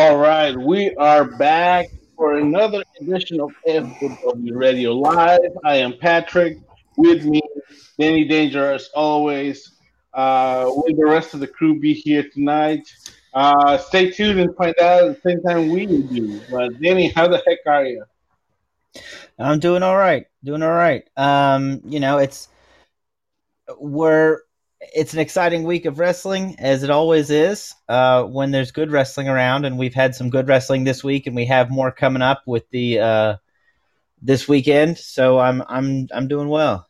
[0.00, 5.40] All right, we are back for another edition of FW Radio Live.
[5.64, 6.58] I am Patrick.
[6.96, 7.40] With me,
[7.98, 9.72] Danny Danger, as always.
[10.14, 12.88] Uh, will the rest of the crew be here tonight?
[13.34, 16.40] Uh, stay tuned and find out at the same time we do.
[16.48, 18.04] But Danny, how the heck are you?
[19.36, 20.26] I'm doing all right.
[20.44, 21.08] Doing all right.
[21.16, 22.46] Um, you know, it's
[23.80, 24.42] we're
[24.80, 27.74] it's an exciting week of wrestling, as it always is.
[27.88, 31.34] Uh, when there's good wrestling around, and we've had some good wrestling this week, and
[31.34, 33.36] we have more coming up with the uh,
[34.22, 34.98] this weekend.
[34.98, 36.86] So I'm I'm I'm doing well.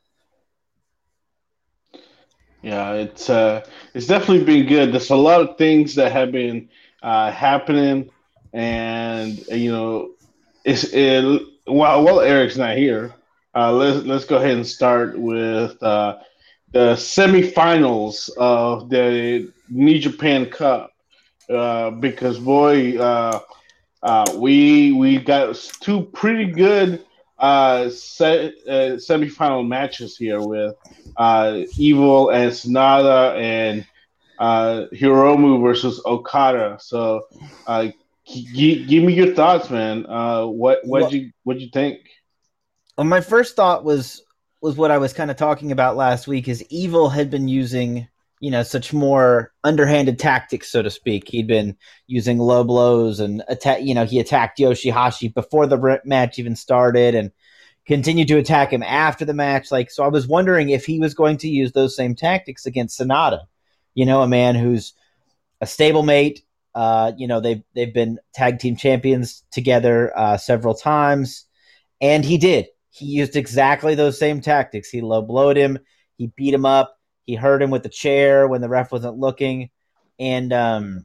[2.62, 3.64] Yeah, it's uh,
[3.95, 4.92] it's definitely been good.
[4.92, 6.69] There's a lot of things that have been
[7.02, 8.11] uh, happening,
[8.52, 10.11] and you know,
[10.64, 13.14] it's it, while while Eric's not here,
[13.55, 16.19] uh, let's let's go ahead and start with uh,
[16.72, 20.92] the semifinals of the New Japan Cup
[21.50, 23.41] uh, because boy, uh,
[24.02, 27.05] uh, we we got two pretty good
[27.38, 30.75] uh, se- uh, semifinal matches here with
[31.16, 33.86] uh, Evil and Sanada and
[34.38, 36.78] uh, Hiromu versus Okada.
[36.80, 37.22] So,
[37.66, 37.88] uh,
[38.27, 40.06] g- give me your thoughts, man.
[40.06, 42.00] Uh, what what well, you what you think?
[42.97, 44.22] Well, my first thought was
[44.61, 46.48] was what I was kind of talking about last week.
[46.48, 48.09] Is Evil had been using
[48.41, 51.28] you know such more underhanded tactics, so to speak.
[51.28, 53.83] He'd been using low blows and attack.
[53.83, 57.33] You know, he attacked Yoshihashi before the match even started, and
[57.87, 59.73] continued to attack him after the match.
[59.73, 63.00] Like, so I was wondering if he was going to use those same tactics against
[63.00, 63.47] Sanada.
[63.95, 64.93] You know, a man who's
[65.61, 66.43] a stablemate.
[66.75, 71.47] Uh, you know, they've they've been tag team champions together uh, several times,
[72.00, 72.67] and he did.
[72.98, 74.91] He used exactly those same tactics.
[74.91, 75.78] He low blowed him.
[76.16, 79.69] He beat him up he hurt him with the chair when the ref wasn't looking,
[80.19, 81.04] and um,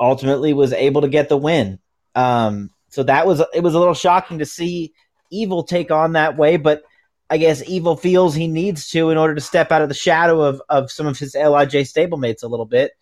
[0.00, 1.78] ultimately was able to get the win.
[2.14, 4.94] Um, so that was it was a little shocking to see
[5.30, 6.84] Evil take on that way, but
[7.28, 10.40] I guess Evil feels he needs to in order to step out of the shadow
[10.40, 12.92] of of some of his LIJ stablemates a little bit.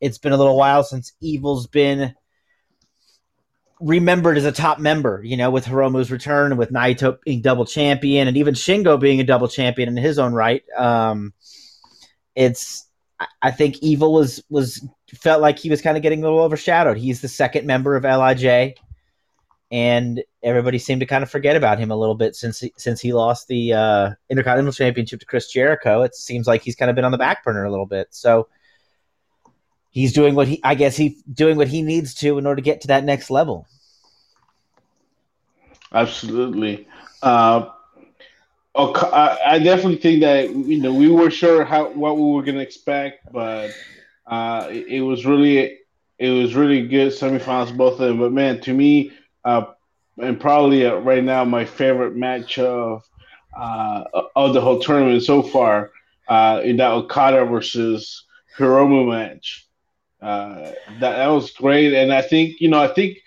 [0.00, 2.14] It's been a little while since Evil's been
[3.80, 8.28] remembered as a top member, you know, with Hiromu's return with Naito being double champion
[8.28, 10.62] and even Shingo being a double champion in his own right.
[10.76, 11.34] Um,
[12.34, 12.86] it's
[13.40, 16.98] I think Evil was was felt like he was kind of getting a little overshadowed.
[16.98, 18.74] He's the second member of LIJ,
[19.70, 23.00] and everybody seemed to kind of forget about him a little bit since he, since
[23.00, 26.02] he lost the uh, Intercontinental Championship to Chris Jericho.
[26.02, 28.08] It seems like he's kind of been on the back burner a little bit.
[28.10, 28.48] So
[29.96, 32.62] he's doing what he I guess he doing what he needs to in order to
[32.62, 33.66] get to that next level.
[35.92, 36.86] Absolutely.
[37.22, 37.70] Uh,
[38.78, 38.92] Oh,
[39.42, 42.60] I definitely think that you know we were sure how what we were going to
[42.60, 43.70] expect, but
[44.26, 45.78] uh, it, it, was really
[46.18, 48.18] it was really good semifinals both of them.
[48.18, 49.12] But man, to me,
[49.46, 49.64] uh,
[50.18, 53.02] and probably uh, right now my favorite match of
[53.56, 54.04] uh,
[54.36, 55.92] of the whole tournament so far
[56.28, 58.24] uh, in that Okada versus
[58.58, 59.65] Hiromu match.
[60.20, 63.18] Uh, that that was great, and I think you know I think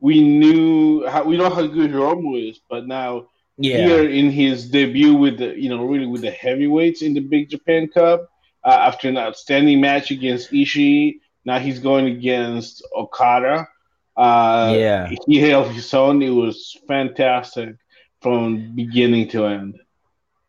[0.00, 3.78] we knew how we know how good Hiromu is, but now yeah.
[3.78, 7.50] here in his debut with the you know really with the heavyweights in the Big
[7.50, 8.30] Japan Cup
[8.64, 11.20] uh, after an outstanding match against Ishii.
[11.44, 13.66] Now he's going against Okada.
[14.16, 16.22] Uh, yeah, he held his own.
[16.22, 17.76] It was fantastic
[18.20, 19.78] from beginning to end.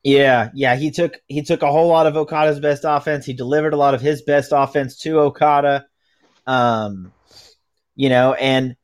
[0.03, 3.25] Yeah, yeah, he took he took a whole lot of Okada's best offense.
[3.25, 5.85] He delivered a lot of his best offense to Okada.
[6.47, 7.13] Um,
[7.95, 8.75] you know, and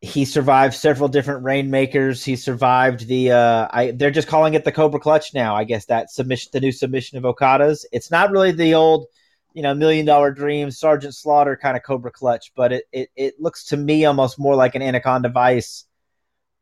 [0.00, 2.24] he survived several different rainmakers.
[2.24, 5.54] He survived the uh I they're just calling it the Cobra Clutch now.
[5.56, 7.86] I guess that submission the new submission of Okada's.
[7.92, 9.06] It's not really the old,
[9.54, 13.34] you know, million dollar dream Sergeant Slaughter kind of Cobra Clutch, but it, it it
[13.40, 15.84] looks to me almost more like an Anaconda Vice.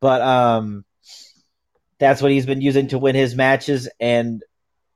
[0.01, 0.85] But um
[2.01, 4.43] that's what he's been using to win his matches and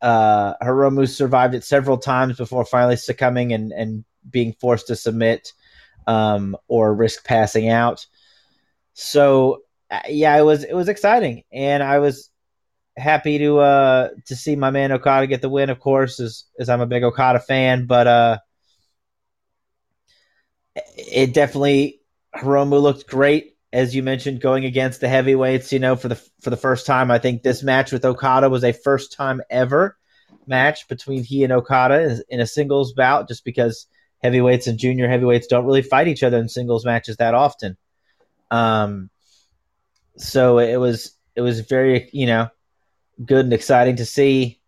[0.03, 5.53] uh Hiromu survived it several times before finally succumbing and and being forced to submit
[6.09, 8.07] um or risk passing out
[8.95, 12.31] so uh, yeah, it was it was exciting, and I was
[12.97, 15.71] happy to uh to see my man Okada get the win.
[15.71, 18.39] Of course, as as I'm a big Okada fan, but uh,
[20.97, 22.01] it definitely
[22.35, 25.73] Hiromu looked great as you mentioned, going against the heavyweights.
[25.73, 28.63] You know, for the for the first time, I think this match with Okada was
[28.63, 29.99] a first time ever
[30.47, 33.87] match between he and Okada in a singles bout, just because
[34.23, 37.77] heavyweights and junior heavyweights don't really fight each other in singles matches that often.
[38.51, 39.11] Um,
[40.17, 42.49] so it was it was very you know
[43.23, 44.61] good and exciting to see.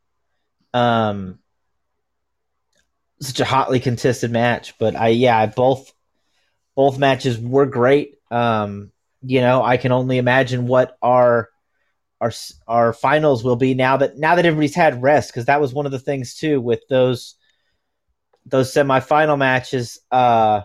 [0.75, 1.38] Um,
[3.20, 5.93] such a hotly contested match, but I yeah, both
[6.75, 8.19] both matches were great.
[8.32, 8.91] Um,
[9.26, 11.50] you know, I can only imagine what our
[12.20, 12.32] our
[12.67, 15.84] our finals will be now that now that everybody's had rest because that was one
[15.84, 17.34] of the things too with those
[18.46, 19.99] those semifinal matches.
[20.11, 20.62] Uh,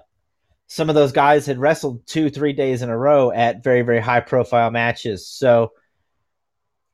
[0.67, 3.99] some of those guys had wrestled two three days in a row at very very
[3.99, 5.71] high profile matches, so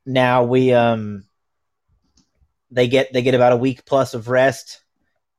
[0.06, 1.24] now we um
[2.70, 4.82] they get they get about a week plus of rest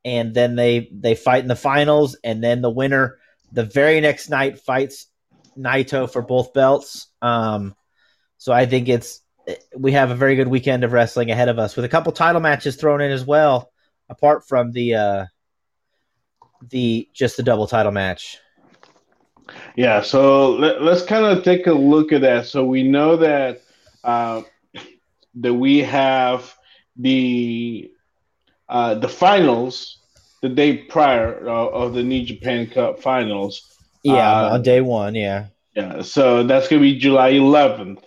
[0.04, 3.18] and then they they fight in the finals and then the winner
[3.52, 5.06] the very next night fights
[5.58, 7.08] Naito for both belts.
[7.22, 7.74] Um,
[8.38, 9.20] so I think it's
[9.76, 12.40] we have a very good weekend of wrestling ahead of us with a couple title
[12.40, 13.70] matches thrown in as well,
[14.08, 15.26] apart from the uh,
[16.68, 18.38] the just the double title match.
[19.76, 22.46] Yeah, so let, us kind of take a look at that.
[22.46, 23.62] So we know that
[24.04, 24.42] uh,
[25.36, 26.54] that we have
[26.96, 27.90] the
[28.68, 29.98] uh, the finals
[30.42, 33.76] the day prior uh, of the New Japan Cup finals.
[34.02, 35.14] Yeah, uh, on day one.
[35.14, 35.46] Yeah.
[35.74, 38.02] Yeah, so that's gonna be July 11th.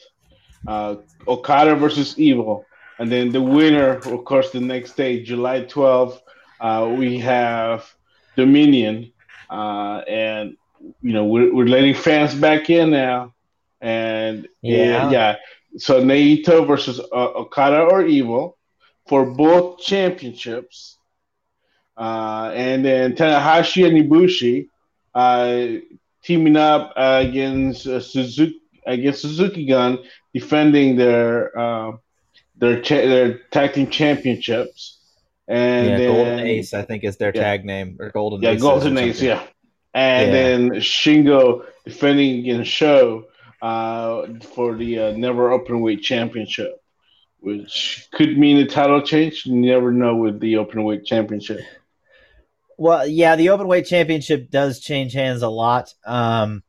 [0.67, 0.95] Uh,
[1.27, 2.65] Okada versus Evil,
[2.99, 6.19] and then the winner, of course, the next day, July 12th,
[6.59, 7.89] uh, we have
[8.35, 9.11] Dominion,
[9.49, 10.57] uh, and
[11.01, 13.33] you know we're, we're letting fans back in now,
[13.81, 15.35] and yeah, yeah.
[15.77, 18.57] So Naito versus uh, Okada or Evil
[19.07, 20.97] for both championships,
[21.97, 24.67] uh, and then Tanahashi and Ibushi
[25.13, 25.67] uh,
[26.23, 29.99] teaming up uh, against uh, Suzuki against Suzuki Gun,
[30.33, 31.91] defending their uh,
[32.57, 34.99] their cha- their tag team championships.
[35.47, 37.41] And yeah, then, Golden Ace, I think, is their yeah.
[37.41, 38.41] tag name or Golden.
[38.41, 39.43] Yeah, Ace Golden Ace, yeah.
[39.93, 40.33] And yeah.
[40.33, 43.25] then Shingo defending against Sho
[43.61, 46.81] uh, for the uh, Never Openweight Championship,
[47.39, 49.45] which could mean a title change.
[49.45, 51.59] You never know with the Open Weight Championship.
[52.83, 55.93] Well, yeah, the open weight championship does change hands a lot.
[56.05, 56.63] Um,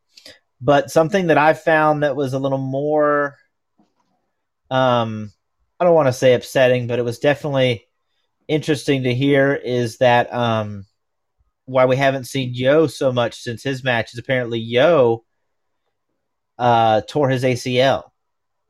[0.60, 3.36] but something that I found that was a little more,
[4.70, 5.32] um,
[5.80, 7.88] I don't want to say upsetting, but it was definitely
[8.46, 10.86] interesting to hear is that um,
[11.64, 15.24] why we haven't seen Yo so much since his match is apparently Yo
[16.60, 18.04] uh, tore his ACL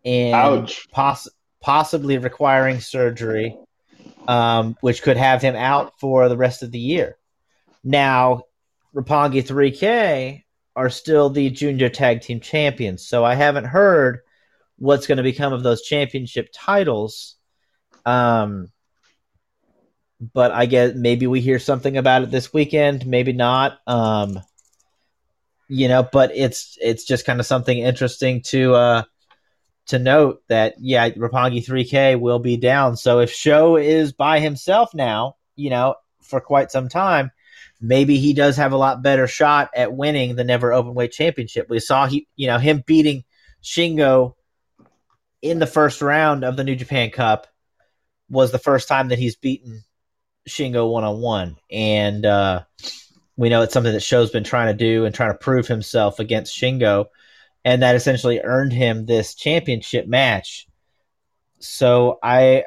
[0.03, 1.29] and poss-
[1.61, 3.55] possibly requiring surgery,
[4.27, 7.19] um, which could have him out for the rest of the year.
[7.85, 8.45] Now,
[8.95, 10.43] Roppongi 3K
[10.75, 14.21] are still the junior tag team champions, so I haven't heard
[14.77, 17.37] what's going to become of those championship titles.
[18.05, 18.73] Um,
[20.33, 23.79] but I guess maybe we hear something about it this weekend, maybe not.
[23.87, 24.41] Um,
[25.69, 29.03] you know, but it's it's just kind of something interesting to uh
[29.87, 32.97] to note that yeah, Roppongi 3K will be down.
[32.97, 37.31] So if Sho is by himself now, you know, for quite some time,
[37.81, 41.69] maybe he does have a lot better shot at winning the never open weight championship.
[41.69, 43.25] We saw he, you know, him beating
[43.63, 44.35] Shingo
[45.43, 47.47] in the first round of the New Japan Cup
[48.31, 49.85] was the first time that he's beaten
[50.49, 52.65] Shingo one on one, and uh,
[53.37, 56.19] we know it's something that Sho's been trying to do and trying to prove himself
[56.19, 57.07] against Shingo,
[57.65, 60.67] and that essentially earned him this championship match.
[61.61, 62.65] So I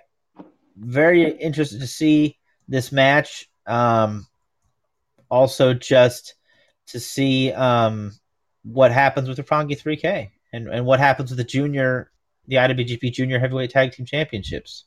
[0.76, 2.38] very interested to see
[2.68, 3.50] this match.
[3.66, 4.28] Um,
[5.30, 6.36] also just
[6.88, 8.14] to see um,
[8.64, 12.12] what happens with the Roppongi 3K and, and what happens with the junior,
[12.48, 14.86] the IWGP Junior Heavyweight Tag Team Championships.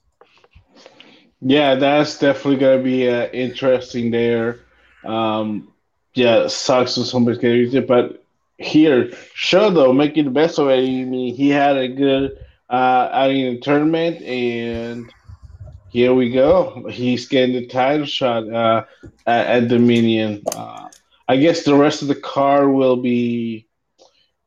[1.40, 4.60] Yeah, that's definitely going to be uh, interesting there.
[5.04, 5.72] Um,
[6.14, 8.22] yeah, sucks when somebody's getting it, but
[8.58, 10.74] here, sure though, making the best of it.
[10.74, 15.10] I mean, he had a good uh, outing tournament, and
[15.90, 16.86] here we go.
[16.90, 18.84] He's getting the title shot uh,
[19.26, 20.42] at, at, Dominion.
[20.54, 20.88] Uh,
[21.28, 23.68] I guess the rest of the card will be,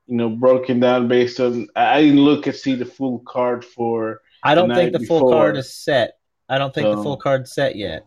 [0.07, 1.67] you know, broken down based on.
[1.75, 4.21] I didn't look and see the full card for.
[4.43, 5.19] I don't the think the before.
[5.19, 6.17] full card is set.
[6.49, 8.05] I don't think so, the full card's set yet.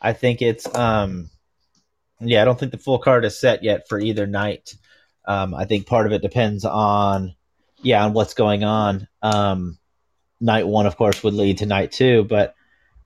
[0.00, 1.30] I think it's um,
[2.20, 4.74] yeah, I don't think the full card is set yet for either night.
[5.26, 7.34] Um, I think part of it depends on,
[7.82, 9.08] yeah, on what's going on.
[9.22, 9.78] Um,
[10.44, 12.24] night one, of course, would lead to night two.
[12.24, 12.54] But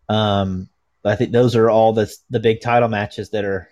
[0.08, 0.68] um,
[1.04, 3.68] I think those are all the the big title matches that are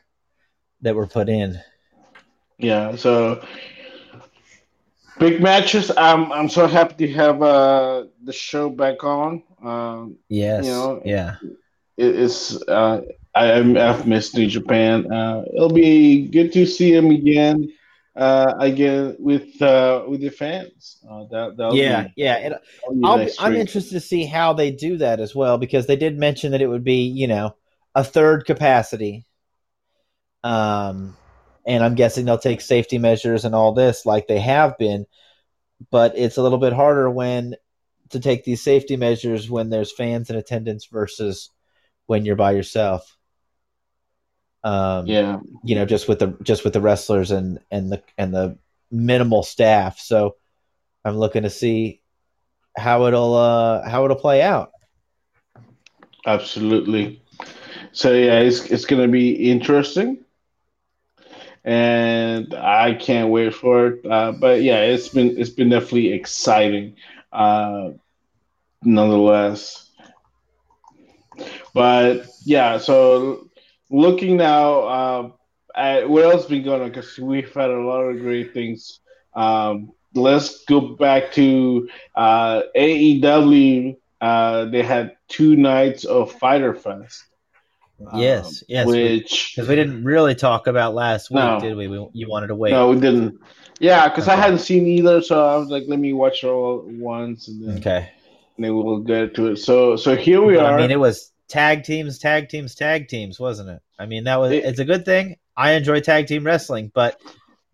[0.82, 1.60] that were put in.
[2.58, 2.96] Yeah.
[2.96, 3.44] So
[5.18, 5.90] big matches.
[5.96, 9.42] I'm I'm so happy to have uh, the show back on.
[9.62, 10.64] Um, yes.
[10.64, 11.02] You know.
[11.04, 11.36] Yeah.
[11.96, 12.62] It, it's.
[12.62, 13.02] Uh,
[13.34, 15.12] I, I've missed New Japan.
[15.12, 17.70] Uh, it'll be good to see him again
[18.16, 20.98] uh, again with uh, with the fans.
[21.08, 22.58] Uh, that, yeah, be, yeah.
[22.90, 26.52] Nice I'm interested to see how they do that as well because they did mention
[26.52, 27.56] that it would be you know
[27.94, 29.26] a third capacity.
[30.42, 31.16] Um,
[31.66, 35.06] and I'm guessing they'll take safety measures and all this like they have been.
[35.90, 37.56] But it's a little bit harder when
[38.10, 41.50] to take these safety measures when there's fans in attendance versus
[42.06, 43.15] when you're by yourself.
[44.66, 48.34] Um, yeah, you know, just with the just with the wrestlers and and the and
[48.34, 48.58] the
[48.90, 50.00] minimal staff.
[50.00, 50.34] So
[51.04, 52.02] I'm looking to see
[52.76, 54.72] how it'll uh, how it'll play out.
[56.26, 57.22] Absolutely.
[57.92, 60.24] So yeah, it's it's going to be interesting,
[61.64, 64.04] and I can't wait for it.
[64.04, 66.96] Uh, but yeah, it's been it's been definitely exciting,
[67.32, 67.90] uh,
[68.82, 69.92] nonetheless.
[71.72, 73.45] But yeah, so
[73.90, 75.30] looking now uh,
[75.74, 79.00] at what else been going on because we've had a lot of great things.
[79.34, 83.96] Um, let's go back to uh, AEW.
[84.20, 87.24] Uh, they had two nights of Fyter Fest.
[88.14, 88.86] Yes, um, yes.
[88.86, 91.88] Which because we, we, didn't really talk about last week, no, did we?
[91.88, 92.06] we?
[92.12, 92.72] You wanted to wait.
[92.72, 93.40] No, we didn't.
[93.80, 94.36] Yeah, because okay.
[94.36, 97.66] I hadn't seen either, so I was like, let me watch it all once, and
[97.66, 98.10] then okay,
[98.56, 99.56] and then we'll get to it.
[99.56, 100.78] So, so here we but, are.
[100.78, 103.80] I mean, it was tag teams, tag teams, tag teams, wasn't it?
[103.98, 105.36] I mean, that was it, it's a good thing.
[105.56, 107.20] I enjoy tag team wrestling, but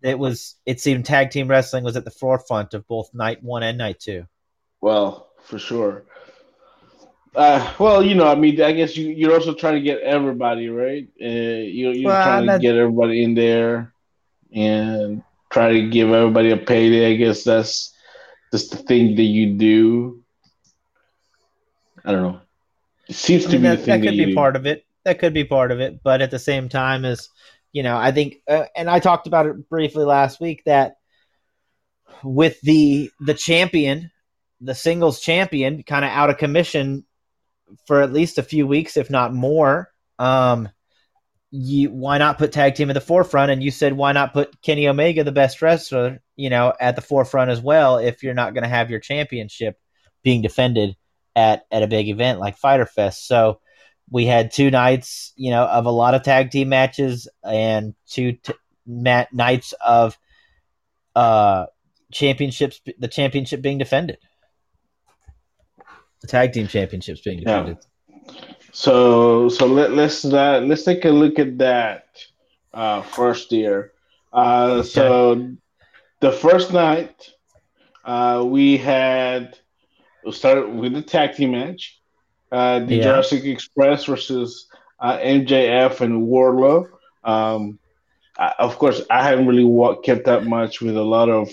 [0.01, 3.63] it was it seemed tag team wrestling was at the forefront of both night one
[3.63, 4.25] and night two.
[4.81, 6.03] Well, for sure.
[7.35, 10.69] Uh, well, you know, I mean, I guess you, you're also trying to get everybody,
[10.69, 11.07] right?
[11.19, 13.93] Uh, you, you're well, trying to get everybody in there
[14.53, 17.11] and try to give everybody a payday.
[17.11, 17.95] I guess that's
[18.51, 20.23] just the thing that you do.
[22.05, 22.41] I don't know.
[23.07, 24.85] It seems I mean, to be that, that could that be part of it.
[25.03, 27.29] That could be part of it, but at the same time, as
[27.73, 30.97] you know, I think, uh, and I talked about it briefly last week that
[32.23, 34.11] with the the champion,
[34.61, 37.05] the singles champion, kind of out of commission
[37.85, 39.89] for at least a few weeks, if not more.
[40.19, 40.69] Um,
[41.51, 43.51] you why not put tag team at the forefront?
[43.51, 47.01] And you said why not put Kenny Omega, the best wrestler, you know, at the
[47.01, 49.77] forefront as well if you're not going to have your championship
[50.23, 50.95] being defended
[51.35, 53.27] at at a big event like Fyter Fest.
[53.27, 53.59] So
[54.09, 58.33] we had two nights, you know, of a lot of tag team matches and two
[58.33, 58.53] t-
[58.85, 60.17] mat- nights of
[61.15, 61.65] uh
[62.11, 64.17] championships the championship being defended.
[66.21, 67.77] The tag team championships being defended.
[67.79, 68.33] Yeah.
[68.71, 72.07] So so let, let's uh, let's take a look at that
[72.73, 73.93] uh, first year.
[74.31, 74.87] Uh, okay.
[74.87, 75.51] So
[76.21, 77.29] the first night
[78.03, 79.57] uh, we had
[80.25, 81.99] we started with the tag team match.
[82.51, 83.03] Uh, the yeah.
[83.03, 84.67] Jurassic Express versus
[84.99, 86.87] uh, MJF and Wardlow.
[87.23, 87.79] Um,
[88.37, 91.49] I, of course, I haven't really walked, kept up much with a lot of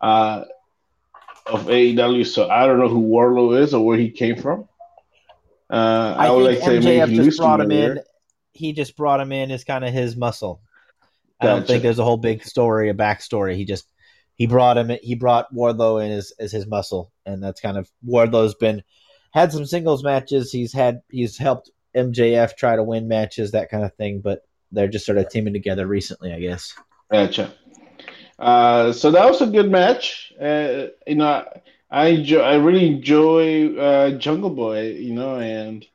[0.00, 0.44] uh,
[1.46, 4.68] of AEW, so I don't know who Wardlow is or where he came from.
[5.70, 8.00] Uh, I, I would like to MJF just brought him in.
[8.52, 10.60] He just brought him in as kind of his muscle.
[11.40, 11.52] Gotcha.
[11.52, 13.56] I don't think there's a whole big story, a backstory.
[13.56, 13.86] He just
[14.36, 14.90] he brought him.
[15.02, 18.82] He brought Wardlow in as, as his muscle, and that's kind of Wardlow's been
[19.32, 20.52] had some singles matches.
[20.52, 24.20] He's had he's helped MJF try to win matches, that kind of thing.
[24.20, 26.74] But they're just sort of teaming together recently, I guess.
[27.10, 27.52] Gotcha.
[28.38, 30.32] Uh, so that was a good match.
[30.40, 31.44] Uh, you know,
[31.90, 34.90] I enjoy, I really enjoy uh, Jungle Boy.
[34.92, 35.86] You know, and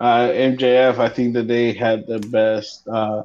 [0.00, 0.98] uh, MJF.
[0.98, 3.22] I think that they had the best, uh,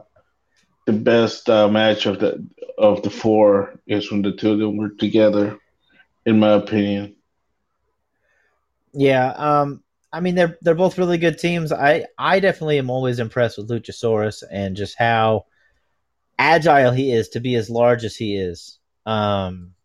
[0.89, 2.43] the best uh, match of the
[2.79, 5.59] of the four is when the two of them were together.
[6.25, 7.15] In my opinion.
[8.93, 9.29] Yeah.
[9.29, 9.83] Um.
[10.11, 11.71] I mean, they're they're both really good teams.
[11.71, 15.45] I I definitely am always impressed with Luchasaurus and just how
[16.39, 18.79] agile he is to be as large as he is.
[19.05, 19.75] Um,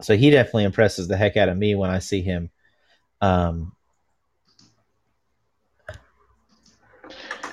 [0.00, 2.50] so he definitely impresses the heck out of me when I see him.
[3.20, 3.72] Um,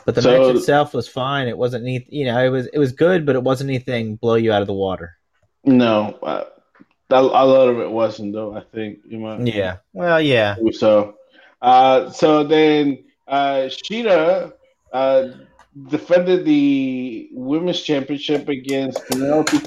[0.06, 1.48] but the so, match itself was fine.
[1.48, 4.36] It wasn't any, you know, it was it was good, but it wasn't anything blow
[4.36, 5.18] you out of the water.
[5.64, 6.46] No, uh,
[7.10, 8.56] a lot of it wasn't though.
[8.56, 9.46] I think you might.
[9.46, 9.78] Yeah.
[9.94, 10.56] Well, yeah.
[10.72, 11.16] So,
[11.62, 14.54] uh, so then uh, Shida
[14.94, 15.28] uh,
[15.88, 19.58] defended the women's championship against Penelope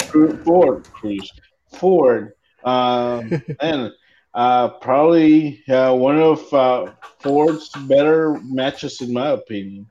[0.44, 0.88] Ford.
[0.92, 1.32] Cruz
[1.76, 2.32] Ford,
[2.64, 3.92] um, and
[4.34, 9.86] uh, probably uh, one of uh, Ford's better matches, in my opinion.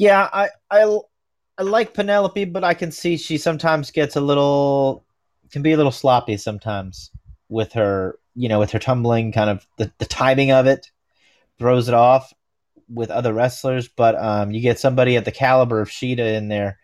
[0.00, 0.98] Yeah, I, I
[1.58, 5.04] I like Penelope, but I can see she sometimes gets a little
[5.52, 7.10] can be a little sloppy sometimes
[7.50, 10.90] with her, you know, with her tumbling, kind of the, the timing of it
[11.58, 12.32] throws it off
[12.88, 16.78] with other wrestlers, but um, you get somebody at the caliber of Shida in there,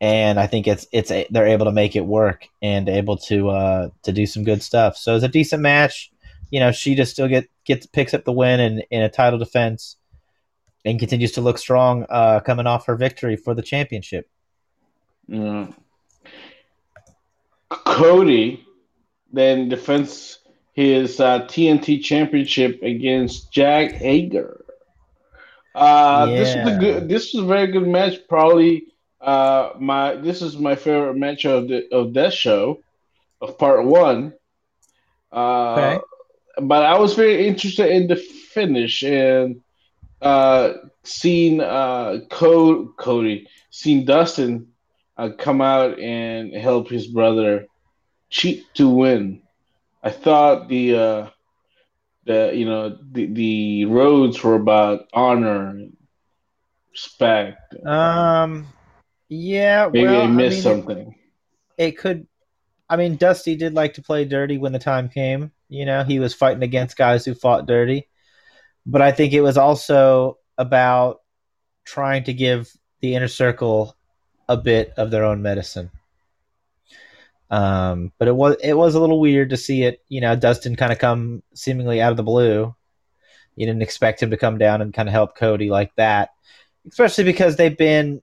[0.00, 3.90] and I think it's it's they're able to make it work and able to uh,
[4.04, 4.96] to do some good stuff.
[4.96, 6.10] So it's a decent match.
[6.50, 9.98] You know, Shida still get gets picks up the win in, in a title defense
[10.84, 14.28] and continues to look strong uh, coming off her victory for the championship.
[15.28, 15.68] Yeah.
[17.68, 18.66] Cody
[19.32, 20.38] then defends
[20.72, 24.64] his uh, TNT championship against Jake Hager.
[25.74, 26.36] Uh, yeah.
[26.36, 27.08] This was a good.
[27.08, 28.26] This was a very good match.
[28.28, 28.86] Probably
[29.20, 32.82] uh, my this is my favorite match of the of that show,
[33.40, 34.32] of part one.
[35.32, 35.98] Uh, okay.
[36.60, 39.62] But I was very interested in the finish and
[40.20, 40.72] uh,
[41.02, 44.68] seeing uh, Cody, seen Dustin
[45.16, 47.66] uh, come out and help his brother
[48.28, 49.42] cheat to win.
[50.02, 51.30] I thought the uh,
[52.24, 55.74] the you know the the Rhodes were about honor,
[56.92, 57.74] respect.
[57.84, 58.66] Um,
[59.28, 61.14] yeah, maybe well, I missed I mean, something.
[61.76, 62.26] It, it could.
[62.88, 65.52] I mean, Dusty did like to play dirty when the time came.
[65.68, 68.08] You know, he was fighting against guys who fought dirty.
[68.90, 71.20] But I think it was also about
[71.84, 73.96] trying to give the inner circle
[74.48, 75.90] a bit of their own medicine.
[77.50, 80.02] Um, but it was it was a little weird to see it.
[80.08, 82.74] You know, Dustin kind of come seemingly out of the blue.
[83.54, 86.30] You didn't expect him to come down and kind of help Cody like that,
[86.88, 88.22] especially because they've been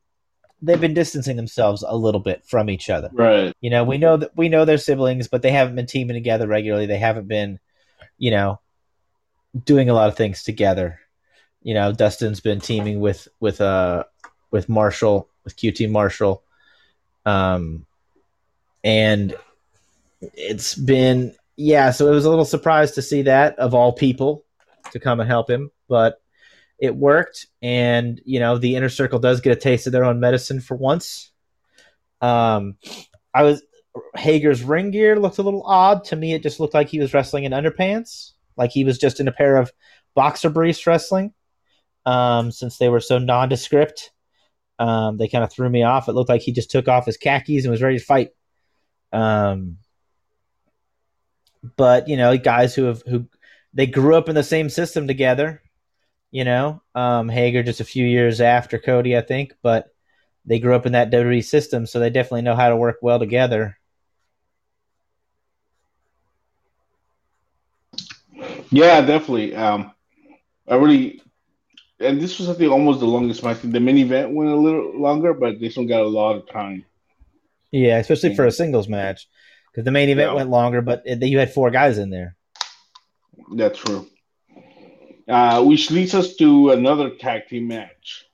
[0.61, 3.09] they've been distancing themselves a little bit from each other.
[3.13, 3.53] Right.
[3.61, 6.47] You know, we know that we know they're siblings, but they haven't been teaming together
[6.47, 6.87] regularly.
[6.87, 7.59] They haven't been,
[8.17, 8.59] you know,
[9.65, 10.99] doing a lot of things together.
[11.61, 14.03] You know, Dustin's been teaming with with uh
[14.51, 16.43] with Marshall with QT Marshall.
[17.25, 17.85] Um
[18.83, 19.35] and
[20.21, 24.43] it's been yeah, so it was a little surprised to see that of all people
[24.91, 26.21] to come and help him, but
[26.79, 30.19] it worked, and you know the inner circle does get a taste of their own
[30.19, 31.31] medicine for once.
[32.21, 32.77] Um,
[33.33, 33.63] I was
[34.15, 36.33] Hager's ring gear looked a little odd to me.
[36.33, 39.31] It just looked like he was wrestling in underpants, like he was just in a
[39.31, 39.71] pair of
[40.15, 41.33] boxer briefs wrestling.
[42.05, 44.11] Um, since they were so nondescript,
[44.79, 46.07] um, they kind of threw me off.
[46.07, 48.29] It looked like he just took off his khakis and was ready to fight.
[49.11, 49.77] Um,
[51.75, 53.27] but you know, guys who have who
[53.73, 55.61] they grew up in the same system together.
[56.31, 59.87] You know, um, Hager just a few years after Cody, I think, but
[60.45, 63.19] they grew up in that WWE system, so they definitely know how to work well
[63.19, 63.77] together.
[68.69, 69.55] Yeah, definitely.
[69.55, 69.91] Um,
[70.67, 71.21] I really,
[71.99, 73.61] and this was I think almost the longest match.
[73.61, 76.85] The main event went a little longer, but this one got a lot of time.
[77.71, 79.27] Yeah, especially for a singles match,
[79.71, 80.35] because the main event yeah.
[80.35, 82.35] went longer, but it, you had four guys in there.
[83.55, 84.07] That's true.
[85.27, 88.25] Uh, which leads us to another tag team match.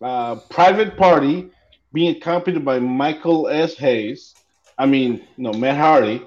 [0.00, 1.50] Uh, Private Party
[1.92, 3.74] being accompanied by Michael S.
[3.76, 4.34] Hayes,
[4.76, 6.26] I mean, no, Matt Hardy,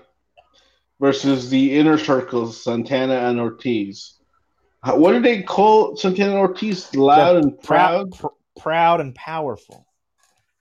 [0.99, 4.13] versus the Inner Circles, Santana and Ortiz.
[4.83, 6.95] What did they call Santana and Ortiz?
[6.95, 8.11] Loud the and proud?
[8.11, 8.27] Pr-
[8.59, 9.85] proud and powerful.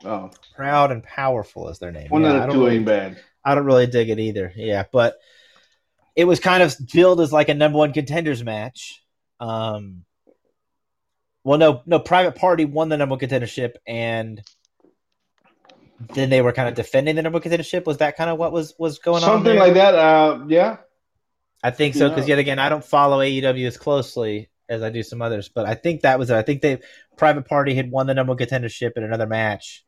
[0.05, 0.31] Oh.
[0.55, 2.09] Proud and powerful is their name.
[2.09, 3.19] One yeah, of the two really, ain't bad.
[3.45, 4.53] I don't really dig it either.
[4.55, 5.17] Yeah, but
[6.15, 9.03] it was kind of billed as like a number one contenders match.
[9.41, 10.05] Um,
[11.45, 11.99] well, no, no.
[11.99, 14.43] Private Party won the number one contendership, and
[16.15, 17.87] then they were kind of defending the number one contendership.
[17.87, 19.59] Was that kind of what was was going Something on?
[19.59, 19.95] Something like that.
[19.95, 20.77] Uh, yeah.
[21.63, 25.03] I think so because yet again, I don't follow AEW as closely as I do
[25.03, 26.37] some others, but I think that was it.
[26.37, 26.81] I think they
[27.17, 29.85] Private Party had won the number one contendership in another match,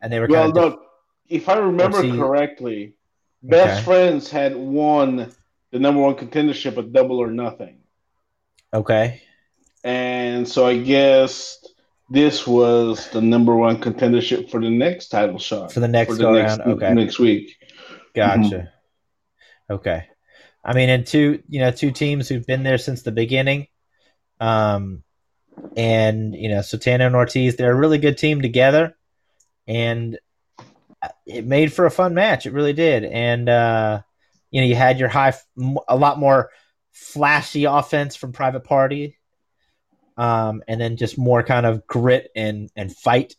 [0.00, 0.52] and they were well.
[0.52, 0.82] Kind of no,
[1.28, 2.94] if I remember correctly,
[3.42, 3.84] Best okay.
[3.84, 5.32] Friends had won
[5.70, 7.78] the number one contendership at Double or Nothing.
[8.72, 9.22] Okay.
[9.82, 11.58] And so I guess
[12.10, 16.16] this was the number one contendership for the next title shot for the next for
[16.16, 16.72] the go next, around.
[16.72, 17.56] Okay, next week.
[18.14, 18.40] Gotcha.
[18.40, 19.72] Mm-hmm.
[19.74, 20.06] Okay.
[20.64, 23.66] I mean, and two, you know, two teams who've been there since the beginning.
[24.40, 25.02] Um,
[25.76, 28.96] and you know, Santana and Ortiz, they're a really good team together,
[29.66, 30.18] and
[31.26, 32.46] it made for a fun match.
[32.46, 33.04] It really did.
[33.04, 34.02] And uh,
[34.50, 35.34] you know, you had your high,
[35.88, 36.50] a lot more
[36.92, 39.18] flashy offense from Private Party,
[40.16, 43.36] um, and then just more kind of grit and and fight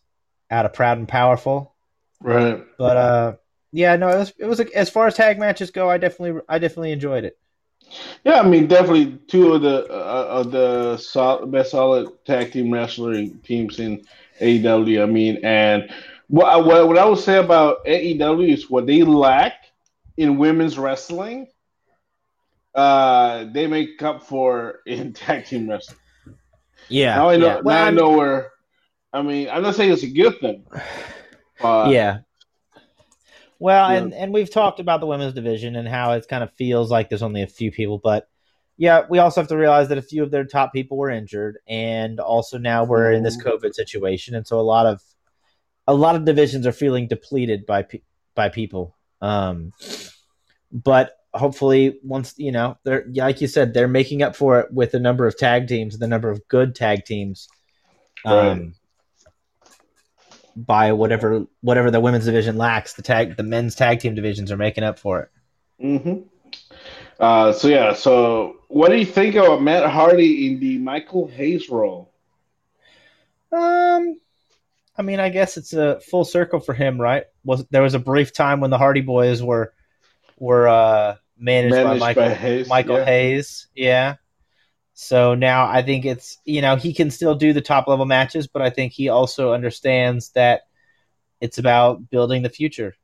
[0.50, 1.74] out of Proud and Powerful.
[2.20, 2.64] Right.
[2.78, 3.36] But uh,
[3.72, 6.40] yeah, no, it was it was a, as far as tag matches go, I definitely
[6.48, 7.38] I definitely enjoyed it.
[8.24, 12.72] Yeah, I mean, definitely two of the uh, of the sol- best solid tag team
[12.72, 14.04] wrestling teams in
[14.40, 15.02] AEW.
[15.02, 15.90] I mean, and
[16.28, 19.66] what what, what I would say about AEW is what they lack
[20.16, 21.48] in women's wrestling
[22.76, 25.98] uh, they make up for in tag team wrestling.
[26.88, 27.16] Yeah.
[27.16, 27.46] Now I know.
[27.46, 27.60] Yeah.
[27.62, 28.52] Well, now I know where.
[29.12, 30.66] I mean, I'm not saying it's a good thing.
[31.60, 32.18] But, yeah.
[33.58, 33.98] Well, yeah.
[33.98, 37.08] and and we've talked about the women's division and how it kind of feels like
[37.08, 38.28] there's only a few people, but
[38.78, 41.58] yeah, we also have to realize that a few of their top people were injured,
[41.66, 43.48] and also now we're in this mm-hmm.
[43.48, 45.02] COVID situation, and so a lot of
[45.86, 47.86] a lot of divisions are feeling depleted by
[48.34, 48.94] by people.
[49.22, 49.72] Um,
[50.70, 54.92] but hopefully, once you know, they're like you said, they're making up for it with
[54.92, 57.48] the number of tag teams, the number of good tag teams.
[58.24, 58.72] Um, right.
[60.56, 64.56] By whatever whatever the women's division lacks, the tag the men's tag team divisions are
[64.56, 65.30] making up for it.
[65.82, 66.22] Mm-hmm.
[67.18, 71.68] Uh, so yeah, so what do you think about Matt Hardy in the Michael Hayes
[71.68, 72.12] role?
[73.52, 74.16] Um,
[74.98, 77.24] I mean, I guess it's a full circle for him, right?
[77.44, 79.72] Was there was a brief time when the Hardy Boys were
[80.38, 83.04] were uh, managed, managed by Michael by Hayes, Michael yeah.
[83.04, 84.14] Hayes, yeah.
[84.94, 88.46] So now I think it's you know he can still do the top level matches,
[88.46, 90.62] but I think he also understands that
[91.40, 92.96] it's about building the future,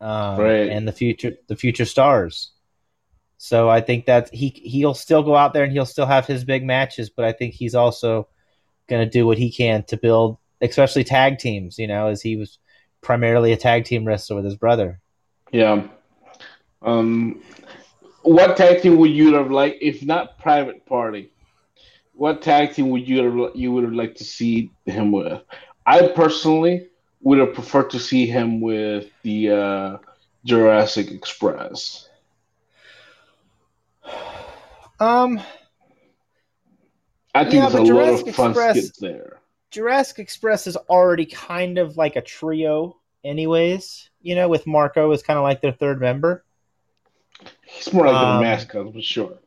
[0.00, 0.68] um, right.
[0.68, 2.52] and the future the future stars.
[3.36, 6.44] So I think that he he'll still go out there and he'll still have his
[6.44, 8.28] big matches, but I think he's also
[8.88, 12.36] going to do what he can to build especially tag teams, you know, as he
[12.36, 12.58] was
[13.00, 15.00] primarily a tag team wrestler with his brother.
[15.50, 15.88] Yeah.
[16.82, 17.42] Um,
[18.22, 21.32] what tag team would you have liked, if not Private Party?
[22.12, 25.42] What tag team would you have, you would have liked to see him with?
[25.86, 26.88] I personally
[27.22, 29.96] would have preferred to see him with the uh,
[30.44, 32.08] Jurassic Express.
[34.98, 35.40] Um,
[37.34, 39.40] I think yeah, there's a Jurassic lot of fun Express, skits there.
[39.70, 44.10] Jurassic Express is already kind of like a trio, anyways.
[44.20, 46.44] You know, with Marco as kind of like their third member.
[47.64, 49.38] He's more like um, the mascot, for sure.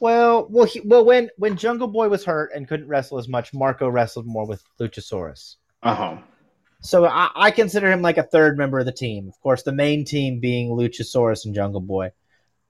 [0.00, 3.54] Well, well, he, well, when when Jungle Boy was hurt and couldn't wrestle as much,
[3.54, 5.56] Marco wrestled more with Luchasaurus.
[5.82, 6.16] Uh huh.
[6.80, 9.28] So I, I, consider him like a third member of the team.
[9.28, 12.10] Of course, the main team being Luchasaurus and Jungle Boy,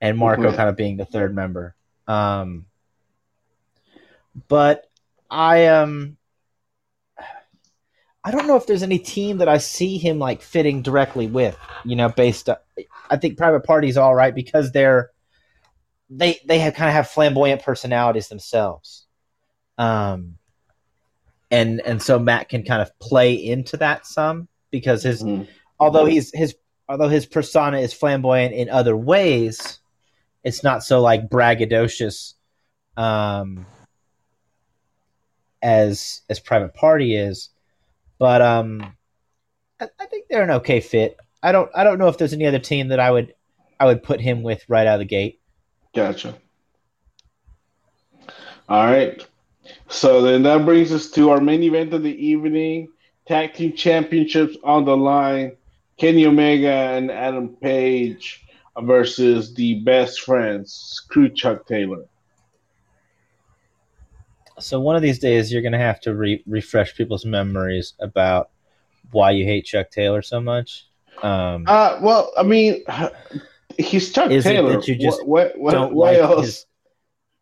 [0.03, 0.57] and Marco mm-hmm.
[0.57, 1.75] kind of being the third member.
[2.07, 2.67] Um,
[4.49, 4.85] but
[5.31, 6.19] I um
[8.25, 11.57] I don't know if there's any team that I see him like fitting directly with.
[11.85, 12.49] You know, based.
[12.49, 12.57] On,
[13.11, 15.11] I think Private Party's all right because they're
[16.09, 19.07] they they have kind of have flamboyant personalities themselves.
[19.79, 20.39] Um,
[21.51, 25.45] and and so Matt can kind of play into that some because his mm-hmm.
[25.81, 26.55] although he's his
[26.89, 29.81] although his persona is flamboyant in other ways,
[30.45, 32.35] it's not so like braggadocious
[32.97, 33.67] um,
[35.63, 37.49] as as Private Party is.
[38.19, 38.95] But um,
[39.81, 41.17] I, I think they're an okay fit.
[41.43, 43.35] I don't I don't know if there's any other team that I would
[43.81, 45.41] I would put him with right out of the gate.
[45.95, 46.37] Gotcha.
[48.69, 49.27] All right.
[49.89, 52.89] So then that brings us to our main event of the evening.
[53.27, 55.57] Tag team championships on the line.
[55.99, 58.45] Kenny Omega and Adam Page
[58.81, 62.05] versus the best friends, Screw Chuck Taylor.
[64.63, 68.51] So one of these days, you're going to have to re- refresh people's memories about
[69.11, 70.87] why you hate Chuck Taylor so much.
[71.23, 72.85] Um, uh, well, I mean,
[73.79, 74.73] he's Chuck is Taylor.
[74.73, 76.67] It that you just what, what, don't what like his,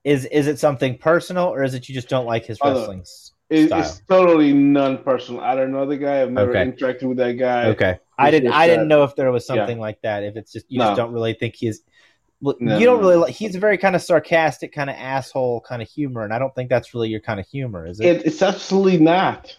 [0.05, 3.05] is is it something personal, or is it you just don't like his wrestling
[3.49, 3.81] it, style?
[3.81, 5.41] It's totally non-personal.
[5.41, 6.23] I don't know the guy.
[6.23, 6.71] I've never okay.
[6.71, 7.67] interacted with that guy.
[7.67, 8.53] Okay, I didn't.
[8.53, 9.83] I didn't know if there was something yeah.
[9.83, 10.25] like that.
[10.25, 10.87] If it's just you no.
[10.87, 11.83] just don't really think he's
[12.41, 15.89] you don't really like he's a very kind of sarcastic kind of asshole kind of
[15.89, 18.43] humor and i don't think that's really your kind of humor is it, it it's
[18.43, 19.57] absolutely not.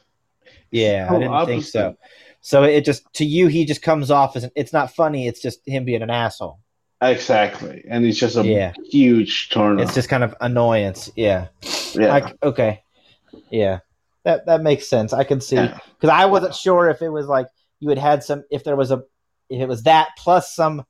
[0.72, 1.48] Yeah i didn't opposite.
[1.48, 1.98] think so.
[2.42, 5.42] so it just to you he just comes off as an, it's not funny it's
[5.42, 6.60] just him being an asshole.
[7.02, 8.74] Exactly and it's just a yeah.
[8.90, 11.48] huge turn it's just kind of annoyance yeah.
[11.94, 12.16] Yeah.
[12.16, 12.84] I, okay.
[13.50, 13.80] Yeah
[14.24, 15.56] that that makes sense i can see.
[15.56, 16.16] Because yeah.
[16.16, 17.48] i wasn't sure if it was like
[17.80, 19.04] you had had some if there was a
[19.50, 20.86] if it was that plus some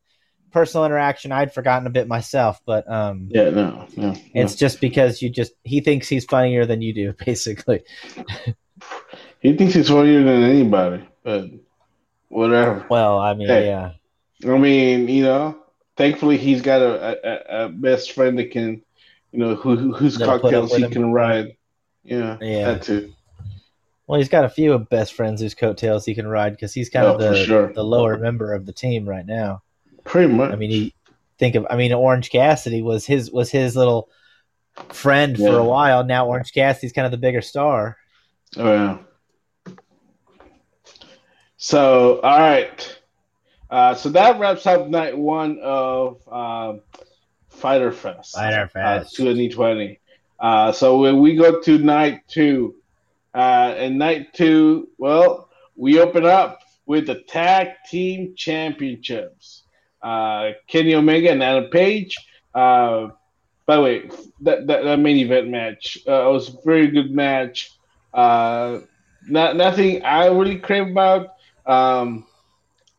[0.51, 5.21] personal interaction I'd forgotten a bit myself, but um, yeah, no, no, it's just because
[5.21, 7.83] you just he thinks he's funnier than you do, basically.
[9.39, 11.49] he thinks he's funnier than anybody, but
[12.29, 12.85] whatever.
[12.89, 13.91] Well, I mean, hey, yeah.
[14.45, 15.57] I mean, you know,
[15.97, 18.81] thankfully he's got a, a, a best friend that can,
[19.31, 20.91] you know, who whose cocktails he him.
[20.91, 21.55] can ride.
[22.03, 23.13] Yeah, yeah, that too.
[24.07, 27.05] Well, he's got a few best friends whose coattails he can ride because he's kind
[27.05, 27.71] oh, of the sure.
[27.71, 29.61] the lower member of the team right now.
[30.03, 30.51] Pretty much.
[30.51, 30.93] I mean, he
[31.37, 31.67] think of.
[31.69, 34.09] I mean, Orange Cassidy was his was his little
[34.89, 35.49] friend yeah.
[35.49, 36.03] for a while.
[36.05, 37.97] Now Orange Cassidy's kind of the bigger star.
[38.57, 38.97] Oh yeah.
[41.57, 42.99] So all right.
[43.69, 46.73] Uh, so that wraps up night one of uh,
[47.49, 48.35] Fyter Fest.
[48.35, 49.19] Fyter uh, Fest.
[49.19, 49.99] Uh, 2020.
[50.39, 52.75] Uh, so when we go to night two,
[53.33, 59.60] uh, and night two, well, we open up with the tag team championships
[60.01, 62.17] uh, Kenny Omega and Adam Page.
[62.53, 63.09] Uh,
[63.65, 64.09] by the way,
[64.41, 67.71] that, that, that main event match uh, was a very good match.
[68.13, 68.79] Uh,
[69.27, 71.35] not nothing I really crave about.
[71.65, 72.25] Um,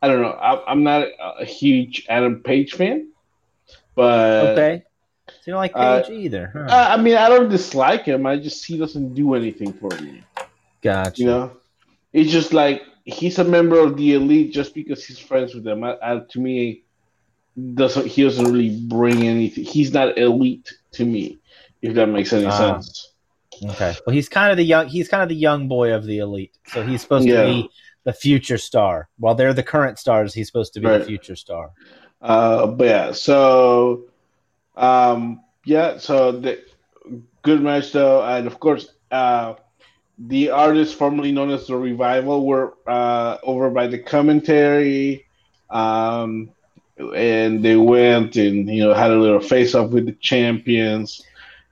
[0.01, 0.31] I don't know.
[0.31, 1.07] I, am not
[1.39, 3.09] a huge Adam Page fan,
[3.95, 4.83] but okay.
[5.27, 6.51] So you don't like uh, Page uh, either?
[6.53, 6.67] Huh?
[6.69, 8.25] I mean, I don't dislike him.
[8.25, 10.23] I just he doesn't do anything for me.
[10.81, 11.21] Gotcha.
[11.21, 11.57] You know,
[12.11, 15.83] it's just like he's a member of the elite just because he's friends with them.
[15.83, 16.82] I, I, to me,
[17.75, 19.63] doesn't he doesn't really bring anything.
[19.63, 21.39] He's not elite to me,
[21.81, 23.13] if that makes any uh, sense.
[23.63, 23.95] Okay.
[24.05, 24.87] Well, he's kind of the young.
[24.87, 26.57] He's kind of the young boy of the elite.
[26.67, 27.43] So he's supposed yeah.
[27.43, 27.69] to be
[28.03, 29.09] the future star.
[29.17, 30.97] While they're the current stars, he's supposed to be right.
[30.97, 31.71] the future star.
[32.21, 33.11] Uh, but yeah.
[33.11, 34.05] So,
[34.75, 35.97] um, yeah.
[35.97, 36.63] So the
[37.43, 39.55] good match though, and of course, uh,
[40.17, 45.25] the artists formerly known as the Revival were uh, over by the commentary.
[45.69, 46.51] Um,
[46.97, 51.23] and they went and you know had a little face off with the champions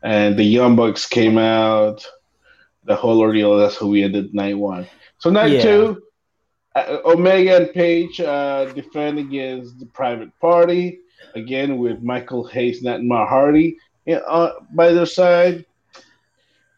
[0.04, 2.06] and the Young Bucks came out.
[2.84, 3.58] The whole ordeal.
[3.58, 4.88] That's how we ended night one.
[5.20, 5.62] So night yeah.
[5.62, 6.04] two,
[6.76, 11.00] uh, Omega and Page uh, defend against the Private Party
[11.36, 13.78] again with Michael Hayes, and Matt Hardy
[14.28, 15.66] uh, by their side.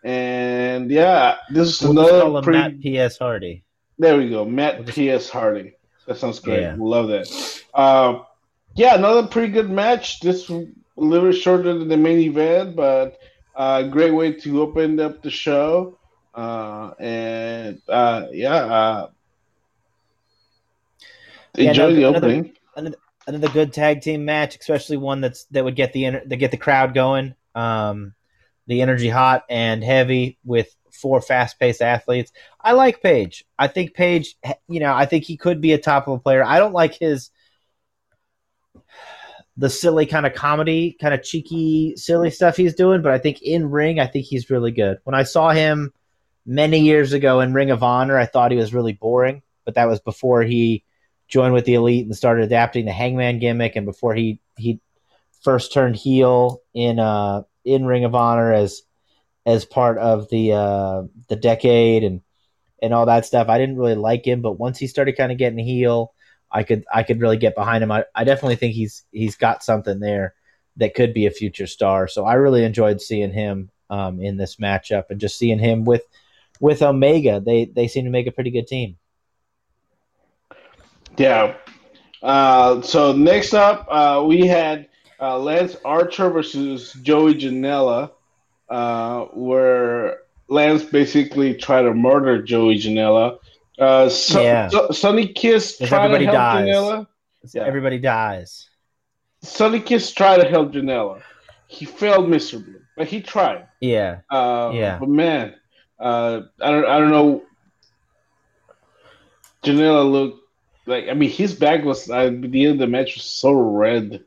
[0.04, 3.18] And yeah, this is we'll another Matt P.S.
[3.18, 3.64] Hardy.
[3.98, 4.96] There we go, Matt we'll just...
[4.98, 5.30] P.S.
[5.30, 5.76] Hardy.
[6.08, 6.62] That sounds great.
[6.62, 6.76] Yeah.
[6.78, 7.64] Love that.
[7.74, 8.20] Uh,
[8.76, 10.20] yeah, another pretty good match.
[10.20, 13.20] This a little shorter than the main event, but
[13.56, 15.98] a uh, great way to open up the show.
[16.34, 19.10] Uh, and uh, yeah, uh,
[21.56, 22.54] enjoy yeah, no, the another, opening.
[22.76, 26.52] Another, another, good tag team match, especially one that's that would get the that get
[26.52, 27.36] the crowd going.
[27.54, 28.16] Um,
[28.66, 32.32] the energy hot and heavy with four fast paced athletes.
[32.60, 33.46] I like Page.
[33.60, 34.36] I think Page,
[34.68, 36.44] you know, I think he could be a top level player.
[36.44, 37.30] I don't like his
[39.58, 43.02] the silly kind of comedy, kind of cheeky, silly stuff he's doing.
[43.02, 44.98] But I think in ring, I think he's really good.
[45.04, 45.94] When I saw him
[46.46, 49.42] many years ago in Ring of Honor, I thought he was really boring.
[49.66, 50.84] But that was before he
[51.28, 54.80] joined with the Elite and started adapting the Hangman gimmick, and before he he
[55.44, 58.82] first turned heel in uh in Ring of Honor as
[59.46, 62.22] as part of the uh the decade and
[62.82, 63.48] and all that stuff.
[63.48, 66.13] I didn't really like him, but once he started kind of getting heel
[66.54, 67.92] I could I could really get behind him.
[67.92, 70.36] I, I definitely think he's he's got something there
[70.78, 72.08] that could be a future star.
[72.08, 76.04] So I really enjoyed seeing him um, in this matchup and just seeing him with
[76.60, 77.40] with Omega.
[77.40, 78.98] They they seem to make a pretty good team.
[81.18, 81.56] Yeah.
[82.22, 84.88] Uh, so next up, uh, we had
[85.20, 88.12] uh, Lance Archer versus Joey Janela,
[88.70, 93.40] uh, where Lance basically tried to murder Joey Janela.
[93.80, 94.68] Uh, so, yeah.
[94.70, 96.68] So, Sonny Kiss tried to help dies.
[96.68, 97.08] Janela.
[97.54, 97.64] Yeah.
[97.64, 98.70] Everybody dies.
[99.42, 101.22] Sonny Kiss tried to help Janela.
[101.68, 103.68] He failed miserably, but he tried.
[103.82, 104.20] Yeah.
[104.30, 105.00] Uh, yeah.
[105.00, 105.56] But man,
[106.00, 106.86] uh, I don't.
[106.86, 107.44] I don't know.
[109.64, 110.48] Janela looked
[110.86, 111.10] like.
[111.10, 114.24] I mean, his back was at the end of the match was so red.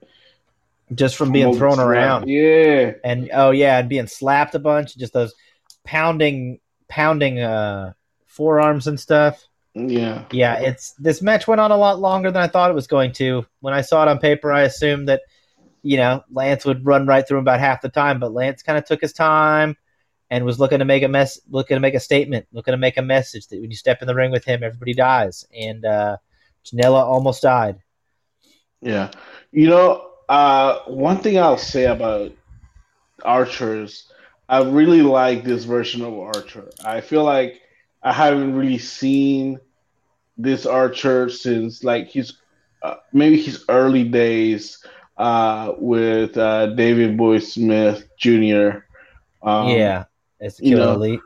[0.95, 2.29] Just from being thrown around.
[2.29, 2.93] Yeah.
[3.05, 4.97] And oh yeah, and being slapped a bunch.
[4.97, 5.35] Just those
[5.85, 7.39] pounding, pounding.
[7.39, 7.93] Uh,
[8.37, 9.44] forearms and stuff.
[9.75, 10.25] Yeah.
[10.31, 13.12] Yeah, it's this match went on a lot longer than I thought it was going
[13.14, 13.44] to.
[13.61, 15.22] When I saw it on paper, I assumed that
[15.87, 18.77] you know, Lance would run right through him about half the time, but Lance kind
[18.77, 19.77] of took his time
[20.31, 22.96] and was looking to make a mess, looking to make a statement, looking to make
[22.96, 25.44] a message that when you step in the ring with him, everybody dies.
[25.57, 26.16] And uh,
[26.64, 27.79] Janela almost died.
[28.83, 29.12] Yeah,
[29.53, 32.33] you know, uh, one thing I'll say about
[33.22, 34.11] Archers,
[34.49, 36.68] I really like this version of Archer.
[36.85, 37.62] I feel like
[38.07, 39.59] I haven't really seen
[40.38, 42.35] this Archer since like his
[42.81, 44.85] uh, maybe his early days
[45.16, 48.85] uh, with uh, Davey Boy Smith Jr.
[49.42, 50.05] Um, yeah,
[50.38, 51.21] it's you know, elite.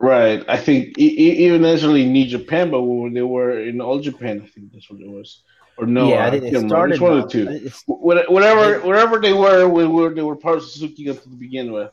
[0.00, 0.44] Right.
[0.48, 4.48] I think e- even necessarily New Japan, but when they were in All Japan, I
[4.48, 5.42] think that's what it was.
[5.76, 6.94] Or no, yeah, I, think it started.
[6.94, 7.70] It's one of the two.
[7.86, 11.92] Whatever, wherever they were, we were they were part of Suzuki to begin with.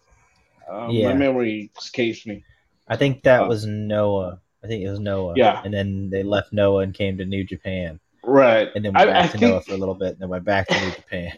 [0.67, 1.09] Um, yeah.
[1.09, 2.43] My memory escapes me.
[2.91, 4.41] I think that uh, was Noah.
[4.63, 5.33] I think it was Noah.
[5.37, 5.61] Yeah.
[5.63, 7.99] And then they left Noah and came to New Japan.
[8.21, 8.69] Right.
[8.75, 10.29] And then went back I, I to think, Noah for a little bit, and then
[10.29, 11.31] went back to New Japan.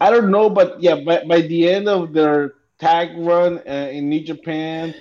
[0.00, 4.08] I don't know, but yeah, by, by the end of their tag run uh, in
[4.08, 4.94] New Japan,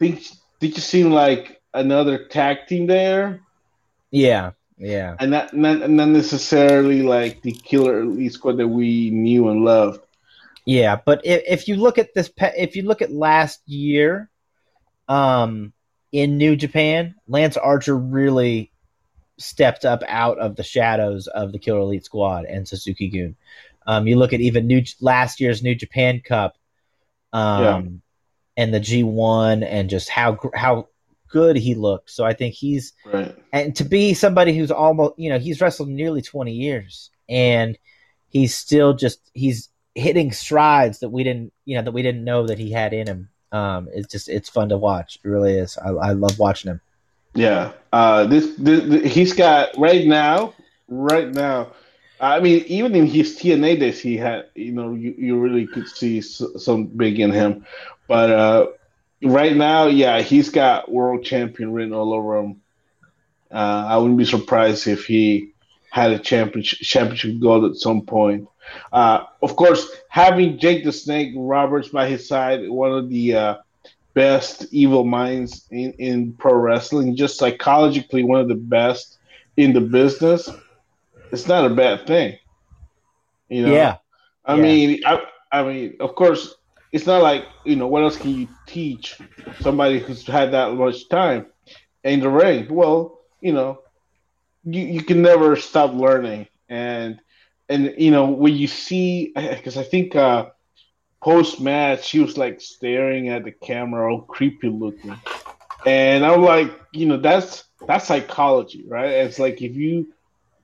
[0.00, 0.26] think
[0.60, 3.40] did you seem like another tag team there?
[4.10, 9.48] Yeah, yeah, and not not, not necessarily like the Killer Elite Squad that we knew
[9.48, 10.04] and loved.
[10.64, 14.30] Yeah, but if, if you look at this, if you look at last year,
[15.12, 15.74] um,
[16.10, 18.72] in New Japan, Lance Archer really
[19.38, 23.36] stepped up out of the shadows of the Killer Elite Squad and Suzuki Gun.
[23.86, 26.56] Um, you look at even new last year's New Japan Cup,
[27.32, 28.62] um, yeah.
[28.62, 30.88] and the G one, and just how how
[31.28, 32.10] good he looked.
[32.10, 33.36] So I think he's right.
[33.52, 37.76] and to be somebody who's almost you know he's wrestled nearly 20 years and
[38.28, 42.46] he's still just he's hitting strides that we didn't you know that we didn't know
[42.46, 45.78] that he had in him um it's just it's fun to watch it really is
[45.78, 46.80] i, I love watching him
[47.34, 50.54] yeah uh this, this, this he's got right now
[50.88, 51.72] right now
[52.22, 55.88] I mean, even in his TNA days, he had, you know, you, you really could
[55.88, 57.66] see some big in him.
[58.06, 58.66] But uh,
[59.24, 62.60] right now, yeah, he's got world champion written all over him.
[63.50, 65.50] Uh, I wouldn't be surprised if he
[65.90, 68.48] had a championship championship gold at some point.
[68.92, 73.54] Uh, of course, having Jake the Snake Roberts by his side, one of the uh,
[74.14, 79.18] best evil minds in, in pro wrestling, just psychologically one of the best
[79.56, 80.48] in the business.
[81.32, 82.36] It's not a bad thing.
[83.48, 83.90] You know?
[83.90, 83.96] Yeah.
[84.44, 84.56] I Yeah.
[84.56, 85.20] mean, I,
[85.52, 86.54] I mean, of course,
[86.92, 89.20] it's not like you know what else can you teach
[89.60, 91.46] somebody who's had that much time
[92.04, 92.66] in the ring?
[92.70, 93.80] Well, you know,
[94.64, 97.20] you, you can never stop learning, and
[97.68, 100.46] and you know when you see because I think uh,
[101.22, 105.16] post match he was like staring at the camera, all creepy looking,
[105.86, 109.10] and I'm like, you know, that's that's psychology, right?
[109.10, 110.08] It's like if you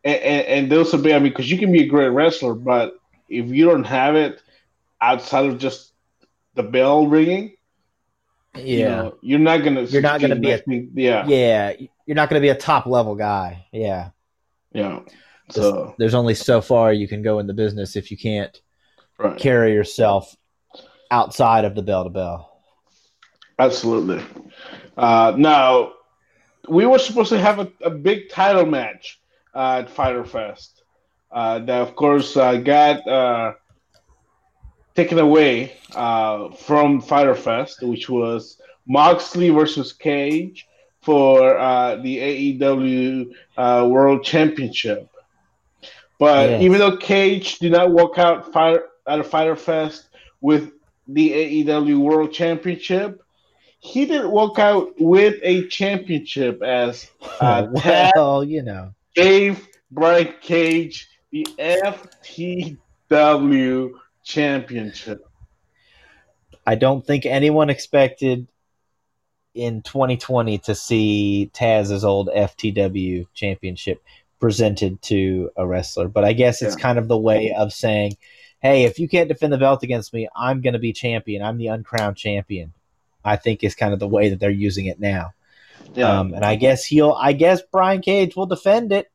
[0.05, 2.55] and, and, and those are big, I mean, because you can be a great wrestler,
[2.55, 2.95] but
[3.29, 4.41] if you don't have it
[5.01, 5.93] outside of just
[6.55, 7.55] the bell ringing,
[8.55, 9.83] yeah you know, you're not gonna.
[9.83, 10.63] You're not gonna be a-
[10.95, 11.73] yeah, yeah
[12.09, 14.11] you're not going to be a top level guy yeah
[14.73, 15.01] yeah.
[15.51, 18.61] So there's only so far you can go in the business if you can't
[19.19, 20.37] right, carry yourself
[21.11, 22.49] outside of the bell to bell
[23.59, 24.25] absolutely.
[24.97, 25.93] Uh, now
[26.69, 29.21] we were supposed to have a, a big title match
[29.55, 30.83] uh, at Fyter Fest.
[31.31, 33.53] Uh, that of course uh, got uh,
[34.95, 40.67] taken away uh, from Fyter Fest, which was Moxley versus Cage
[41.03, 45.09] for uh, the AEW uh, World Championship.
[46.19, 46.63] But Yes.
[46.63, 50.09] even though Cage did not walk out fire, out of Fyter Fest
[50.41, 50.73] with
[51.07, 53.23] the AEW World Championship,
[53.81, 57.09] he didn't walk out with a championship as
[57.41, 61.47] uh, Taz well you know gave Brian Cage the
[63.11, 63.91] FTW
[64.25, 65.25] championship.
[66.67, 68.49] I don't think anyone expected
[69.55, 74.03] in 2020 to see Taz's old FTW championship
[74.41, 76.09] presented to a wrestler.
[76.09, 76.83] But I guess it's Yeah.
[76.83, 78.17] kind of the way of saying,
[78.61, 81.43] hey, if you can't defend the belt against me, I'm going to be champion.
[81.43, 82.73] I'm the uncrowned champion.
[83.25, 85.33] I think is kind of the way that they're using it now.
[85.95, 89.11] Yeah, Um, and I guess he'll, I guess Brian Cage will defend it,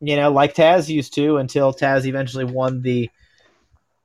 [0.00, 3.10] you know, like Taz used to until Taz eventually won the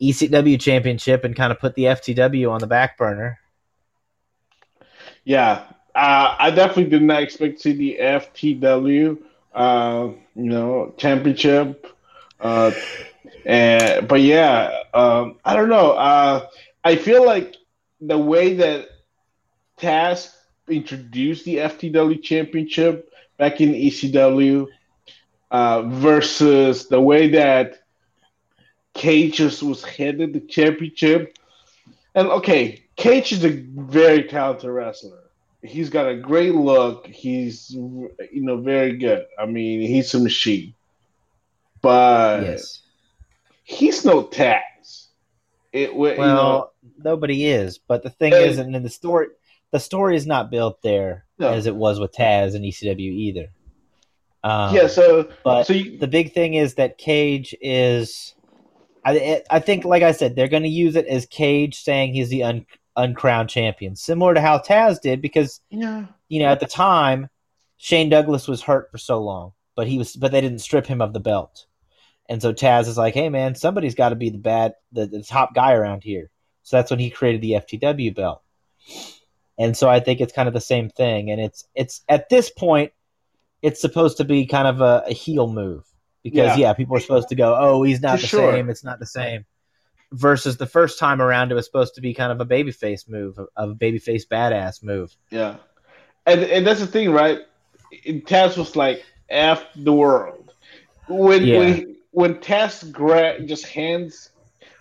[0.01, 3.39] ECW championship and kind of put the FTW on the back burner.
[5.23, 5.63] yeah.
[5.93, 9.17] Uh, I definitely did not expect to see the FTW,
[9.55, 11.87] uh, you know, championship.
[12.39, 12.71] Uh,
[13.45, 15.91] and but yeah, um, I don't know.
[15.91, 16.47] Uh,
[16.83, 17.55] I feel like
[18.01, 18.89] the way that
[19.79, 20.35] Taz
[20.67, 24.67] introduced the FTW championship back in ECW
[25.51, 27.81] uh, versus the way that
[28.93, 31.37] Cage was headed the championship.
[32.13, 35.24] And okay, Cage is a very talented wrestler.
[35.65, 37.07] He's got a great look.
[37.07, 39.25] He's you know very good.
[39.39, 40.73] I mean, he's a machine.
[41.81, 42.81] But yes.
[43.63, 45.07] he's no Taz.
[45.71, 49.27] It wa- you know, Well, nobody is, but the thing is, and in the story,
[49.71, 51.49] the story is not built there No.
[51.49, 53.49] as it was with Taz and ECW either.
[54.43, 54.87] Um, yeah.
[54.87, 58.35] So but so you, the big thing is that Cage is.
[59.03, 62.29] I I think, like I said, they're going to use it as Cage saying he's
[62.29, 62.65] the un,
[62.97, 67.29] uncrowned champion, similar to how Taz did, because yeah, you know at the time
[67.77, 71.01] Shane Douglas was hurt for so long, but he was, but they didn't strip him
[71.01, 71.65] of the belt,
[72.29, 75.23] and so Taz is like, hey man, somebody's got to be the bad, the, the
[75.23, 76.29] top guy around here.
[76.63, 78.41] So that's when he created the FTW belt,
[79.57, 82.49] and so I think it's kind of the same thing, and it's it's at this
[82.49, 82.91] point,
[83.61, 85.83] it's supposed to be kind of a, a heel move
[86.23, 86.67] because Yeah.
[86.69, 86.73] yeah.
[86.73, 88.51] people are supposed to go, oh, he's not For the sure.
[88.53, 89.45] same, it's not the same.
[90.11, 93.37] Versus the first time around, it was supposed to be kind of a babyface move,
[93.57, 95.15] a, babyface badass move.
[95.29, 95.57] yeah,
[96.25, 97.39] and and that's the thing, right?
[98.05, 100.53] Taz was like "f the world"
[101.07, 101.57] when Yeah.
[101.57, 104.29] when when Taz gra- just hands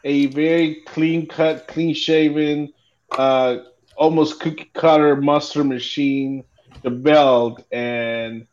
[0.05, 2.72] a very clean cut, clean shaven,
[3.18, 3.57] uh,
[3.97, 6.45] almost cookie cutter mustard machine
[6.83, 8.47] the belt, and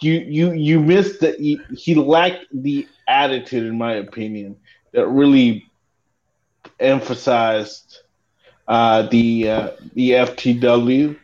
[0.00, 4.56] you you you missed that he, he lacked the attitude, in my opinion,
[4.94, 5.70] that really
[6.80, 7.98] emphasized
[8.66, 11.16] uh, the uh, the FTW.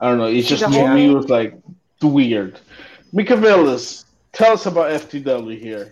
[0.00, 0.26] I don't know.
[0.26, 1.58] It's just to me it was like
[2.02, 2.60] weird.
[3.12, 5.90] Mika Villas, tell us about FTW here.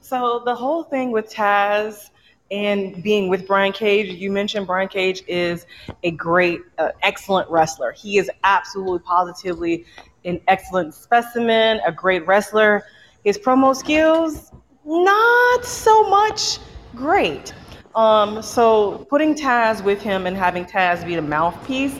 [0.00, 2.10] So the whole thing with Taz
[2.50, 5.66] and being with Brian Cage, you mentioned Brian Cage is
[6.02, 7.92] a great, uh, excellent wrestler.
[7.92, 9.86] He is absolutely positively
[10.24, 12.84] an excellent specimen, a great wrestler.
[13.24, 14.52] His promo skills,
[14.84, 16.58] not so much
[16.94, 17.52] great.
[17.94, 21.98] Um, so putting Taz with him and having Taz be the mouthpiece,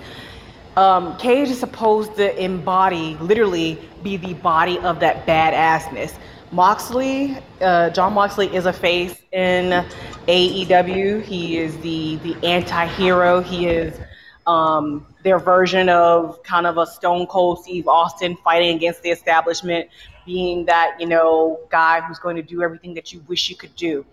[0.76, 6.18] um, Cage is supposed to embody, literally, be the body of that badassness.
[6.50, 9.84] Moxley, uh, Jon Moxley is a face in
[10.26, 11.22] AEW.
[11.22, 13.40] He is the the anti-hero.
[13.40, 13.98] He is
[14.46, 19.88] um, their version of kind of a Stone Cold Steve Austin fighting against the establishment,
[20.24, 23.74] being that you know guy who's going to do everything that you wish you could
[23.76, 24.04] do.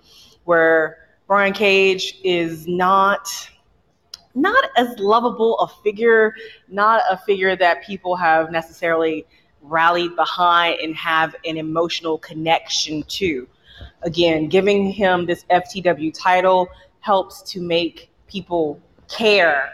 [0.45, 3.27] Where Brian Cage is not
[4.33, 6.35] not as lovable a figure,
[6.67, 9.25] not a figure that people have necessarily
[9.61, 13.47] rallied behind and have an emotional connection to.
[14.03, 16.67] Again, giving him this FTW title
[17.01, 19.71] helps to make people care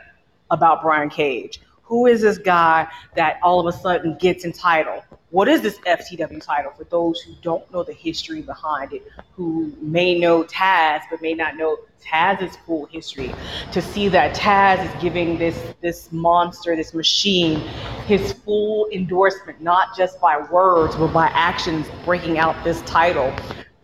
[0.51, 1.61] about Brian Cage.
[1.83, 5.03] Who is this guy that all of a sudden gets entitled?
[5.29, 9.73] What is this FTW title for those who don't know the history behind it, who
[9.81, 13.35] may know Taz but may not know Taz's full history?
[13.73, 17.59] To see that Taz is giving this this monster, this machine,
[18.05, 23.35] his full endorsement, not just by words but by actions, breaking out this title,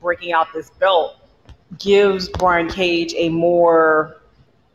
[0.01, 1.17] breaking out this belt,
[1.77, 4.22] gives Brian Cage a more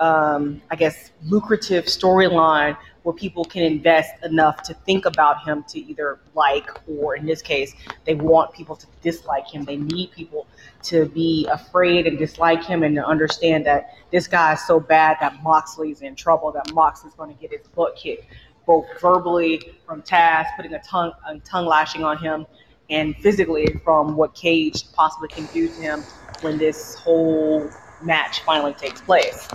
[0.01, 5.81] um, I guess, lucrative storyline where people can invest enough to think about him to
[5.81, 7.75] either like, or in this case,
[8.05, 9.65] they want people to dislike him.
[9.65, 10.47] They need people
[10.85, 15.17] to be afraid and dislike him and to understand that this guy is so bad
[15.21, 18.27] that Moxley's in trouble, that Moxley's going to get his butt kicked,
[18.67, 22.47] both verbally from Taz, putting a tongue, a tongue lashing on him,
[22.91, 26.05] and physically from what Cage possibly can do to him
[26.43, 27.69] when this whole
[28.03, 29.49] match finally takes place.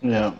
[0.00, 0.34] Yeah.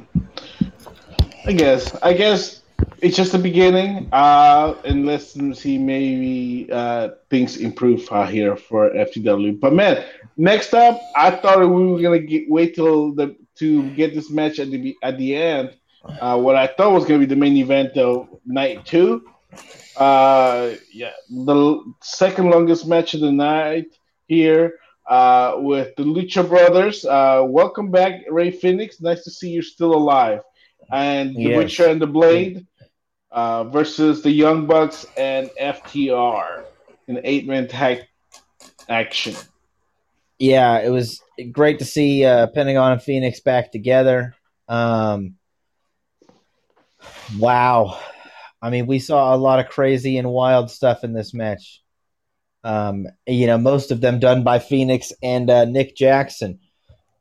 [1.46, 1.94] I guess.
[2.02, 2.62] I guess
[3.00, 4.08] it's just the beginning.
[4.12, 9.58] Uh, and let's see maybe uh, things improve uh, here for FTW.
[9.58, 10.04] But man,
[10.36, 14.58] next up, I thought we were gonna get, wait till the to get this match
[14.58, 15.76] at the at the end.
[16.20, 19.24] Uh, what I thought was gonna be the main event of night two.
[19.96, 23.86] Uh, yeah, the second longest match of the night
[24.26, 27.04] here uh, with the Lucha Brothers.
[27.04, 29.00] Uh, welcome back, Rey Fenix.
[29.00, 30.40] Nice to see you're still alive.
[30.90, 31.62] And the yes.
[31.62, 32.66] Butcher and the Blade
[33.30, 36.64] uh, versus the Young Bucks and FTR
[37.08, 38.06] in eight man tag
[38.88, 39.34] action.
[40.38, 41.20] Yeah, it was
[41.52, 44.34] great to see uh, Pentagon and Fenix back together.
[44.68, 45.36] Um,
[47.38, 47.98] wow.
[48.60, 51.82] I mean, we saw a lot of crazy and wild stuff in this match.
[52.66, 56.58] Um, you know, most of them done by Fenix and uh, Nick Jackson,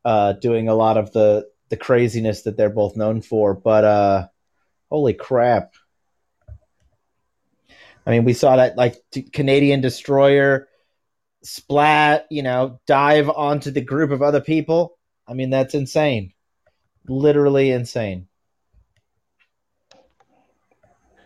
[0.04, 3.54] uh, doing a lot of the the craziness that they're both known for.
[3.54, 4.28] But uh,
[4.90, 5.76] holy crap!
[8.08, 8.96] I mean, we saw that like
[9.34, 10.68] Canadian destroyer
[11.44, 14.98] splat, you know, dive onto the group of other people.
[15.28, 16.34] I mean, that's insane.
[17.08, 18.28] Literally insane.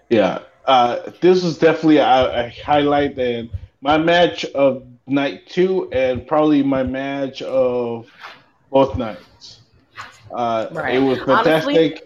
[0.09, 3.49] Yeah, uh, this was definitely a, a highlight and
[3.81, 8.09] my match of night two and probably my match of
[8.69, 9.61] both nights.
[10.31, 10.95] Uh, right.
[10.95, 11.47] It was fantastic.
[11.47, 12.01] Honestly,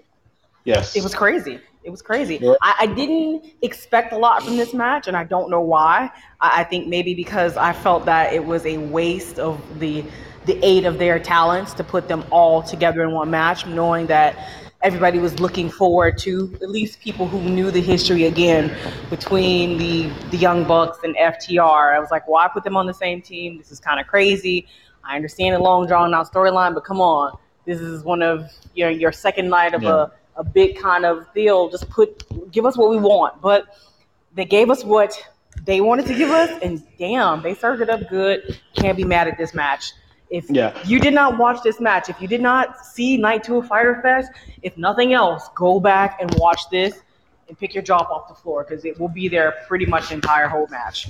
[0.64, 0.96] yes.
[0.96, 1.60] It was crazy.
[1.84, 2.40] It was crazy.
[2.42, 2.54] Yeah.
[2.62, 6.10] I, I, didn't expect a lot from this match, and I don't know why.
[6.40, 10.06] I, I, think maybe because I felt that it was a waste of the
[10.46, 14.38] the eight of their talents to put them all together in one match, knowing that
[14.84, 18.76] everybody was looking forward to, at least people who knew the history again
[19.10, 21.96] between the the Young Bucks and FTR.
[21.96, 23.58] I was like, why put them on the same team?
[23.58, 24.68] This is kind of crazy.
[25.04, 28.90] I understand the long drawn out storyline, but come on, this is one of your
[28.90, 30.08] your second night of yeah.
[30.36, 31.70] a, a big kind of deal.
[31.70, 33.42] Just put give us what we want.
[33.42, 33.66] But
[34.36, 35.16] they gave us what
[35.66, 38.60] they wanted to give us, and damn, they served it up good.
[38.76, 39.94] Can't be mad at this match.
[40.34, 40.76] If yeah.
[40.84, 44.02] you did not watch this match, if you did not see Night Two of Fyter
[44.02, 44.32] Fest,
[44.64, 47.02] if nothing else, go back and watch this
[47.48, 50.16] and pick your jaw off the floor because it will be there pretty much the
[50.16, 51.10] entire whole match.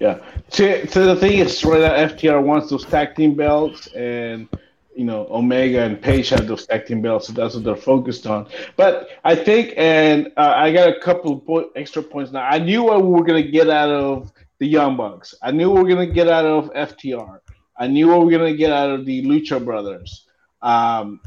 [0.00, 0.20] Yeah.
[0.48, 4.48] So, so the thing is, right now, FTR wants those tag team belts, and
[4.96, 8.26] you know, Omega and Page have those tag team belts, so that's what they're focused
[8.26, 8.48] on.
[8.74, 12.44] But I think, and uh, I got a couple of po- extra points now.
[12.44, 15.34] I knew what we were gonna get out of the Young Bucks.
[15.42, 17.40] I knew we were gonna get out of FTR.
[17.80, 20.26] I knew what we were gonna get out of the Lucha Brothers.
[20.60, 21.20] Um,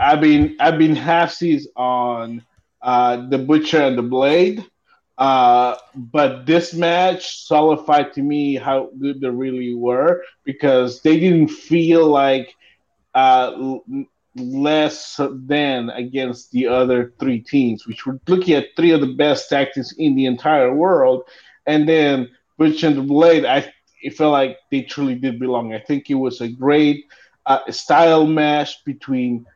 [0.00, 2.42] I've been I've been half seas on
[2.80, 4.64] uh, the Butcher and the Blade.
[5.18, 11.48] Uh, but this match solidified to me how good they really were because they didn't
[11.48, 12.54] feel like
[13.14, 13.78] uh,
[14.36, 19.50] less than against the other three teams, which were looking at three of the best
[19.50, 21.24] tactics in the entire world.
[21.66, 23.72] And then Butcher and the Blade, I
[24.02, 25.74] it felt like they truly did belong.
[25.74, 27.06] I think it was a great
[27.46, 29.46] uh, style match between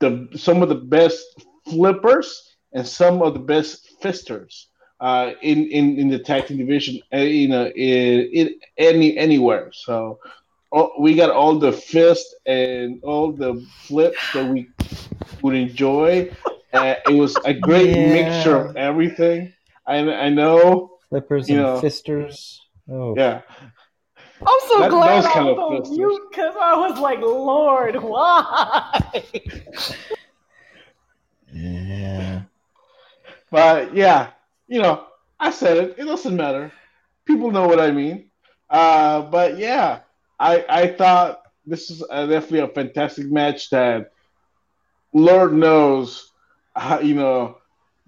[0.00, 4.68] the some of the best flippers and some of the best fisters
[5.00, 7.00] uh, in, in in the tag team division.
[7.12, 9.70] Uh, you know, in, in any anywhere.
[9.72, 10.18] So
[10.70, 14.70] all, we got all the fist and all the flips that we
[15.42, 16.30] would enjoy.
[16.72, 18.12] Uh, it was a great yeah.
[18.14, 19.52] mixture of everything.
[19.86, 22.61] I I know flippers and know, fisters.
[22.88, 23.42] Oh yeah.
[24.44, 29.24] I'm so that, glad I was on mute because I was like, Lord, why?
[31.52, 32.42] yeah.
[33.50, 34.30] But yeah,
[34.66, 35.06] you know,
[35.38, 35.94] I said it.
[35.98, 36.72] It doesn't matter.
[37.24, 38.30] People know what I mean.
[38.68, 40.00] Uh, but yeah,
[40.40, 44.12] I I thought this is definitely a fantastic match that
[45.12, 46.32] Lord knows,
[46.74, 47.58] how, you know,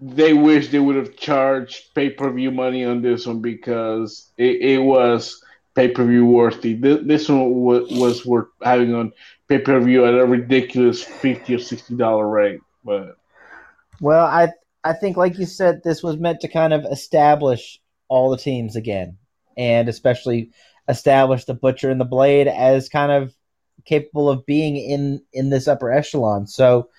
[0.06, 4.60] they wish they would have charged pay per view money on this one because it,
[4.60, 5.42] it was
[5.74, 6.74] pay per view worthy.
[6.74, 9.12] This, one was worth having on
[9.48, 12.60] pay per view at a ridiculous fifty or sixty dollar rate.
[12.84, 13.16] But
[14.00, 14.48] well, I
[14.82, 18.76] I think like you said, this was meant to kind of establish all the teams
[18.76, 19.16] again,
[19.56, 20.50] and especially
[20.86, 23.34] establish the Butcher and the Blade as kind of
[23.86, 26.46] capable of being in in this upper echelon.
[26.46, 26.90] So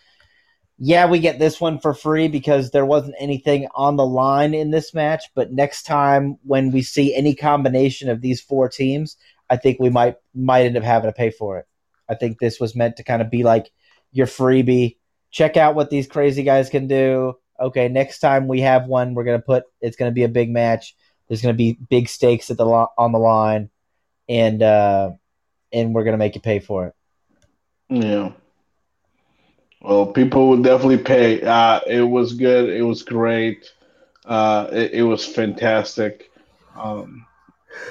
[0.78, 4.72] yeah, we get this one for free because there wasn't anything on the line in
[4.72, 5.24] this match.
[5.34, 9.16] But next time when we see any combination of these four teams,
[9.50, 11.68] I think we might might end up having to pay for it.
[12.10, 13.72] I think this was meant to kind of be like
[14.12, 14.98] your freebie.
[15.32, 17.36] Check out what these crazy guys can do.
[17.60, 20.96] Okay, next time we have one, we're gonna put it's gonna be a big match.
[21.28, 23.70] There's gonna be big stakes at the lo- on the line
[24.28, 25.12] and uh,
[25.72, 26.96] and we're gonna make you pay for it.
[27.90, 28.32] Yeah.
[29.86, 31.44] Well, people would definitely pay.
[31.44, 32.70] Uh, it was good.
[32.70, 33.72] It was great.
[34.26, 36.32] Uh, it, it was fantastic.
[36.76, 37.28] Um,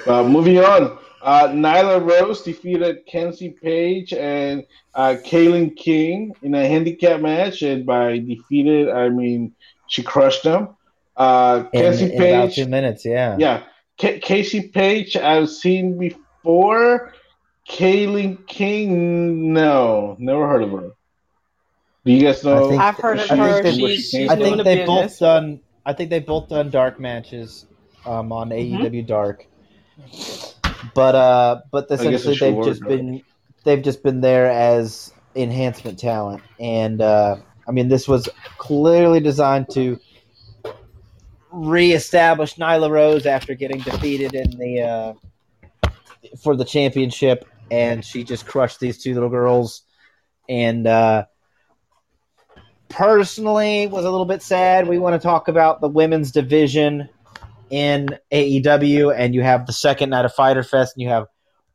[0.05, 6.67] but moving on, uh, Nyla Rose defeated Kenzie Page and uh, Kaylin King in a
[6.67, 9.55] handicap match, and by defeated, I mean
[9.87, 10.75] she crushed them.
[11.15, 13.63] Uh, Kenzie in, in about two minutes, yeah, yeah.
[13.97, 17.13] K- Casey Page, I've seen before
[17.69, 20.91] Kaylin King, no, never heard of her.
[22.05, 22.65] Do you guys know?
[22.65, 23.71] I think, I've heard of her.
[23.71, 25.59] She's, she's I think they both done.
[25.85, 27.65] I think they both done dark matches
[28.05, 28.83] um, on mm-hmm.
[28.83, 29.47] AEW Dark.
[30.93, 33.23] But uh, but essentially they've just been
[33.63, 37.37] they've just been there as enhancement talent, and uh,
[37.67, 39.99] I mean this was clearly designed to
[41.51, 45.13] reestablish Nyla Rose after getting defeated in the uh,
[46.43, 49.81] for the championship, and she just crushed these two little girls.
[50.47, 51.25] And uh,
[52.89, 54.87] personally, was a little bit sad.
[54.87, 57.09] We want to talk about the women's division
[57.69, 61.27] in AEW, and you have the second night of Fyter Fest, and you have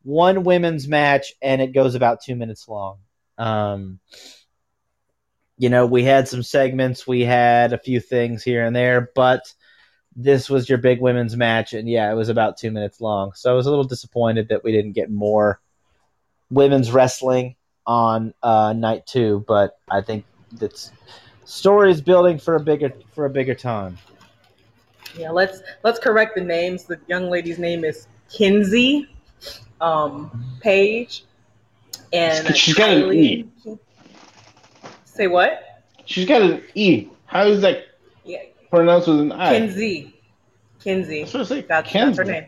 [0.03, 2.99] one women's match, and it goes about two minutes long.
[3.39, 3.99] Um,
[5.59, 9.53] you know, we had some segments, we had a few things here and there, but
[10.17, 13.33] this was your big women's match, and yeah, it was about two minutes long.
[13.35, 15.61] So I was a little disappointed that we didn't get more
[16.51, 17.57] women's wrestling
[17.87, 20.93] on uh, night two, but I think that's
[21.45, 23.99] story is building for a bigger for a bigger time.
[25.17, 26.85] Yeah, let's let's correct the names.
[26.85, 29.09] The young lady's name is Kinsey
[29.81, 31.25] um, Page,
[32.13, 33.49] and she's got an E.
[35.05, 35.83] Say what?
[36.05, 37.09] She's got an E.
[37.27, 37.85] How is that
[38.25, 38.39] yeah.
[38.71, 39.59] pronounced with an I.
[39.59, 40.15] Kinsey.
[40.81, 41.25] Kinsey.
[41.25, 42.47] That's, that's, that's her name.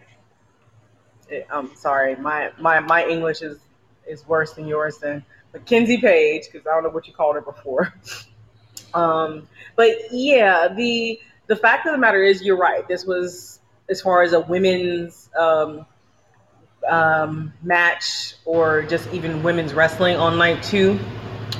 [1.28, 3.58] It, I'm sorry, my, my my English is
[4.06, 4.98] is worse than yours.
[4.98, 5.24] Then,
[5.60, 7.94] Kinsey Page, because I don't know what you called her before.
[8.94, 12.86] um, but yeah, the the fact of the matter is, you're right.
[12.88, 15.84] This was as far as a women's um,
[16.88, 20.98] um, match or just even women's wrestling on night two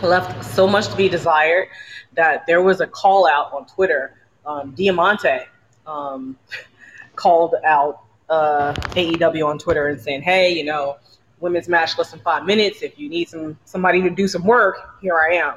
[0.03, 1.69] left so much to be desired
[2.15, 4.15] that there was a call out on Twitter
[4.45, 5.41] um, Diamante
[5.87, 6.37] um,
[7.17, 10.97] called out uh, AEW on Twitter and saying, "Hey, you know,
[11.43, 12.83] women's match less than five minutes.
[12.83, 15.55] If you need some somebody to do some work, here I am."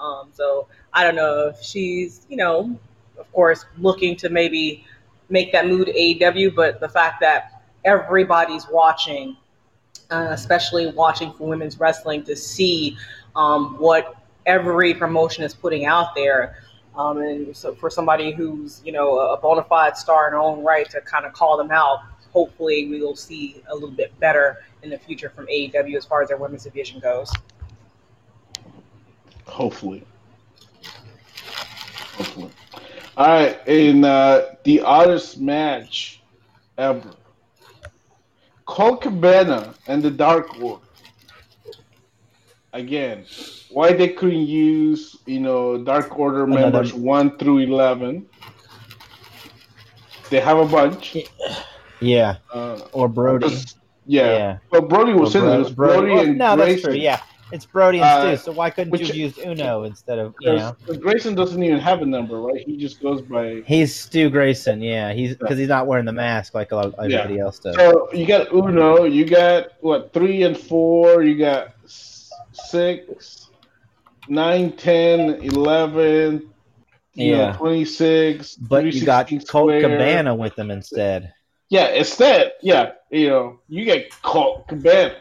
[0.00, 2.78] Um, so I don't know if she's, you know,
[3.18, 4.84] of course, looking to maybe
[5.30, 9.36] make that move to AEW, but the fact that everybody's watching,
[10.10, 12.96] uh, especially watching for women's wrestling, to see
[13.36, 14.16] um, what
[14.46, 16.56] every promotion is putting out there
[16.96, 20.62] Um, and so for somebody who's you know a bona fide star in her own
[20.62, 22.00] right to kind of call them out,
[22.34, 26.20] hopefully we will see a little bit better in the future from AEW as far
[26.20, 27.32] as their women's division goes.
[29.46, 30.04] Hopefully.
[32.16, 32.50] Hopefully.
[33.16, 36.20] All right, in uh, the oddest match
[36.76, 37.10] ever,
[38.66, 40.80] Colt Cabana and the Dark Order.
[42.72, 43.24] Again,
[43.70, 48.26] why they couldn't use you know Dark Order Another- members one through eleven?
[50.30, 51.16] They have a bunch.
[52.04, 53.48] Yeah, Uh, or Brodie.
[53.48, 54.26] just- yeah.
[54.26, 54.58] Yeah.
[54.70, 55.54] Well, Brodie was Or in it.
[55.54, 56.72] It was Brodie, well, and no, Grayson.
[56.72, 56.94] that's true.
[56.94, 57.20] Yeah,
[57.52, 58.44] it's Brodie and Uh, Stu.
[58.44, 60.76] So why couldn't which- you have used Uno instead of you know?
[61.00, 62.62] Grayson doesn't even have a number, right?
[62.66, 63.62] He just goes by.
[63.66, 64.82] He's Stu Grayson.
[64.82, 67.76] Yeah, he's because he's not wearing the mask like a lot, of everybody else does.
[67.76, 71.68] So you got Uno, you got what three and four, you got
[72.52, 73.50] six,
[74.28, 76.50] nine, ten, eleven,
[77.14, 77.52] you Yeah.
[77.52, 78.54] know, twenty six.
[78.56, 81.32] But you got Colt Cabana with them instead.
[81.70, 85.14] Yeah, instead, yeah, you know, you get Colt Cabana.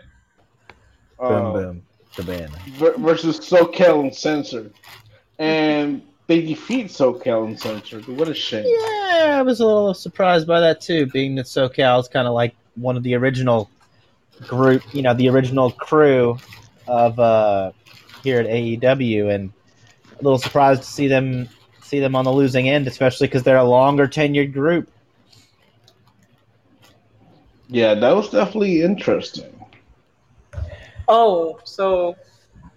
[1.19, 1.81] Boom, Uh, boom,
[2.15, 2.49] Cabana.
[2.73, 4.73] ver- versus SoCal Uncensored.
[5.39, 8.07] And they defeat SoCal Uncensored.
[8.07, 8.65] What a shame.
[8.67, 12.33] Yeah, I was a little surprised by that too, being that SoCal is kind of
[12.33, 13.69] like one of the original
[14.47, 16.37] group, you know, the original crew
[16.87, 17.71] of uh,
[18.23, 19.51] here at AEW, and
[20.19, 21.47] a little surprised to see them
[21.83, 24.89] see them on the losing end, especially because they're a longer tenured group.
[27.73, 29.59] Yeah, that was definitely interesting.
[31.07, 32.15] Oh, so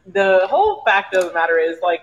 [0.07, 2.01] the whole fact of the matter is like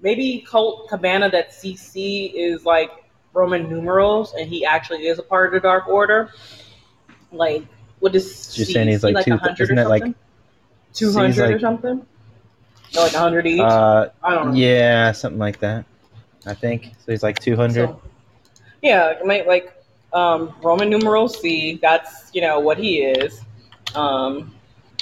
[0.00, 2.90] maybe Colt Cabana that CC is like
[3.32, 6.32] Roman numerals and he actually is a part of the Dark Order.
[7.30, 7.62] Like,
[8.00, 10.02] what is You're saying he's like two- 100 isn't it like-
[10.94, 12.04] two hundred or like- something?
[12.92, 13.60] No, like hundred each.
[13.60, 14.56] Uh, I don't know.
[14.56, 15.84] yeah, something like that.
[16.44, 17.12] I think so.
[17.12, 17.88] He's like two hundred.
[17.88, 18.00] So,
[18.82, 19.75] yeah, like, like
[20.16, 21.78] um, Roman numeral C.
[21.80, 23.42] That's you know what he is,
[23.94, 24.54] um,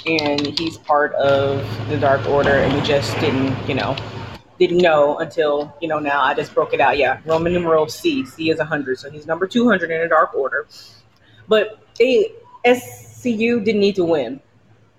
[0.05, 3.95] and he's part of the Dark Order, and we just didn't you know
[4.59, 6.21] didn't know until you know now.
[6.21, 6.97] I just broke it out.
[6.97, 8.25] Yeah, Roman numeral C.
[8.25, 10.67] C is hundred, so he's number two hundred in the Dark Order.
[11.47, 12.33] But they
[12.65, 14.41] SCU didn't need to win.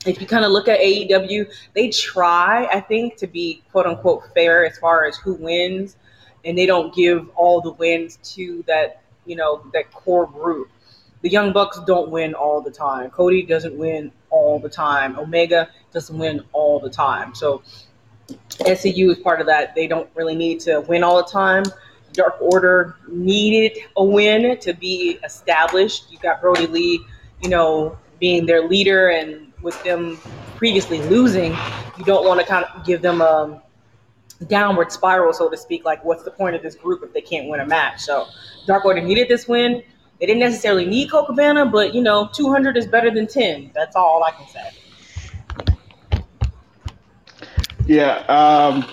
[0.06, 4.22] If you kind of look at AEW, they try, I think, to be quote unquote
[4.32, 5.96] fair as far as who wins
[6.46, 10.70] and they don't give all the wins to that you know that core group.
[11.22, 13.10] The Young Bucks don't win all the time.
[13.10, 15.18] Cody doesn't win all the time.
[15.18, 17.34] Omega doesn't win all the time.
[17.34, 17.62] So
[18.28, 19.74] SCU is part of that.
[19.74, 21.64] They don't really need to win all the time.
[22.12, 26.10] Dark Order needed a win to be established.
[26.10, 27.00] You got Brodie Lee,
[27.42, 30.16] you know, being their leader, and with them
[30.56, 31.52] previously losing,
[31.98, 33.62] you don't want to kind of give them a
[34.44, 35.84] downward spiral, so to speak.
[35.84, 38.00] Like, what's the point of this group if they can't win a match?
[38.00, 38.26] So,
[38.66, 39.82] Dark Order needed this win.
[40.20, 43.72] They didn't necessarily need Cabana, but you know, 200 is better than 10.
[43.74, 44.70] That's all I can say.
[47.86, 48.84] Yeah, um,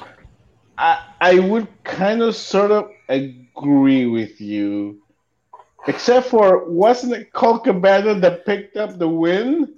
[0.77, 5.01] I I would kind of sort of agree with you,
[5.87, 9.73] except for wasn't it Colt Cabana that picked up the win?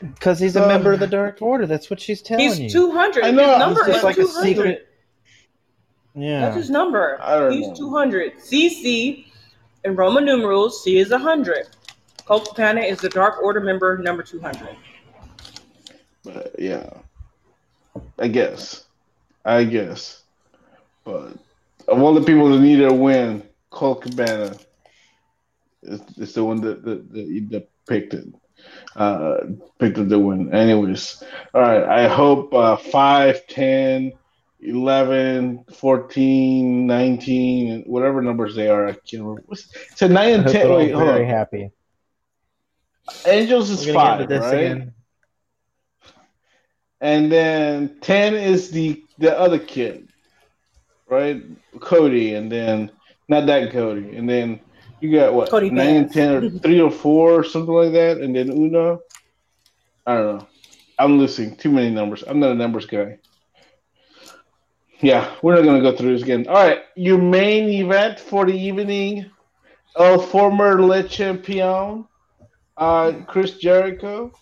[0.00, 1.66] Because he's a Uh, member of the Dark Order.
[1.66, 2.50] That's what she's telling me.
[2.50, 2.80] He's you.
[2.88, 3.24] 200.
[3.24, 4.88] I know, His number It's is just like a secret.
[6.14, 6.40] Yeah.
[6.40, 7.18] That's his number.
[7.20, 7.74] I don't He's know.
[7.74, 8.38] 200.
[8.38, 9.26] CC
[9.84, 11.68] in Roman numerals, C is 100.
[12.24, 14.76] Colt is the Dark Order member number 200.
[16.24, 16.90] But yeah,
[18.18, 18.86] I guess,
[19.44, 20.22] I guess.
[21.04, 21.34] But
[21.86, 24.56] of all the people that need a win, Colt Cabana
[25.84, 28.26] is, is the one that that, that, that picked it.
[28.94, 29.38] Uh,
[29.78, 30.54] picked up the win.
[30.54, 31.84] Anyways, all right.
[31.84, 34.12] I hope uh, 5, 10,
[34.60, 38.88] 11, 14, 19, whatever numbers they are.
[38.88, 39.42] I can't remember.
[39.46, 40.52] What's, so 9 and 10.
[40.52, 41.30] they're Wait, hold very on.
[41.30, 41.70] happy.
[43.26, 44.54] Angels is We're 5, this right?
[44.54, 44.94] again.
[47.00, 50.08] And then 10 is the the other kid,
[51.08, 51.42] right?
[51.80, 52.90] Cody, and then
[53.28, 54.16] not that Cody.
[54.16, 54.60] And then
[55.00, 55.50] you got what?
[55.50, 58.18] Cody 9 and 10 or 3 or 4 or something like that.
[58.18, 59.00] And then Uno.
[60.06, 60.46] I don't know.
[60.98, 62.22] I'm losing too many numbers.
[62.26, 63.18] I'm not a numbers guy.
[65.00, 66.46] Yeah, we're not going to go through this again.
[66.48, 69.26] All right, your main event for the evening
[69.98, 72.06] El former Le Champion,
[72.78, 74.32] uh, Chris Jericho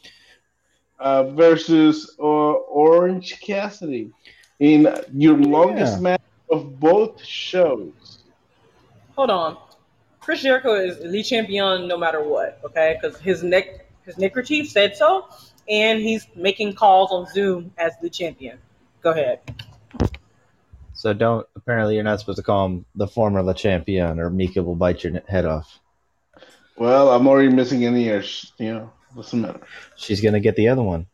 [1.01, 4.13] uh, versus uh, Orange Cassidy
[4.61, 6.01] in your longest Yeah.
[6.01, 8.19] match of both shows.
[9.17, 9.57] Hold on.
[10.25, 12.99] Chris Jericho is elite champion no matter what, okay?
[12.99, 15.29] Because his neck his neckerchief said so,
[15.68, 18.59] and he's making calls on Zoom as the champion.
[19.03, 19.41] Go ahead.
[20.95, 21.47] So don't.
[21.57, 25.05] Apparently, you're not supposed to call him the former Le Champion, or Mika will bite
[25.05, 25.79] your head off.
[26.79, 28.25] Well, I'm already missing an ear.
[28.59, 29.61] You know, what's the matter?
[29.97, 31.07] She's gonna get the other one.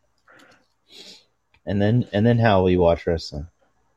[1.66, 3.48] And then, and then, how will you watch wrestling?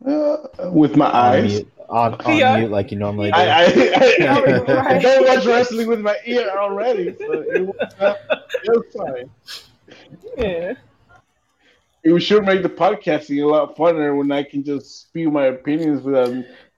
[0.03, 0.38] Uh,
[0.72, 1.61] with my On eyes.
[1.89, 2.59] Mute, on, on Yeah.
[2.59, 3.38] mute, like you normally do.
[3.38, 8.15] I, I, I, I, don't watch wrestling with my ear already, so it was, uh,
[8.63, 9.29] it was fine.
[10.38, 10.73] Yeah.
[12.03, 16.01] It should make the podcasting a lot funner when I can just spew my opinions
[16.01, 16.34] without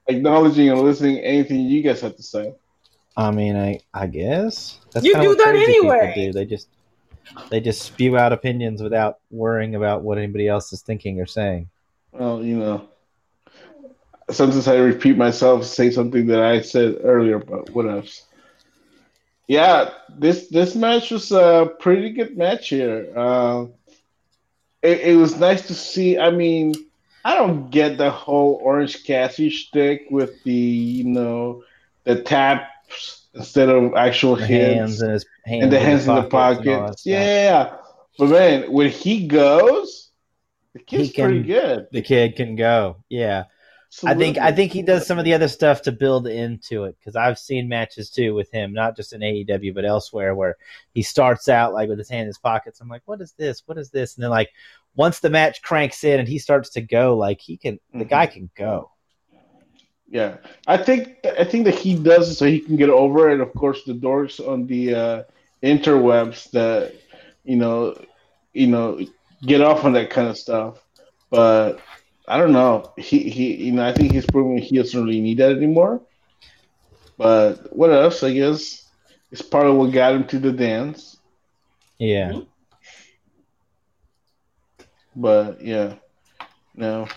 [0.06, 2.54] acknowledging and listening to anything you guys have to say.
[3.16, 6.12] I mean, I I guess that's You kinda do that anyway.
[6.14, 6.32] do.
[6.32, 6.68] They just
[7.50, 11.68] they just spew out opinions without worrying about what anybody else is thinking or saying.
[12.12, 12.88] Well, you know,
[14.30, 18.24] sometimes I repeat myself, say something that I said earlier, but what else?
[19.48, 23.12] Yeah, this this match was a pretty good match here.
[23.16, 23.66] Uh,
[24.82, 26.18] it, it was nice to see.
[26.18, 26.74] I mean,
[27.24, 31.62] I don't get the whole Orange Cassidy shtick with the you know
[32.02, 36.08] the taps instead of actual The hits hands and his hands and the in hands
[36.08, 37.00] in the pockets and all that pockets.
[37.02, 37.12] stuff.
[37.12, 37.76] Yeah,
[38.18, 40.10] but man, when he goes,
[40.72, 41.86] the kid's He can- pretty good.
[41.92, 42.96] the kid can go.
[43.08, 43.44] Yeah,
[44.04, 46.96] I think I think he does some of the other stuff to build into it
[46.98, 50.56] because I've seen matches too with him, not just in AEW but elsewhere, where
[50.92, 52.80] he starts out like with his hand in his pockets.
[52.80, 53.62] I'm like, what is this?
[53.66, 54.16] What is this?
[54.16, 54.50] And then like
[54.96, 58.08] once the match cranks in and he starts to go, like he can, the Mhm.
[58.08, 58.90] guy can go.
[60.08, 60.36] Yeah,
[60.66, 63.40] I think I think that he does it so he can get over it.
[63.40, 65.22] Of course, the doors on the uh,
[65.62, 66.94] interwebs that
[67.44, 67.96] you know,
[68.52, 69.00] you know,
[69.42, 70.82] get off on that kind of stuff.
[71.30, 71.80] But
[72.28, 72.92] I don't know.
[72.96, 76.02] He he, you know, I think he's proving he doesn't really need that anymore.
[77.16, 78.22] But what else?
[78.22, 78.84] I guess
[79.30, 81.16] it's part of what got him to the dance.
[81.98, 82.40] Yeah,
[85.14, 85.94] But yeah,
[86.74, 87.08] no.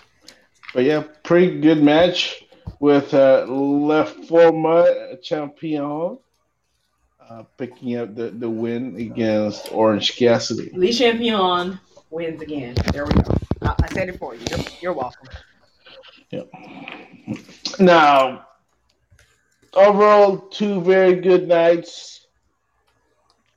[0.72, 2.44] But yeah, pretty good match
[2.78, 6.18] with uh, Le Format Champion
[7.28, 10.70] uh, picking up the, the win against Orange Cassidy.
[10.72, 11.78] Le Champion
[12.10, 12.74] wins again.
[12.92, 13.39] There we go.
[13.62, 14.40] I, I said it for you.
[14.50, 15.28] You're, you're welcome.
[17.78, 18.46] Now,
[19.74, 22.26] overall, two very good nights.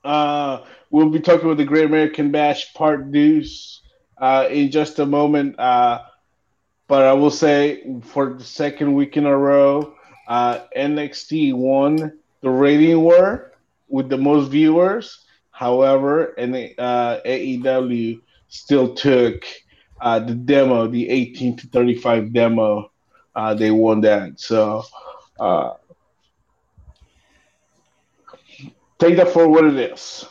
[0.04, 3.82] Uh, we'll be talking about the Great American Bash Part Deuce
[4.18, 5.58] uh, in just a moment.
[5.58, 6.02] Uh,
[6.86, 9.94] but I will say for the second week in a row,
[10.28, 13.52] uh, NXT won the rating war
[13.88, 15.24] with the most viewers.
[15.50, 19.44] However, and uh, AEW still took
[20.00, 22.90] uh, the demo, the 18 to 35 demo.
[23.34, 24.38] Uh, they won that.
[24.40, 24.82] So
[25.38, 25.72] uh,
[28.98, 30.26] take that for what it is.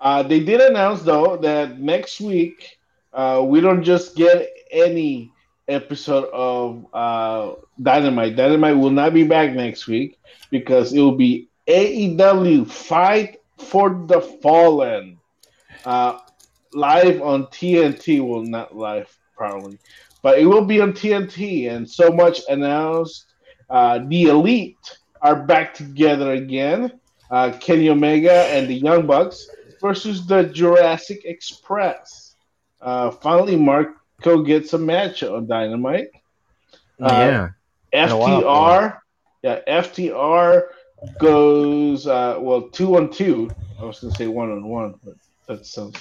[0.00, 2.78] Uh, they did announce though that next week
[3.12, 5.32] uh, we don't just get any
[5.68, 8.36] episode of uh, Dynamite.
[8.36, 10.18] Dynamite will not be back next week
[10.50, 15.18] because it will be AEW Fight for the Fallen
[15.84, 16.18] uh,
[16.76, 18.20] live on TNT.
[18.26, 19.78] Well, not live probably,
[20.22, 21.70] but it will be on TNT.
[21.70, 23.26] And so much announced.
[23.68, 27.00] Uh, the Elite are back together again.
[27.30, 29.48] Uh, Kenny Omega and the Young Bucks
[29.80, 32.36] versus the Jurassic Express.
[32.80, 36.08] Uh, finally, Marko gets a match on Dynamite.
[37.00, 37.48] Uh, yeah.
[37.92, 38.98] Been a while for FTR,
[39.42, 40.62] yeah, FTR
[41.18, 43.50] goes uh, well two on two.
[43.80, 45.14] I was gonna say one on one, but
[45.46, 45.96] that sounds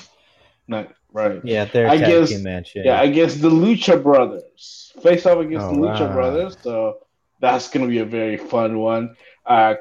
[0.67, 1.41] not right.
[1.43, 2.75] Yeah, their I guess- match.
[2.75, 2.83] Yeah.
[2.85, 6.13] Yeah, against the Lucha Brothers, face off against Oh, the Lucha wow.
[6.13, 6.57] Brothers.
[6.61, 6.99] So
[7.39, 9.15] that's gonna be a very fun one.
[9.45, 9.75] Uh,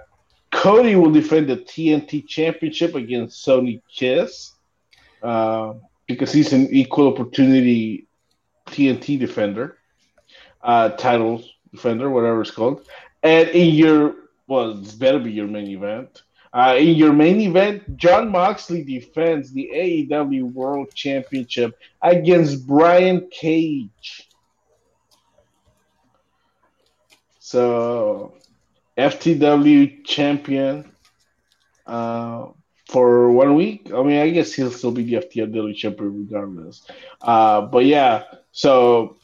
[0.53, 4.53] Cody will defend the TNT Championship against Sonny Kiss
[5.23, 5.75] uh,
[6.07, 8.07] because he's an equal opportunity
[8.67, 9.79] TNT defender,
[10.63, 12.87] uh, title defender, whatever it's called.
[13.23, 14.15] And in your
[14.47, 16.23] well, this better be your main event.
[16.55, 24.29] Uh, in your main event, Jon Moxley defends the AEW World Championship against Brian Cage.
[27.41, 28.35] So,
[28.97, 30.93] FTW champion
[31.87, 32.47] uh,
[32.89, 33.91] for one week.
[33.93, 36.87] I mean, I guess he'll still be the FTW champion regardless.
[37.21, 39.17] Uh, but yeah, so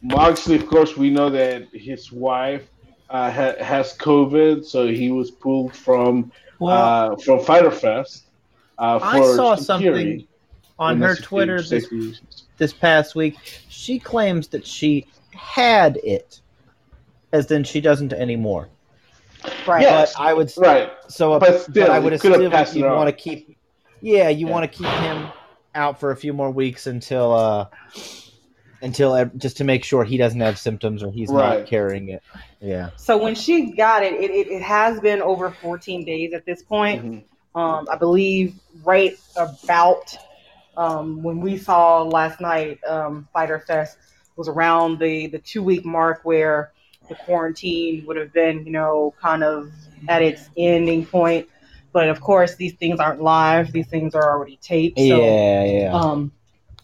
[0.00, 2.66] Moxley, of course, we know that his wife
[3.10, 6.32] uh, ha- has COVID, so he was pulled from
[6.62, 8.24] well, uh, from Fyter Fest.
[8.78, 10.28] Uh, I saw security, something
[10.78, 11.86] on her Twitter this,
[12.58, 13.36] this past week.
[13.68, 16.40] She claims that she had it,
[17.32, 18.68] as then she doesn't anymore.
[19.66, 19.82] Right.
[19.82, 20.14] Yes.
[20.14, 20.92] But I would Right.
[21.08, 23.56] so, But but, still, I would you could have assume passed you'd want to keep.
[24.00, 24.52] Yeah, you Yeah.
[24.52, 25.28] want to keep him
[25.74, 27.66] out for a few more weeks until uh
[28.82, 31.60] until just to make sure he doesn't have symptoms or he's Right.
[31.60, 32.22] not carrying it.
[32.60, 32.90] Yeah.
[32.96, 36.62] So when she got it, it, it, it has been over 14 days at this
[36.62, 37.04] point.
[37.04, 37.22] Mhm.
[37.54, 38.54] Um, I believe
[38.84, 40.16] right about
[40.76, 43.98] um, when we saw last night, um, Fyter Fest
[44.36, 46.72] was around the, the two week mark where
[47.08, 49.70] the quarantine would have been, you know, kind of
[50.08, 51.48] at its ending point.
[51.92, 54.98] But of course, these things aren't live; these things are already taped.
[54.98, 55.92] So, yeah, yeah.
[55.92, 56.32] um,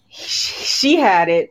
[0.09, 1.51] she, she had it.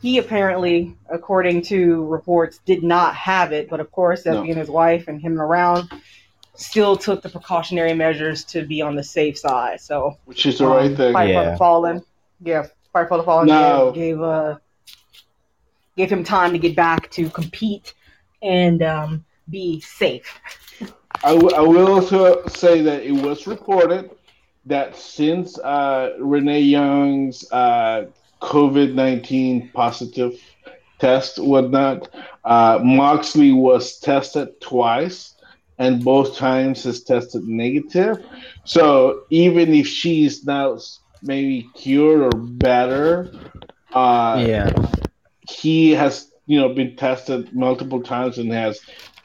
[0.00, 3.68] He apparently, according to reports, did not have it.
[3.68, 4.42] But of course, as No.
[4.42, 5.90] being his wife and him around,
[6.54, 9.80] still took the precautionary measures to be on the safe side.
[9.80, 11.12] So, Which is the um, right thing.
[11.12, 11.50] Fight for Yeah.
[11.50, 12.02] the Fallen,
[12.40, 13.92] yeah, Fight for the Fallen No.
[13.92, 14.56] gave gave, uh,
[15.96, 17.94] gave him time to get back to compete
[18.42, 20.40] and um, be safe.
[21.24, 24.10] I, w- I will also say that it was reported
[24.66, 28.06] that since uh, Renee Young's uh,
[28.40, 30.40] COVID 19 positive
[30.98, 32.08] test, whatnot,
[32.44, 35.34] uh, Moxley was tested twice,
[35.78, 38.24] and both times has tested negative.
[38.64, 40.78] So even if she's now
[41.22, 43.32] maybe cured or better,
[43.92, 44.72] uh, yeah.
[45.48, 48.80] he has you know been tested multiple times and has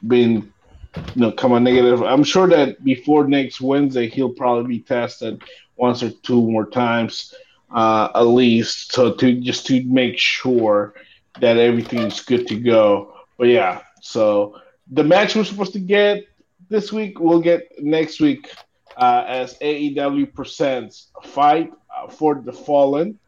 [0.08, 0.52] been
[0.96, 2.04] you know come on negative.
[2.04, 5.42] I'm sure that before next Wednesday he'll probably be tested
[5.76, 7.34] once or two more times
[7.74, 10.94] uh, at least, so to just to make sure
[11.40, 13.16] that everything's good to go.
[13.38, 14.60] But yeah, so
[14.92, 16.28] the match we're supposed to get
[16.70, 18.52] this week we'll get next week
[18.98, 21.72] uh, as AEW presents Fight
[22.12, 23.20] for the Fallen.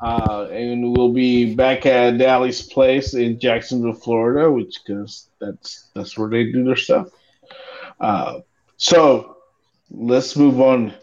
[0.00, 6.16] Uh, and we'll be back at Daily's place in Jacksonville, Florida, which because that's that's
[6.16, 7.08] where they do their stuff.
[8.00, 8.40] Uh,
[8.78, 9.36] so
[9.90, 10.94] let's move on.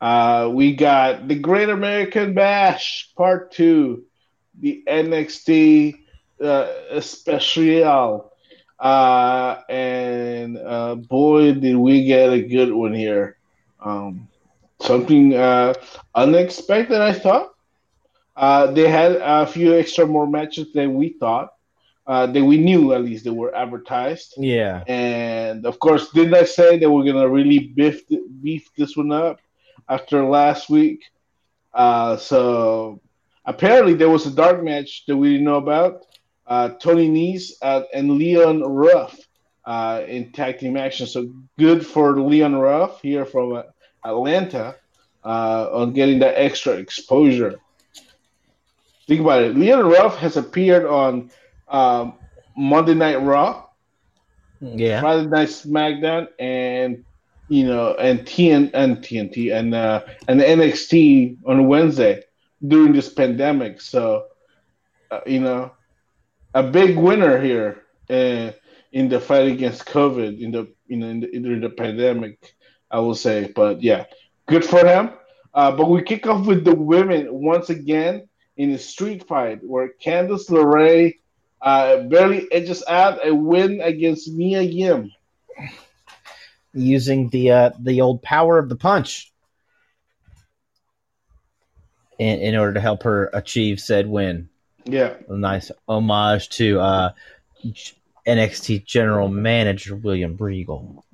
[0.00, 4.04] Uh, we got the Great American Bash Part Two,
[4.58, 5.98] the NXT
[6.42, 8.32] uh, Special,
[8.78, 13.36] uh, and uh, boy, did we get a good one here.
[13.78, 14.28] Um,
[14.80, 15.74] something uh,
[16.14, 17.54] unexpected, I thought.
[18.34, 21.52] Uh, they had a few extra more matches than we thought.
[22.06, 24.34] Uh, that we knew at least they were advertised.
[24.36, 24.82] Yeah.
[24.88, 28.02] And of course, didn't I say that we're gonna really beef
[28.42, 29.38] beef this one up
[29.90, 31.02] after last week?
[31.74, 33.00] Uh, so
[33.44, 36.06] apparently there was a dark match that we didn't know about.
[36.46, 39.18] Uh, Tony Nese uh, and Leon Ruff
[39.64, 41.06] uh, in tag team action.
[41.06, 43.62] So good for Leon Ruff here from uh,
[44.04, 44.76] Atlanta
[45.24, 47.60] uh, on getting that extra exposure.
[49.06, 49.56] Think about it.
[49.56, 51.30] Leon Ruff has appeared on
[51.68, 52.14] um,
[52.56, 53.66] Monday Night Raw,
[54.60, 55.00] Yeah.
[55.00, 57.04] Friday Night SmackDown, and
[57.50, 62.22] you know, and TN and TNT and uh, and NXT on Wednesday
[62.66, 63.80] during this pandemic.
[63.80, 64.26] So,
[65.10, 65.72] uh, you know,
[66.54, 68.52] a big winner here uh,
[68.92, 72.54] in the fight against COVID in the you know in the, during the pandemic,
[72.88, 73.52] I will say.
[73.52, 74.04] But yeah,
[74.46, 75.10] good for him.
[75.52, 78.28] Uh, but we kick off with the women once again
[78.58, 81.18] in a street fight where Candice LeRae
[81.62, 85.10] uh, barely edges out a win against Mia Yim.
[86.72, 89.32] Using the uh, the old power of the punch
[92.18, 94.48] in, in order to help her achieve said win.
[94.84, 97.12] Yeah, A nice homage to uh,
[98.26, 101.04] NXT General Manager William Regal.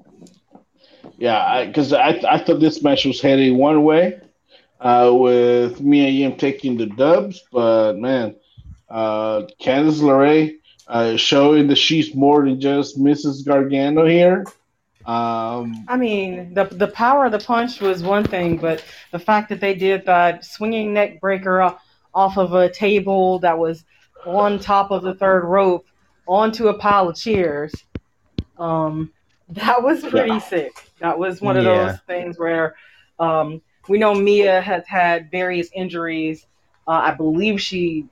[1.17, 4.21] yeah, because I, I, I thought this match was heading one way
[4.81, 8.37] uh, with Mia Yim taking the dubs, but man,
[8.89, 13.45] uh, Candice LeRae uh, showing that she's more than just Mrs.
[13.45, 14.45] Gargano here.
[15.07, 19.49] Um, I mean, the the power of the punch was one thing, but the fact
[19.51, 21.81] that they did that swinging neck breaker off,
[22.13, 23.85] off of a table that was
[24.25, 25.87] on top of the third rope
[26.27, 27.73] onto a pile of chairs,
[28.59, 29.13] um,
[29.51, 30.39] that was pretty Yeah.
[30.39, 30.73] sick.
[31.01, 31.87] That was one of Yeah.
[31.87, 32.75] those things where
[33.21, 36.45] um, we know Mia has had various injuries.
[36.89, 38.07] Uh, I believe she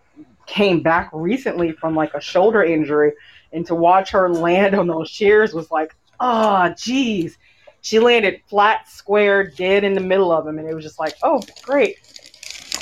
[0.47, 3.13] came back recently from like a shoulder injury,
[3.53, 5.93] and to watch her land on those chairs was like,
[6.25, 7.39] oh, geez.
[7.83, 11.15] She landed flat, square, dead in the middle of them, and it was just like,
[11.23, 11.99] oh, great.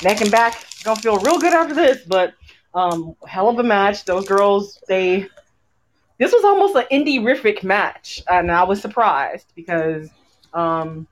[0.03, 2.33] Neck and back, gonna feel real good after this, but
[2.73, 4.05] um, hell of a match.
[4.05, 5.27] Those girls, they.
[6.19, 10.09] This was almost an indie-rific match, and I was surprised because
[10.53, 11.07] um,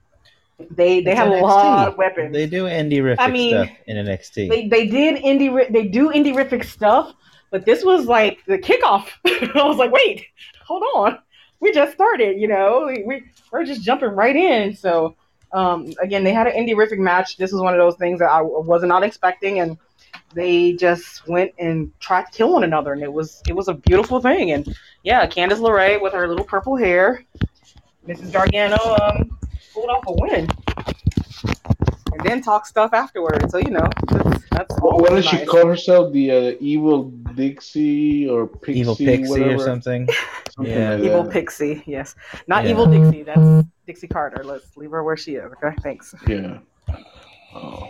[0.70, 2.34] they they It's have a lot of weapons.
[2.34, 4.50] They do indie riff I mean, stuff in NXT.
[4.50, 7.14] they they did indie they do indie riffic stuff,
[7.50, 9.08] but this was like the kickoff.
[9.26, 10.28] I was like, wait,
[10.64, 11.20] hold on,
[11.62, 12.42] we just started.
[12.42, 14.76] You know, we, we we're just jumping right in.
[14.76, 15.16] So
[15.54, 17.38] um, again, they had an indie riffing match.
[17.38, 19.78] This was one of those things that I was not expecting, and
[20.34, 23.74] they just went and tried to kill one another, and it was it was a
[23.74, 24.52] beautiful thing.
[24.52, 27.24] And yeah, Candice LeRae with her little purple hair,
[28.08, 28.32] Mrs.
[28.32, 29.38] Gargano um,
[29.74, 30.48] pulled off a win,
[32.14, 33.52] and then talk stuff afterwards.
[33.52, 35.50] So you know, that's, that's What, what does she nice.
[35.50, 36.14] call herself?
[36.14, 37.04] The uh, evil
[37.36, 38.80] Dixie or Pixie?
[38.80, 39.56] Evil Pixie whatever?
[39.56, 40.08] or something.
[40.66, 40.94] Something Yeah.
[40.96, 41.32] like Evil that.
[41.34, 42.16] Pixie, yes,
[42.48, 42.72] not Yeah.
[42.72, 43.24] Evil Dixie.
[43.24, 44.44] That's Dixie Carter.
[44.44, 45.52] Let's leave her where she is.
[45.64, 46.14] Okay, thanks.
[46.28, 46.60] Yeah.
[47.54, 47.90] Oh.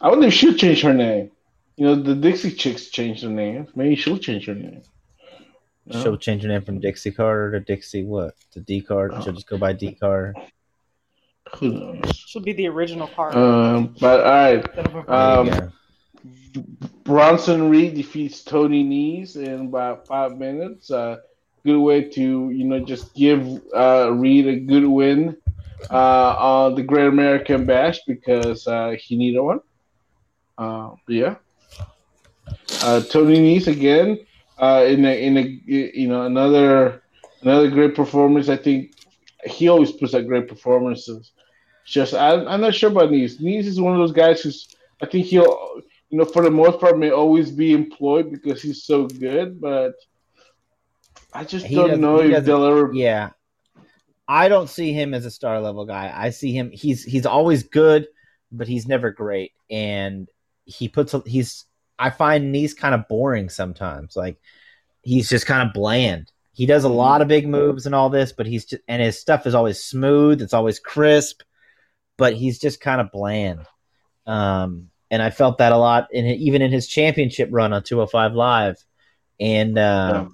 [0.00, 1.30] I wonder if she'll change her name.
[1.76, 3.70] You know, the Dixie Chicks changed their names.
[3.74, 4.82] Maybe she'll change her name.
[5.86, 6.02] No?
[6.02, 8.34] She'll change her name from Dixie Carter to Dixie what?
[8.52, 9.20] To D Carter.
[9.22, 10.34] She'll just go by D Carter.
[11.58, 12.16] Who knows?
[12.16, 13.38] She'll be the original Carter.
[13.38, 15.14] Um, but all right, instead of a- There
[15.60, 15.72] Um,
[16.54, 16.64] you.
[17.04, 20.90] Bronson Reed defeats Tony Nese in about five minutes.
[20.90, 21.16] Uh,
[21.64, 25.36] good way to you know just give uh, Reed a good win
[25.90, 29.60] uh, on the Great American Bash because uh, he needed one.
[30.56, 31.36] Uh, yeah.
[32.82, 34.18] Uh, Tony Nese again
[34.58, 37.02] uh, in a in a you know another
[37.42, 38.48] another great performance.
[38.48, 38.92] I think
[39.44, 41.32] he always puts out great performances.
[41.86, 43.40] Just I, I'm not sure about Nese.
[43.40, 46.78] Nese is one of those guys who's I think he'll you know for the most
[46.78, 49.94] part may always be employed because he's so good, but
[51.34, 52.92] I just He don't know if they'll ever.
[52.92, 53.30] Yeah.
[54.26, 56.12] I don't see him as a star level guy.
[56.14, 58.06] I see him he's he's always good,
[58.50, 59.52] but he's never great.
[59.70, 60.28] And
[60.64, 61.66] he puts a, he's
[61.98, 64.16] I find he's kind of boring sometimes.
[64.16, 64.38] Like
[65.02, 66.30] he's just kind of bland.
[66.52, 69.20] He does a lot of big moves and all this, but he's just and his
[69.20, 71.42] stuff is always smooth, it's always crisp,
[72.16, 73.66] but he's just kind of bland.
[74.26, 78.32] Um and I felt that a lot in even in his championship run on 205
[78.34, 78.82] Live.
[79.38, 80.28] And uh Yeah.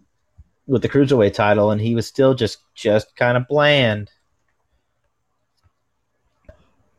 [0.70, 4.10] With the cruiserweight title, and he was still just just kind of bland.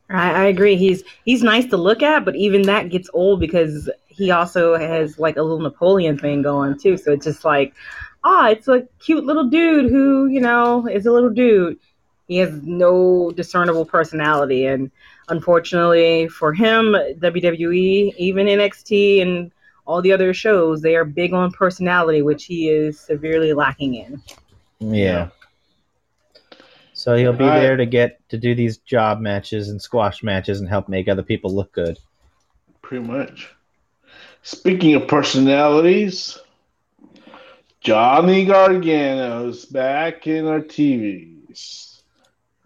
[0.10, 0.76] I, I agree.
[0.76, 5.18] He's he's nice to look at, but even that gets old because he also has
[5.18, 6.98] like a little Napoleon thing going too.
[6.98, 7.74] So it's just like,
[8.26, 11.80] ah, it's a cute little dude who you know is a little dude.
[12.28, 14.92] He has no discernible personality, and
[15.30, 19.52] unfortunately for him, WWE, even NXT, and
[19.86, 24.22] all the other shows, they are big on personality, which he is severely lacking in.
[24.80, 25.30] Yeah.
[26.94, 30.60] So he'll be I- there to get to do these job matches and squash matches
[30.60, 31.98] and help make other people look good.
[32.82, 33.50] Pretty much.
[34.44, 36.38] Speaking of personalities,
[37.80, 42.02] Johnny Gargano's back in our TVs.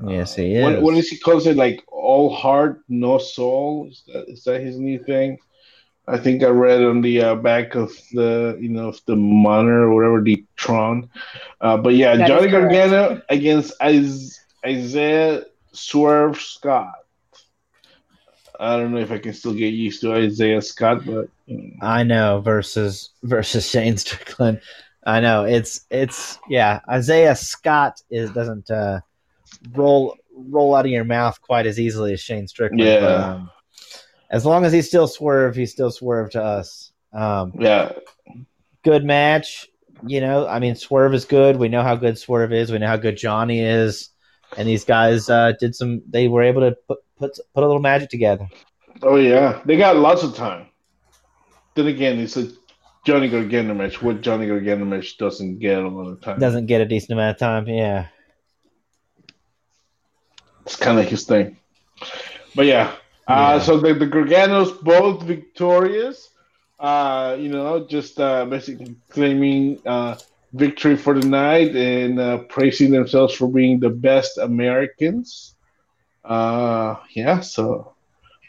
[0.06, 0.64] Yes, he is.
[0.64, 1.56] What, what does he call it?
[1.56, 3.88] Like all heart, no soul?
[3.90, 5.38] Is that, is that his new thing?
[6.08, 9.84] I think I read on the uh, back of the you know of the monitor
[9.84, 11.10] or whatever the Tron.
[11.62, 12.72] Uh, but yeah, That is Johnny correct.
[12.74, 15.44] Gargano against Is- Isaiah
[15.74, 16.94] Swerve Scott.
[18.60, 21.72] I don't know if I can still get used to Isaiah Scott, but you know.
[21.82, 24.62] I know versus versus Shane Strickland.
[25.06, 26.80] I know it's it's yeah.
[26.90, 29.02] Isaiah Scott is doesn't uh,
[29.74, 32.82] roll roll out of your mouth quite as easily as Shane Strickland.
[32.82, 33.00] Yeah.
[33.02, 33.52] But, um,
[34.36, 36.92] as long as he still swerve, he still swerve to us.
[37.14, 37.94] Um, yeah,
[38.84, 39.70] good match.
[40.06, 41.56] You know, I mean, Swerve is good.
[41.56, 42.70] We know how good Swerve is.
[42.70, 44.10] We know how good Johnny is.
[44.58, 46.02] And these guys uh, did some.
[46.10, 48.50] They were able to put put put a little magic together.
[49.02, 50.68] Oh yeah, they got lots of time.
[51.76, 52.52] Then again, it's a
[53.06, 54.02] Johnny Gargano match.
[54.02, 56.40] What Johnny Gargano match doesn't get a lot of time.
[56.40, 57.68] Doesn't get a decent amount of time.
[57.68, 58.08] Yeah.
[60.66, 61.58] It's kind of his thing.
[62.54, 62.96] But yeah,
[63.28, 63.56] Yeah.
[63.56, 66.30] uh, so the, the Garganos both victorious.
[66.80, 70.18] Uh, you know, just uh, basically claiming uh,
[70.54, 75.56] victory for the night and uh, praising themselves for being the best Americans.
[76.24, 77.94] Uh, yeah, so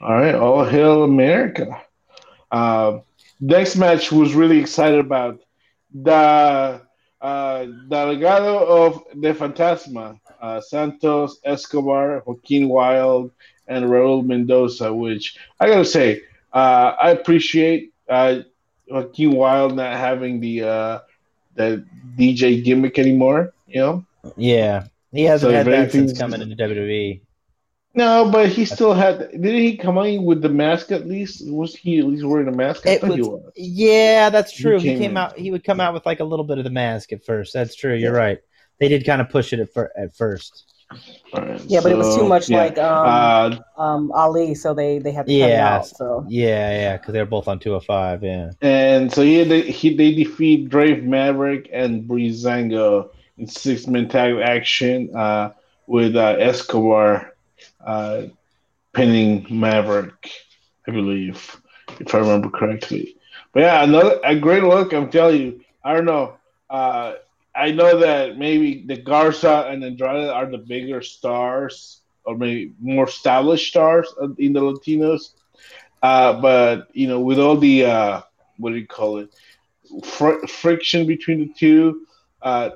[0.01, 1.81] all right, all hail America.
[2.51, 2.99] Uh,
[3.41, 5.41] next match was really excited about
[5.93, 6.83] the
[7.21, 13.31] uh, Delegado of the Fantasma, uh, Santos Escobar, Joaquin Wilde,
[13.69, 14.93] and Raul Mendoza.
[14.95, 18.41] Which I gotta say, uh, I appreciate uh,
[18.89, 20.99] Joaquin Wilde not having the uh,
[21.55, 21.85] the
[22.19, 23.53] DJ gimmick anymore.
[23.67, 24.07] You know,
[24.37, 24.87] Yeah.
[25.13, 26.57] He hasn't So had that since coming into.
[26.57, 27.21] WWE.
[27.95, 29.31] no, but he still had.
[29.31, 31.49] Didn't he come in with the mask at least?
[31.51, 32.87] Was he at least wearing a mask?
[32.87, 33.53] I It thought he was- was.
[33.57, 34.79] Yeah, that's true.
[34.79, 35.39] He came came, out.
[35.39, 37.55] He would come out with like a little bit of the mask at first.
[37.55, 37.95] That's true.
[37.95, 38.39] You're right.
[38.79, 40.65] They did kind of push it at, fir- at first.
[41.33, 42.53] All right, Yeah, but it was too much yeah.
[42.53, 45.55] like um, Uh, um, Ali, so they they had to cut Yeah.
[45.55, 45.95] out.
[45.97, 48.23] So Yeah, yeah, because they're both on 205.
[48.23, 48.51] Yeah.
[48.61, 54.37] And so he, they, he they defeat Drake Maverick and Breezango in six man tag
[54.43, 55.53] action uh,
[55.87, 57.35] with uh, Escobar
[57.85, 58.23] uh,
[58.93, 60.31] pinning Maverick,
[60.87, 61.57] I believe.
[62.01, 63.17] if I remember correctly.
[63.53, 64.93] But yeah, another a great look.
[64.93, 65.61] I'm telling you.
[65.85, 66.35] I don't know.
[67.57, 73.09] I know that maybe the Garza and Andrade are the bigger stars, or maybe more
[73.09, 75.31] established stars in the Latinos.
[76.03, 78.21] Uh, but you know, with all the uh,
[78.59, 79.35] what do you call it,
[80.05, 82.07] Fr- friction between the two,
[82.43, 82.71] uh,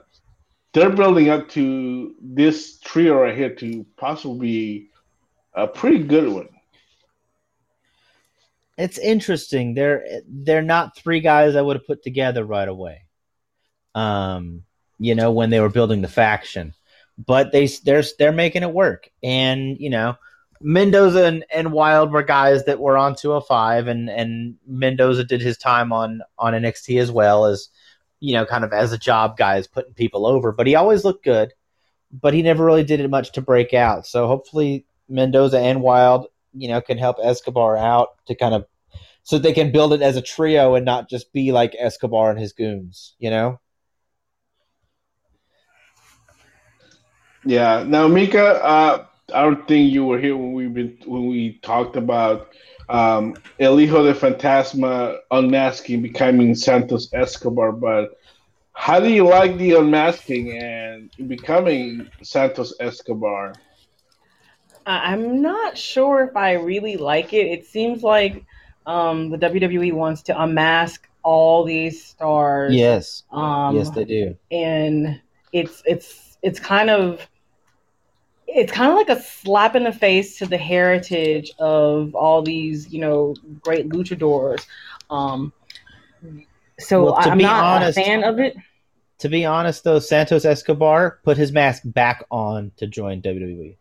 [0.72, 4.91] they're building up to this trio right here to possibly be
[5.55, 6.49] a pretty good one.
[8.78, 9.74] It's interesting.
[9.74, 13.03] They're they're not three guys I would have put together right away.
[13.95, 14.62] Um,
[15.01, 16.74] you know, when they were building the faction,
[17.18, 20.16] but they they're they're making it work, and you know,
[20.61, 25.59] Mendoza and, and Wilde were guys that were on 205, and and Mendoza did his
[25.59, 27.70] time on on NXT as well as
[28.20, 30.53] you know, kind of as a job guy, is putting people over.
[30.53, 31.55] But he always looked good,
[32.12, 34.07] but he never really did it much to break out.
[34.07, 38.66] So hopefully Mendoza and Wilde, you know, can help Escobar out to kind of
[39.22, 42.38] so they can build it as a trio and not just be like Escobar and
[42.38, 43.60] his goons, you know?
[47.45, 47.84] Yeah.
[47.86, 51.97] Now, Mika, uh, I don't think you were here when we been when we talked
[51.97, 52.49] about
[52.88, 57.72] um, El Hijo de Fantasma unmasking, becoming Santos Escobar.
[57.72, 58.18] But
[58.72, 63.55] how do you like the unmasking and becoming Santos Escobar?
[64.86, 67.47] I'm not sure if I really like it.
[67.47, 68.45] It seems like
[68.86, 72.74] um, the WWE wants to unmask all these stars.
[72.74, 73.22] Yes.
[73.30, 74.36] Um, yes, they do.
[74.51, 75.20] And
[75.53, 77.28] it's it's it's kind of
[78.53, 82.92] it's kind of like a slap in the face to the heritage of all these,
[82.92, 84.66] you know, great luchadors.
[85.09, 85.53] Um,
[86.78, 88.57] so well, I'm not honest, a fan of it.
[89.18, 93.76] To be honest, though, Santos Escobar put his mask back on to join WWE,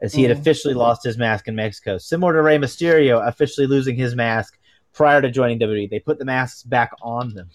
[0.00, 0.28] as he mm.
[0.28, 4.58] had officially lost his mask in Mexico, similar to Rey Mysterio officially losing his mask
[4.92, 5.88] prior to joining WWE.
[5.88, 7.50] They put the masks back on them.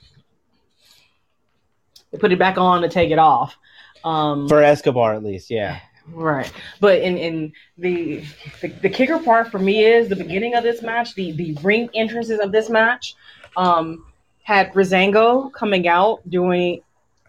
[2.12, 3.56] They put it back on to take it off.
[4.04, 5.80] Um, For Escobar, at least, yeah.
[6.08, 6.52] Right.
[6.80, 8.24] But in, in the,
[8.62, 11.90] the, the kicker part for me is the beginning of this match, the the ring
[11.94, 13.16] entrances of this match,
[13.56, 14.06] um,
[14.44, 16.82] had Breezango coming out doing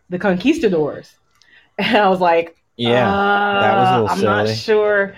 [0.09, 1.17] the Conquistadors.
[1.79, 4.49] And I was like, Yeah, uh, that was a little I'm silly.
[4.49, 5.15] not sure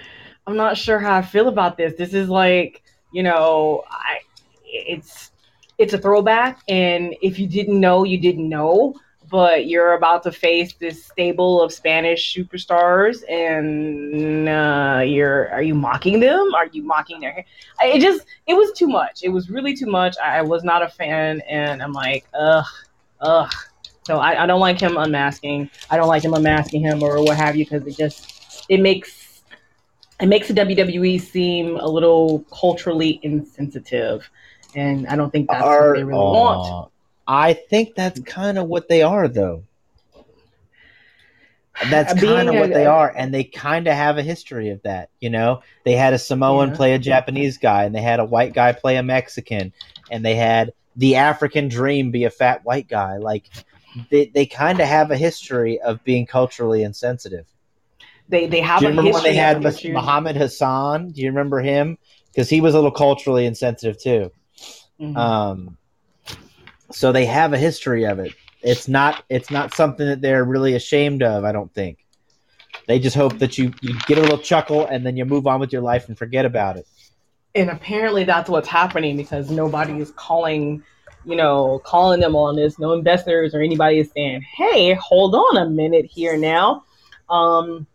[0.47, 1.95] I'm not sure how I feel about this.
[1.95, 2.83] This is like,
[3.13, 4.21] you know, I
[4.65, 5.33] it's
[5.79, 8.95] it's a throwback and if you didn't know, you didn't know
[9.35, 15.75] but you're about to face this stable of Spanish superstars, and uh, you're are you
[15.75, 16.55] mocking them?
[16.55, 17.45] Are you mocking their?
[17.83, 19.25] It just it was too much.
[19.25, 20.17] It was really too much.
[20.23, 22.65] I, was not a fan, and I'm like, ugh,
[23.23, 23.53] ugh.
[24.07, 25.69] So I, I don't like him unmasking.
[25.91, 29.43] I don't like him unmasking him or what have you because it just it makes
[30.21, 34.31] it makes the WWE seem a little culturally insensitive,
[34.77, 36.93] and I don't think that's Are, what they really uh, want.
[37.27, 39.65] I think that's kind of what they are, though.
[41.91, 45.11] That's kind of what they are, and they kind of have a history of that.
[45.21, 46.77] You know, they had a Samoan yeah.
[46.77, 49.73] play a Japanese guy, and they had a white guy play a Mexican,
[50.11, 53.17] and they had the African Dream be a fat white guy.
[53.17, 53.51] Like
[54.11, 57.47] they, they kind of have a history of being culturally insensitive.
[58.29, 58.81] They they have.
[58.81, 61.11] Do you remember when they had Muhammad Hassan?
[61.11, 61.99] Do you remember him?
[62.31, 64.31] Because he was a little culturally insensitive too.
[65.01, 65.17] Mm-hmm.
[65.17, 65.77] Um,
[66.95, 68.33] so they have a history of it.
[68.63, 71.45] It's not it's not something that they're really ashamed of.
[71.45, 71.99] I don't think.
[72.87, 75.61] They just hope that you, you get a little chuckle and then you move on
[75.61, 76.87] with your life and forget about it.
[77.55, 80.83] And apparently that's what's happening because nobody is calling,
[81.25, 82.79] you know, calling them on this.
[82.79, 86.85] No investors or anybody is saying, "Hey, hold on a minute here now."
[87.29, 87.87] Um,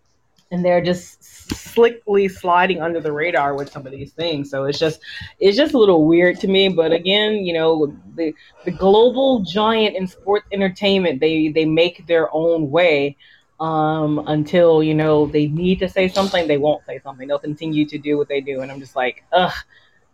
[0.51, 1.23] and they're just
[1.53, 4.49] slickly sliding under the radar with some of these things.
[4.49, 4.99] So it's just
[5.39, 6.69] it's just a little weird to me.
[6.69, 8.33] But again, you know, the
[8.65, 13.15] the global giant in sports entertainment, they they make their own way
[13.59, 17.27] um, until you know they need to say something, they won't say something.
[17.27, 19.53] They'll continue to do what they do, and I'm just like, ugh,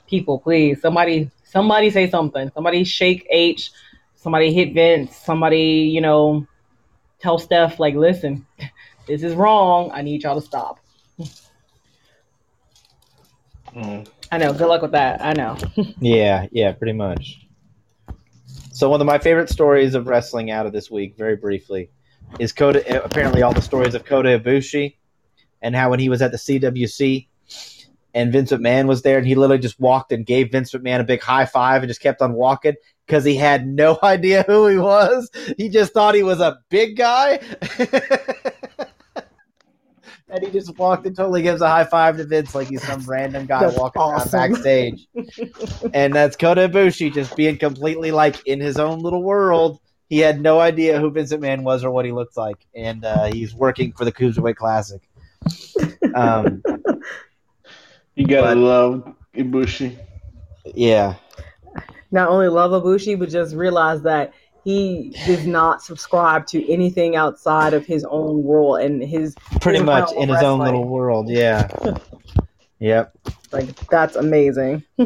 [0.08, 2.52] people, please, somebody, somebody say something.
[2.54, 3.72] Somebody shake H.
[4.16, 5.16] Somebody hit Vince.
[5.16, 6.48] Somebody, you know,
[7.20, 8.46] tell Steph like, listen,
[9.08, 9.92] this is wrong.
[9.94, 10.80] I need y'all to stop.
[13.76, 14.08] Mm.
[14.32, 14.54] I know.
[14.54, 15.22] Good luck with that.
[15.22, 15.58] I know.
[16.00, 17.46] yeah, yeah, pretty much.
[18.72, 21.90] So one of my favorite stories of wrestling out of this week, very briefly,
[22.40, 23.04] is Kota.
[23.04, 24.96] Apparently, all the stories of Kota Ibushi,
[25.62, 27.28] and how when he was at the CWC,
[28.14, 31.04] and Vince McMahon was there, and he literally just walked and gave Vince McMahon a
[31.04, 32.76] big high five, and just kept on walking
[33.06, 35.30] because he had no idea who he was.
[35.58, 37.40] He just thought he was a big guy.
[40.30, 43.02] and he just walked and totally gives a high five to Vince like he's some
[43.06, 44.40] random guy That's walking awesome.
[44.40, 45.08] around backstage.
[45.94, 49.80] and that's Kota Ibushi just being completely like in his own little world.
[50.10, 53.26] He had no idea who Vincent McMahon was or what he looked like, and uh,
[53.26, 55.02] he's working for the Cruiserweight Classic.
[56.14, 56.62] Um,
[58.16, 59.98] You gotta But- love Ibushi.
[60.74, 61.16] yeah,
[62.12, 64.34] Not only love Ibushi, but just realize that
[64.66, 69.86] he does not subscribe to anything outside of his own world and his pretty His
[69.86, 70.64] much in of his own wrestling.
[70.64, 71.30] little world.
[71.30, 71.70] Yeah,
[72.80, 73.14] yep.
[73.52, 74.84] like that's amazing.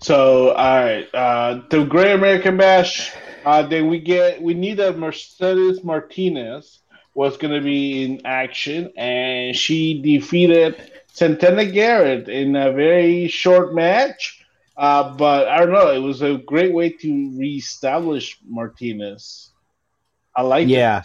[0.00, 3.12] So, all right, uh, the Great American Bash.
[3.44, 6.80] Uh, then we get we need that Mercedes Martinez
[7.14, 10.76] was going to be in action, and she defeated
[11.12, 14.37] Santana Garrett in a very short match.
[14.78, 19.50] Uh, but I don't know, it was a great way to reestablish Martinez.
[20.34, 20.70] I like it.
[20.70, 21.02] Yeah.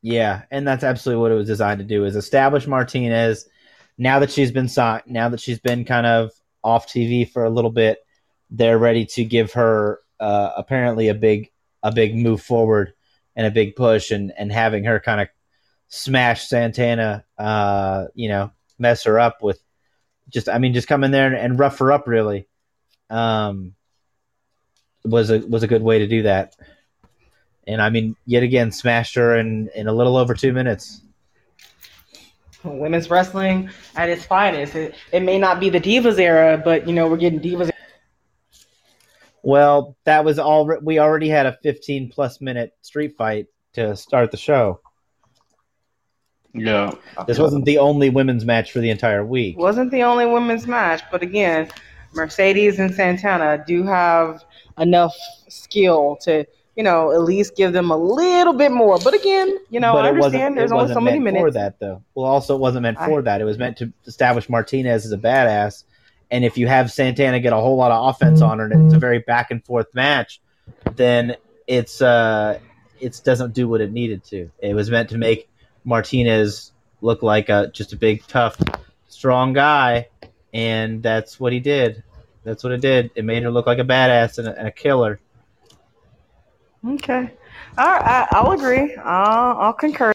[0.00, 3.48] Yeah, and that's absolutely what it was designed to do is establish Martinez
[3.96, 6.30] now that she's been signed, now that she's been kind of
[6.62, 8.00] off TV for a little bit,
[8.50, 11.50] they're ready to give her uh, apparently a big
[11.82, 12.92] a big move forward
[13.36, 15.28] and a big push and and having her kind of
[15.88, 19.58] smash Santana uh, you know, mess her up with
[20.28, 22.46] just I mean just come in there and, and rough her up really.
[23.10, 23.74] Um
[25.04, 26.54] was a was a good way to do that
[27.66, 31.00] and I mean, yet again, smashed her in in a little over two minutes.
[32.62, 34.74] Women's wrestling at its finest.
[34.74, 37.70] It, it may not be the Divas era, but you know we're getting Divas.
[39.42, 40.66] Well, that was all.
[40.82, 44.80] We already had a 15 plus minute street fight to start the show.
[46.54, 46.92] Yeah.
[47.26, 49.58] This wasn't the only women's match for the entire week.
[49.58, 51.68] Wasn't the only women's match, but again,
[52.14, 54.44] Mercedes and Santana do have
[54.78, 55.14] enough
[55.48, 56.44] skill to
[56.76, 58.98] you know at least give them a little bit more.
[58.98, 61.42] But again, you know but I understand there's only so many meant minutes.
[61.42, 62.02] for that, though.
[62.14, 63.40] Well, also, it wasn't meant I- for that.
[63.40, 65.84] It was meant to establish Martinez as a badass.
[66.30, 68.94] And if you have Santana get a whole lot of offense on her, and it's
[68.94, 70.40] a very back and forth match,
[70.96, 71.36] then
[71.66, 72.58] it's uh,
[72.98, 74.50] it doesn't do what it needed to.
[74.58, 75.48] It was meant to make
[75.84, 76.72] Martinez
[77.02, 78.56] look like a just a big, tough,
[79.08, 80.08] strong guy,
[80.54, 82.02] and that's what he did.
[82.44, 83.10] That's what it did.
[83.16, 85.20] It made her look like a badass and a, and a killer.
[86.86, 87.32] Okay,
[87.76, 88.94] all right, I, I'll agree.
[88.96, 90.12] I'll, I'll concur.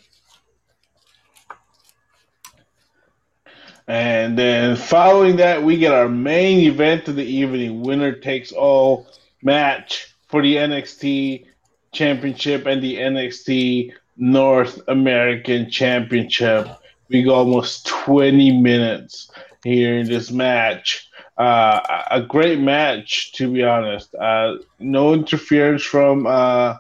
[3.88, 9.08] And then following that, we get our main event of the evening winner takes all
[9.42, 11.48] match for the NXT
[11.92, 16.68] Championship and the NXT North American Championship.
[17.10, 19.32] We go almost 20 minutes
[19.64, 21.08] here in this match.
[21.38, 21.80] Uh,
[22.12, 24.14] a a great match, to be honest.
[24.16, 26.76] Uh, no interference from uh,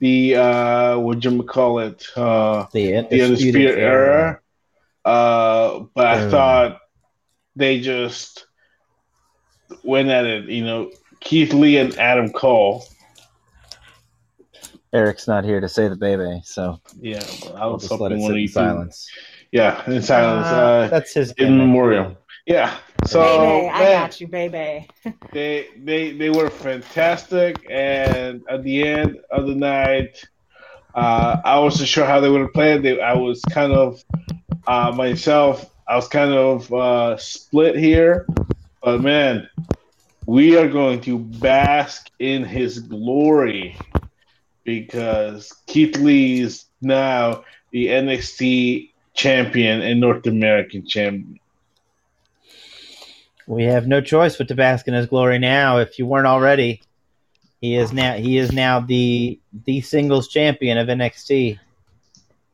[0.00, 2.06] the, uh, what you call it?
[2.16, 4.40] Uh, The, the Undisputed Era.
[5.04, 6.78] Uh, but I Um, thought
[7.56, 8.46] they just
[9.82, 10.44] went at it.
[10.44, 10.90] You know,
[11.20, 12.84] Keith Lee and Adam Cole.
[14.92, 17.22] Eric's not here to say the baby, so Yeah,
[17.54, 19.08] I I'll was just let hoping it one sit of in you silence.
[19.50, 20.46] Yeah, in silence.
[20.48, 21.58] Uh, Uh, That's his in gimmick.
[21.58, 22.16] memorial.
[22.46, 22.78] Yeah.
[23.06, 24.88] So baby, I man, got you, baby.
[25.32, 30.24] they they they were fantastic, and at the end of the night,
[30.94, 32.82] uh, I wasn't sure how they would have played.
[32.82, 34.00] They, I was kind of
[34.66, 35.64] uh, myself.
[35.88, 38.26] I was kind of uh, split here,
[38.82, 39.48] but man,
[40.26, 43.76] we are going to bask in his glory
[44.64, 51.38] because Keith Lee is now the NXT champion and North American champion.
[53.52, 55.76] We have no choice but to bask in his glory now.
[55.76, 56.80] If you weren't already,
[57.60, 61.58] he is now he is now the the singles champion of NXT.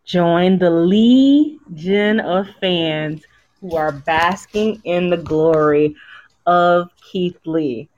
[0.05, 3.23] Join the legion of fans
[3.61, 5.95] who are basking in the glory
[6.47, 7.89] of Keith Lee,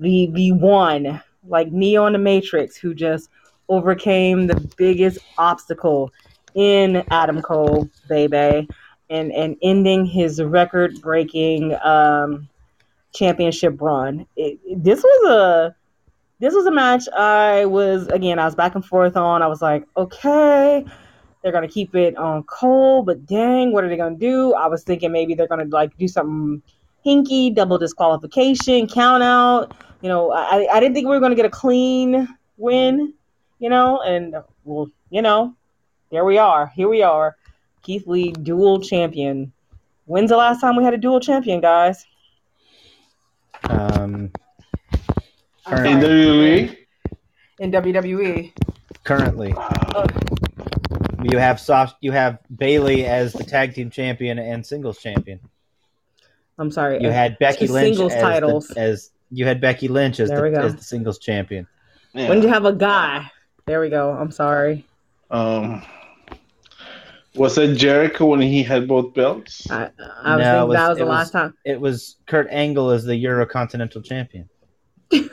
[0.00, 3.30] the the one like Neo in the Matrix who just
[3.68, 6.12] overcame the biggest obstacle
[6.56, 8.68] in Adam Cole, baby,
[9.10, 12.48] and and ending his record breaking um,
[13.14, 14.26] championship run.
[14.36, 15.76] It, this was a
[16.40, 19.42] this was a match I was again I was back and forth on.
[19.42, 20.84] I was like, okay,
[21.42, 24.54] they're gonna keep it on Cole, but dang, what are they gonna do?
[24.54, 26.62] I was thinking maybe they're gonna like do something
[27.04, 29.74] hinky, double disqualification, count out.
[30.02, 33.14] You know, I, I didn't think we were gonna get a clean win,
[33.58, 35.54] you know, and well, you know,
[36.10, 36.66] there we are.
[36.68, 37.36] Here we are.
[37.88, 39.50] Keith Lee, dual champion.
[40.04, 42.04] When's the last time we had a dual champion, guys?
[43.64, 44.30] Um,
[45.64, 45.98] I'm In.
[45.98, 46.76] WWE,
[47.60, 48.52] In WWE.
[49.04, 50.06] currently, uh,
[51.22, 51.96] You have soft.
[52.02, 55.40] You have Bayley as the tag team champion and singles champion.
[56.58, 57.00] I'm sorry.
[57.00, 58.68] You had Becky two Lynch singles as, titles.
[58.68, 61.66] The, as you had Becky Lynch as the, as the singles champion.
[62.12, 62.28] Yeah.
[62.28, 63.30] When did you have a guy?
[63.64, 64.10] There we go.
[64.10, 64.84] I'm sorry.
[65.30, 65.82] um,
[67.38, 69.70] was that Jericho when he had both belts?
[69.70, 69.90] I,
[70.24, 71.54] I was No, thinking was- that was the it last time.
[71.64, 74.48] It was Kurt Angle as the Eurocontinental champion.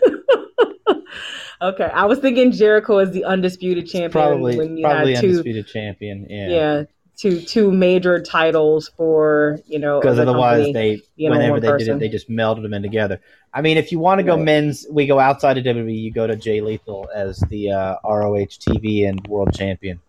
[1.62, 5.28] Okay, I was thinking Jericho as the undisputed champion Probably, when you probably had two,
[5.30, 6.28] undisputed champion.
[6.30, 6.50] yeah.
[6.50, 6.84] Yeah,
[7.18, 10.74] two two major titles for you know because otherwise company.
[10.74, 13.22] they, you know, whenever one they did it, they just melded them in together.
[13.54, 14.44] I mean, if you want to go Right.
[14.44, 15.98] men's, we go outside of WWE.
[15.98, 20.02] You go to Jay Lethal as the uh, ROH TV and World Champion.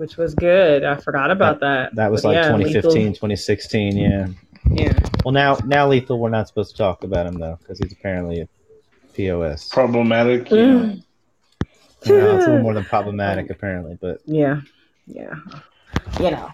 [0.00, 0.82] Which was good.
[0.82, 1.94] I forgot about that.
[1.94, 3.96] That was But like yeah, 2015, Lethal- 2016.
[3.98, 4.28] Yeah.
[4.70, 4.98] yeah.
[5.24, 8.40] Well, now now Lethal, we're not supposed to talk about him though because he's apparently
[8.40, 8.48] a
[9.14, 9.68] POS.
[9.68, 10.50] Problematic.
[10.50, 10.56] Yeah.
[10.56, 11.02] Mm.
[12.06, 14.62] Well, it's a little more than problematic apparently, but Yeah,
[15.06, 15.34] yeah,
[16.18, 16.50] you know.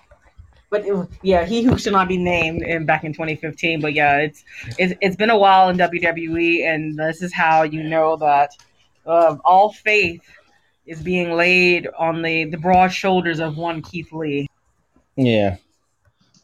[0.69, 3.81] But it, yeah, he who should not be named in back in 2015.
[3.81, 4.43] But yeah, it's
[4.77, 8.51] it's, it's been a while in WWE, and this is how you know that
[9.07, 10.23] uh, all faith
[10.87, 14.49] is being laid on the the broad shoulders of one Keith Lee.
[15.17, 15.57] yeah.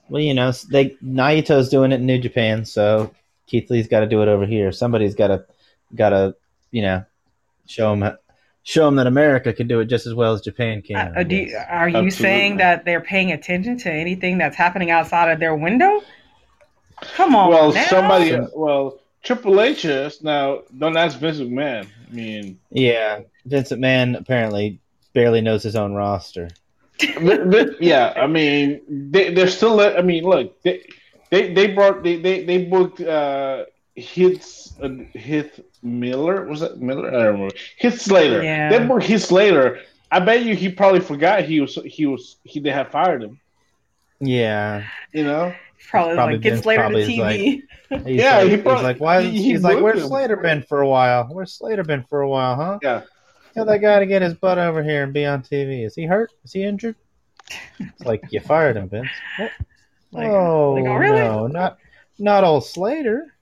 [0.08, 3.14] Well, you know, they Naito's doing it in New Japan, so
[3.46, 4.70] Keith Lee's got to do it over here.
[4.72, 5.44] Somebody's got to
[5.94, 6.34] got to
[6.70, 7.04] you know
[7.66, 8.16] show him
[8.62, 11.16] show him that America can do it just as well as Japan can.
[11.16, 12.10] Uh, do you, are you Absolutely.
[12.10, 16.02] saying that they're paying attention to anything that's happening outside of their window?
[17.14, 17.84] Come on, Well, now.
[17.86, 18.38] somebody.
[18.54, 20.62] Well, Triple H is now.
[20.78, 21.86] Don't ask Vince McMahon.
[22.10, 24.78] I mean, Yeah, Vince McMahon apparently
[25.14, 26.48] barely knows his own roster.
[27.20, 29.80] But- but, yeah, I mean, they, they're still.
[29.80, 30.84] I mean, look, they
[31.30, 33.64] they, they brought they they, they booked uh,
[33.96, 37.08] Hits uh, Hit Miller was that Miller?
[37.08, 37.54] I don't remember.
[37.78, 38.42] Heath Slater.
[38.42, 38.70] Yeah.
[38.70, 39.80] They booked Heath Slater.
[40.12, 43.40] I bet you he probably forgot he was he was he they had fired him.
[44.20, 45.52] Yeah, You know.
[45.88, 47.62] probably, probably like gets Vince later to probably is TV.
[48.06, 49.22] he's Yeah, like, he he's like, why?
[49.22, 50.08] he- he he's like, where's him.
[50.08, 51.24] Slater been for a while?
[51.24, 52.78] Where's Slater been for a while, huh?
[52.82, 53.02] Yeah.
[53.54, 55.84] Tell that guy to get his butt over here and be on TV.
[55.84, 56.32] Is he hurt?
[56.44, 56.96] Is he injured?
[57.78, 59.08] It's like you fired him, Vince.
[59.38, 59.50] What?
[60.12, 61.18] Like- oh like, oh, really?
[61.20, 61.78] no, not
[62.18, 63.34] not old Slater.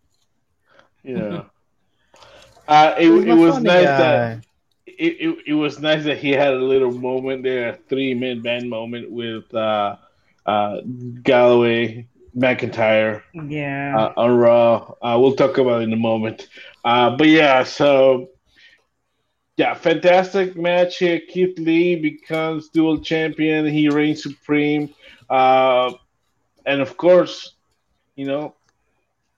[1.02, 1.44] Yeah.
[2.68, 3.98] Uh, it, it was nice guy.
[3.98, 4.44] that
[4.86, 8.42] it, it, it was nice that he had a little moment there, a three man
[8.42, 9.96] band moment with uh,
[10.46, 10.80] uh,
[11.22, 12.06] Galloway,
[12.36, 13.96] McIntyre Yeah.
[13.98, 14.94] uh, on Raw.
[15.02, 16.46] Uh, we'll talk about it in a moment.
[16.84, 18.28] Uh, but yeah, so
[19.60, 21.20] yeah, fantastic match here.
[21.20, 23.66] Keith Lee becomes dual champion.
[23.66, 24.94] He reigns supreme,
[25.28, 25.92] uh,
[26.64, 27.52] and of course,
[28.16, 28.54] you know,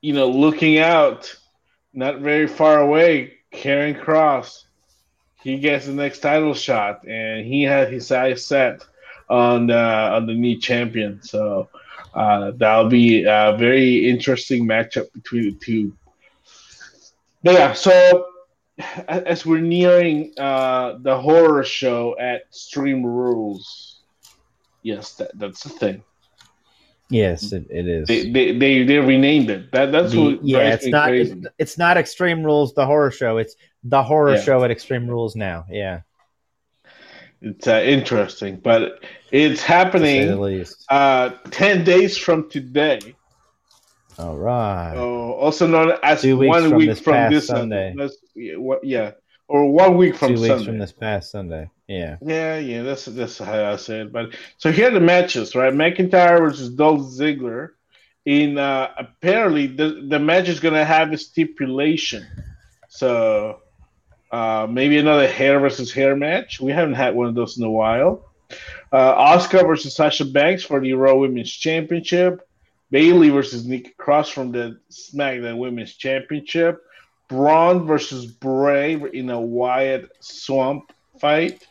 [0.00, 1.34] you know, looking out,
[1.92, 4.62] not very far away, Karrion Kross.
[5.42, 8.84] He gets the next title shot, and he had his eyes set
[9.28, 11.20] on the on the new champion.
[11.24, 11.68] So
[12.14, 15.96] uh, that'll be a very interesting matchup between the two.
[17.42, 18.31] But yeah, so
[19.09, 24.00] as we're nearing uh, the horror show at Extreme Rules,
[24.82, 26.02] yes, that, that's the thing.
[27.10, 28.09] Yes, it, it is.
[28.09, 29.70] They, they, they, they renamed it.
[29.72, 31.12] That that's The- what yeah, it's not.
[31.14, 33.36] It's, it's not Extreme Rules, the horror show.
[33.36, 33.54] It's
[33.84, 34.42] the horror Yeah.
[34.42, 35.66] show at Extreme Rules now.
[35.68, 36.00] Yeah,
[37.42, 43.14] It's uh, interesting, but it's to say the happening uh, ten days from today.
[44.18, 44.94] All right.
[44.97, 47.94] Oh, also known as Two weeks one from week this from past this Sunday.
[48.34, 49.12] Yeah, what, yeah,
[49.48, 50.64] or one week from Two weeks Sunday.
[50.64, 51.70] from this past Sunday.
[51.89, 52.16] Yeah.
[52.22, 54.12] Yeah, yeah, that's that's how I said.
[54.12, 55.72] But so here are the matches, right?
[55.72, 57.70] McIntyre versus Dolph Ziggler.
[58.24, 62.24] In uh, apparently the the match is gonna have a stipulation,
[62.89, 63.60] so
[64.30, 66.60] uh, maybe another hair versus hair match.
[66.60, 68.32] We haven't had one of those in a while.
[68.93, 72.47] Uh, Asuka versus Sasha Banks for the Raw Women's Championship.
[72.93, 76.85] Bayley versus Nikki Cross from the SmackDown Women's Championship.
[77.27, 81.66] Braun versus Bray in a Wyatt Swamp fight.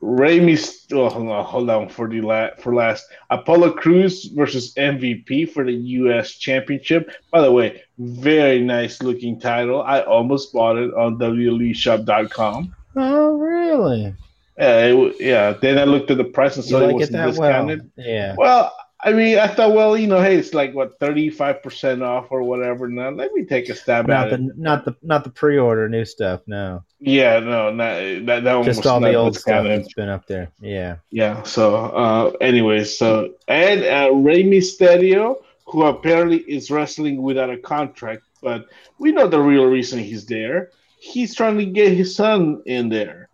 [0.00, 3.06] Rey Mysterio, oh, hold on, hold on for the la- for last.
[3.30, 6.32] Apollo Crews versus MVP for the U.S.
[6.32, 7.10] Championship.
[7.30, 9.82] By the way, very nice looking title.
[9.82, 12.74] I almost bought it on WWEshop.com.
[12.96, 14.14] Oh, really?
[14.58, 15.52] Yeah, it, yeah.
[15.52, 17.50] Then I looked at the price and saw it like it wasn't that well?
[17.50, 17.90] discounted.
[17.96, 18.34] Yeah.
[18.38, 18.72] Well,
[19.06, 22.28] I mean, I thought, well, you know, hey, it's like what thirty five percent off
[22.30, 22.88] or whatever.
[22.88, 24.58] Now let me take a stab Not at the it.
[24.58, 26.40] not the not the pre-order new stuff.
[26.46, 27.94] No, Yeah, no, not
[28.26, 28.44] that.
[28.44, 30.48] That one just all the old stuff that's been up there.
[30.60, 30.96] Yeah.
[31.10, 31.42] Yeah.
[31.42, 35.36] So, uh, anyways, so and uh, Rey Mysterio,
[35.66, 38.68] who apparently is wrestling without a contract, but
[38.98, 40.70] we know the real reason he's there.
[40.98, 43.28] He's trying to get his son in there.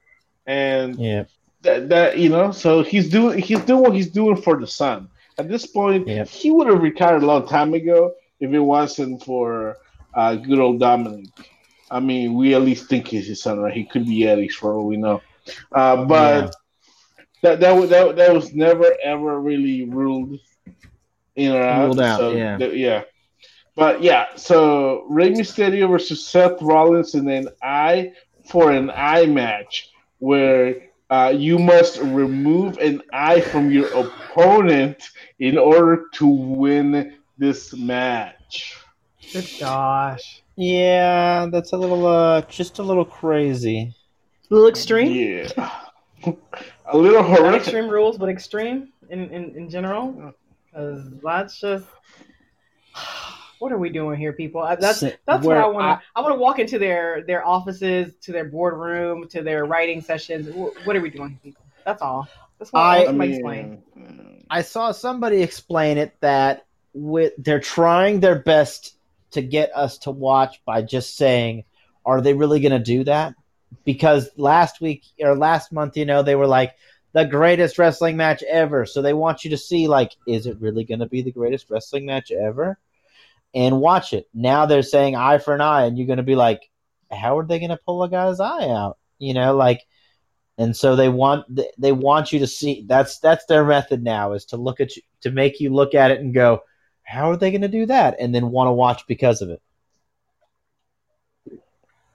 [0.46, 1.24] and Yeah.
[1.62, 5.08] that, that you know, so he's doing he's doing what he's doing for the son.
[5.40, 6.24] At this point, Yeah.
[6.24, 9.76] he would have retired a long time ago if it wasn't for
[10.14, 11.28] uh, good old Dominic.
[11.90, 13.72] I mean, we at least think he's his son, right?
[13.72, 15.20] He could be Eddie's for all we know.
[15.72, 16.50] Uh, but Yeah.
[17.42, 20.38] that that was that, that was never ever really ruled
[21.36, 21.84] in or out.
[21.86, 22.56] Ruled out, So, yeah.
[22.58, 23.02] th- yeah.
[23.76, 28.12] But yeah, so Rey Mysterio versus Seth Rollins and then I
[28.50, 35.58] for an eye match where uh, you must remove an eye from your opponent in
[35.58, 38.76] order to win this match.
[39.32, 40.42] Good gosh.
[40.56, 43.94] Yeah, that's a little uh just a little crazy.
[44.50, 45.12] A little extreme.
[45.12, 45.70] Yeah.
[46.92, 50.34] A little Not extreme rules, but extreme in, in, in general.
[50.66, 51.86] Because that's just.
[53.60, 54.62] What are we doing here, people?
[54.62, 56.06] I- That's Si- that's what I want to.
[56.16, 60.48] I, want to walk into their their offices, to their boardroom, to their writing sessions.
[60.84, 61.62] What are we doing, people?
[61.84, 62.26] That's all.
[62.58, 64.44] That's what I- I, I somebody mean, explain.
[64.50, 68.96] I saw somebody explain it that with they're trying their best
[69.32, 71.64] to get us to watch by just saying,
[72.06, 73.34] "Are they really going to do that?"
[73.84, 76.74] Because last week or last month, you know, they were like
[77.12, 78.86] the greatest wrestling match ever.
[78.86, 81.70] So they want you to see, like, is it really going to be the greatest
[81.70, 82.78] wrestling match ever?
[83.54, 84.28] And watch it.
[84.32, 86.70] Now they're saying eye for an eye, and you're going to be like,
[87.10, 88.96] how are they going to pull a guy's eye out?
[89.18, 89.82] You know, like
[90.56, 91.46] and so they want
[91.78, 95.02] they want you to see that's that's their method now is to look at you
[95.22, 96.60] to make you look at it and go
[97.02, 99.60] how are they going to do that and then want to watch because of it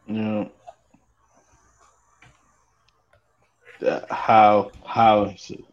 [0.07, 0.45] Yeah.
[4.09, 5.63] How how is it?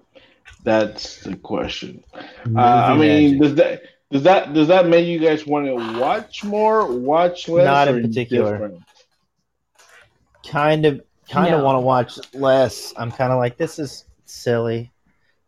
[0.65, 2.05] That's the question.
[2.15, 3.83] Uh, I mean, does that
[4.13, 7.65] does that does that make you guys want to watch more, watch less?
[7.65, 8.55] Not in particular.
[8.55, 8.83] indifferent?
[10.47, 14.93] kind of kind of want to watch less i'm kind of like this is silly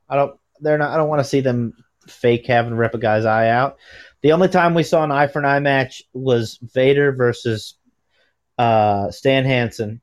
[0.09, 1.74] i don't they're not i don't want to see them
[2.09, 3.77] fake having rip a guy's eye out
[4.23, 7.74] the only time we saw an eye for an eye match was vader versus
[8.59, 10.01] uh stan hansen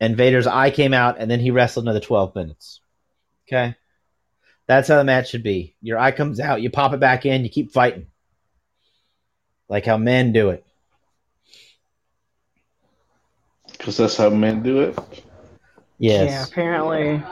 [0.00, 2.80] and vader's eye came out and then he wrestled another 12 minutes
[3.48, 3.74] okay
[4.66, 7.44] that's how the match should be your eye comes out you pop it back in
[7.44, 8.06] you keep fighting
[9.68, 10.64] like how men do it
[13.86, 14.98] Because that's how men do it.
[15.98, 17.22] yes Yeah, apparently.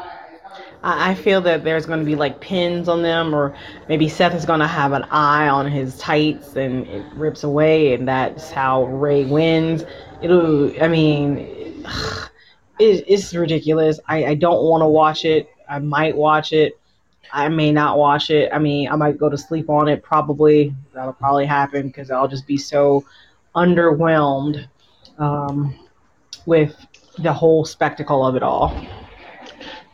[0.83, 3.57] I, I feel that there's going to be like pins on them, or
[3.89, 7.95] maybe Seth is going to have an eye on his tights and it rips away,
[7.95, 9.85] and that's how Rey wins.
[10.23, 11.39] It'll, I mean,
[12.79, 13.99] it, it's ridiculous.
[14.07, 15.49] I, I don't want to watch it.
[15.69, 16.79] I might watch it.
[17.35, 18.49] I may not watch it.
[18.53, 20.03] I mean, I might go to sleep on it.
[20.05, 23.05] Probably that'll probably happen because I'll just be so
[23.57, 24.67] underwhelmed
[25.19, 25.75] um,
[26.47, 26.75] with
[27.19, 28.73] the whole spectacle of it all.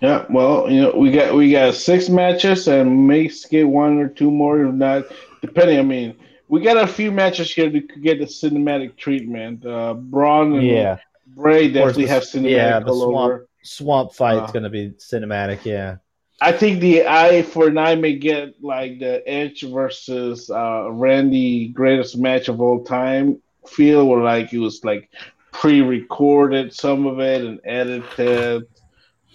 [0.03, 4.09] Yeah, well, you know, we got we got six matches and may get one or
[4.09, 5.05] two more, if not,
[5.43, 5.79] depending.
[5.79, 6.17] I mean,
[6.49, 9.65] we got a few matches here to get the cinematic treatment.
[9.65, 13.31] Uh, Braun and yeah Bray course, definitely the- have cinematic yeah, the all swamp.
[13.33, 13.49] over.
[13.63, 15.65] swamp fight's Uh, going to be cinematic.
[15.65, 15.97] Yeah,
[16.41, 21.69] I think the eye for an eye may get like the Edge versus uh, Randy
[21.69, 25.11] greatest match of all time feel, where like it was like
[25.53, 28.67] pre-recorded some of it and edited.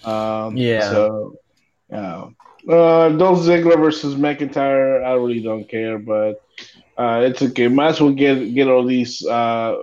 [0.04, 0.90] Um, Yeah.
[0.90, 1.40] So,
[1.90, 2.26] yeah.
[2.68, 6.42] Uh, Dolph Ziggler versus McIntyre, I really don't care, but
[6.98, 7.68] uh, it's okay.
[7.68, 9.76] Might as well get get all these uh,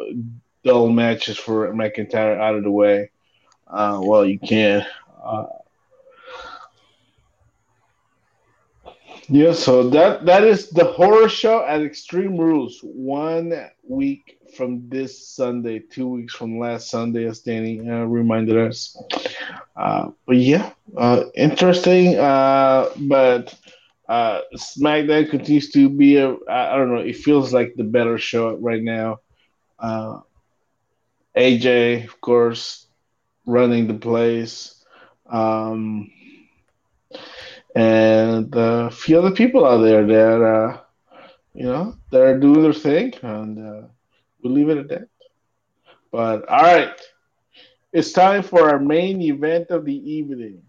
[0.65, 3.11] dull matches for McIntyre out of the way.
[3.69, 4.85] Uh, well, you can.
[5.25, 5.47] Uh,
[9.29, 12.81] Yeah, so that that is the horror show at Extreme Rules.
[12.83, 13.53] One
[13.89, 18.97] week from this Sunday, two weeks from last Sunday, as Danny uh, reminded us.
[19.77, 22.17] Uh, but yeah, uh, interesting.
[22.17, 23.55] Uh, but
[24.09, 27.01] uh, SmackDown continues to be a I don't know.
[27.01, 29.21] It feels like the better show right now.
[29.79, 30.21] Uh,
[31.37, 32.87] AJ, of course,
[33.47, 34.83] running the place.
[35.31, 36.11] Um,
[37.75, 40.81] and uh, a few other people out there that uh,
[41.55, 43.87] you know that are doing their thing, and uh,
[44.43, 45.09] we'll leave it at that.
[46.11, 47.01] But all right,
[47.93, 50.63] it's time for our main event of the evening.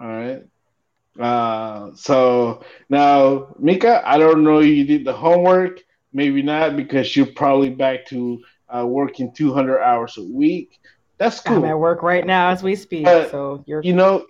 [0.00, 0.42] All right.
[1.18, 5.80] Uh, so now, Mika, I don't know if you did the homework.
[6.12, 10.78] Maybe not because you're probably back to uh, working 200 hours a week.
[11.18, 11.58] That's cool.
[11.58, 14.26] I'm at work right now as we speak, But, so you're you know,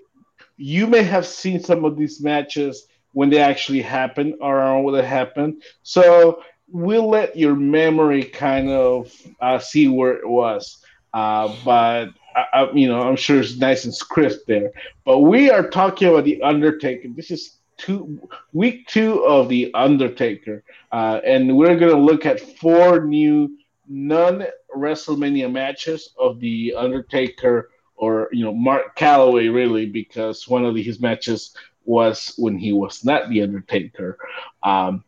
[0.57, 4.95] you may have seen some of these matches when they actually happen or around when
[4.95, 5.61] they happen.
[5.83, 10.79] So we'll let your memory kind of uh, see where it was.
[11.13, 14.73] Uh, but I, I, you know, I'm sure it's nice and crisp there.
[15.05, 17.09] But we are talking about the Undertaker.
[17.15, 18.21] This is two
[18.53, 23.51] week two of the Undertaker, uh, and we're gonna look at four new
[23.89, 27.71] non WrestleMania matches of the Undertaker
[28.03, 31.55] or you know Mark Calaway really because one of his matches
[31.85, 34.19] was when he was not the Undertaker.
[34.63, 35.05] Um,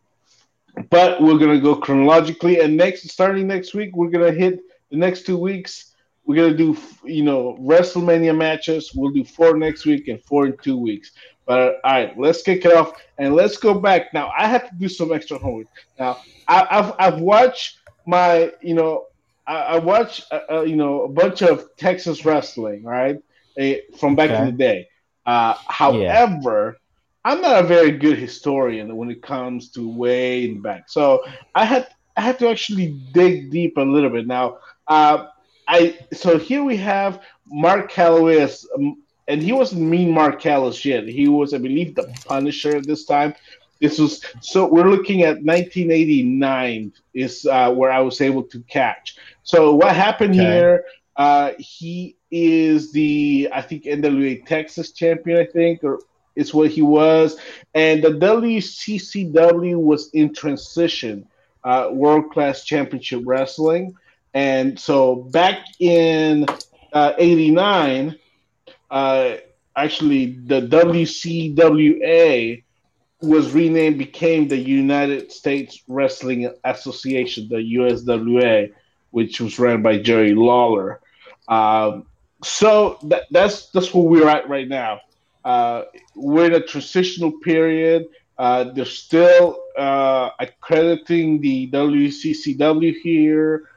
[0.90, 4.60] but we're gonna go chronologically, and next starting next week we're gonna hit
[4.90, 5.94] the next two weeks
[6.24, 8.92] we're gonna do you know WrestleMania matches.
[8.94, 11.12] We'll do four next week and four in two weeks.
[11.46, 14.14] But all right, let's kick it off and let's go back.
[14.14, 15.66] Now I have to do some extra homework.
[15.98, 16.18] Now
[16.48, 19.06] I, have I've watched my you know
[19.46, 23.18] I, I watched uh, uh, you know a bunch of Texas wrestling right
[23.60, 24.40] uh, from back okay.
[24.40, 24.88] in the day.
[25.26, 27.30] Uh, however, yeah.
[27.30, 30.88] I'm not a very good historian when it comes to way in back.
[30.88, 34.26] So I had I had to actually dig deep a little bit.
[34.26, 34.58] Now,
[34.88, 35.26] uh,
[35.66, 40.84] I so here we have Mark Calaway as, um, and he wasn't mean Mark Callous
[40.84, 41.08] yet.
[41.08, 43.34] He was, I believe, the Punisher at this time.
[43.80, 49.16] This was so we're looking at 1989 is uh, where I was able to catch.
[49.42, 50.44] So what happened okay.
[50.44, 50.84] here?
[51.16, 56.00] Uh, he is the I think NWA Texas champion, I think, or
[56.34, 57.36] is what he was,
[57.74, 61.28] and the WCCW was in transition,
[61.62, 63.94] uh, World Class Championship Wrestling.
[64.34, 66.46] And so back in
[66.92, 68.18] uh, 89,
[68.90, 69.36] uh,
[69.76, 72.63] actually, the WCWA
[73.24, 78.72] was renamed, became the United States Wrestling Association, the USWA,
[79.10, 81.00] which was ran by Jerry Lawler.
[81.48, 82.06] Um,
[82.42, 85.00] so that, that's that's where we're at right now.
[85.44, 85.84] Uh,
[86.14, 88.06] we're in a transitional period.
[88.38, 93.68] Uh, they're still uh, accrediting the WCCW here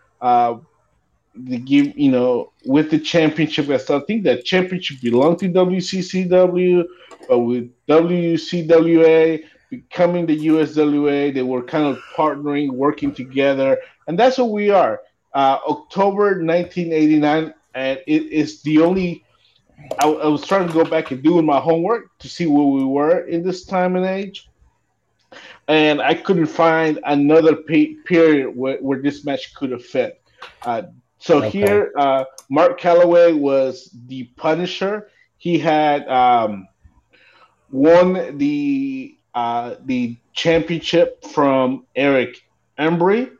[1.38, 3.70] they give you know with the championship.
[3.70, 6.86] I think that championship belonged to WCCW,
[7.28, 13.78] but with WCWA becoming the USWA, they were kind of partnering, working together,
[14.08, 15.02] and that's what we are.
[15.34, 19.24] Uh, October 1989, and it is the only.
[20.00, 22.84] I, I, was trying to go back and doing my homework to see where we
[22.84, 24.50] were in this time and age,
[25.68, 30.20] and I couldn't find another period where, where this match could have fit.
[30.64, 30.84] Uh,
[31.20, 31.50] so okay.
[31.50, 35.10] here, uh, Mark Calaway was the Punisher.
[35.38, 36.68] He had um,
[37.72, 42.44] won the uh, the championship from Eric
[42.80, 43.32] Embry,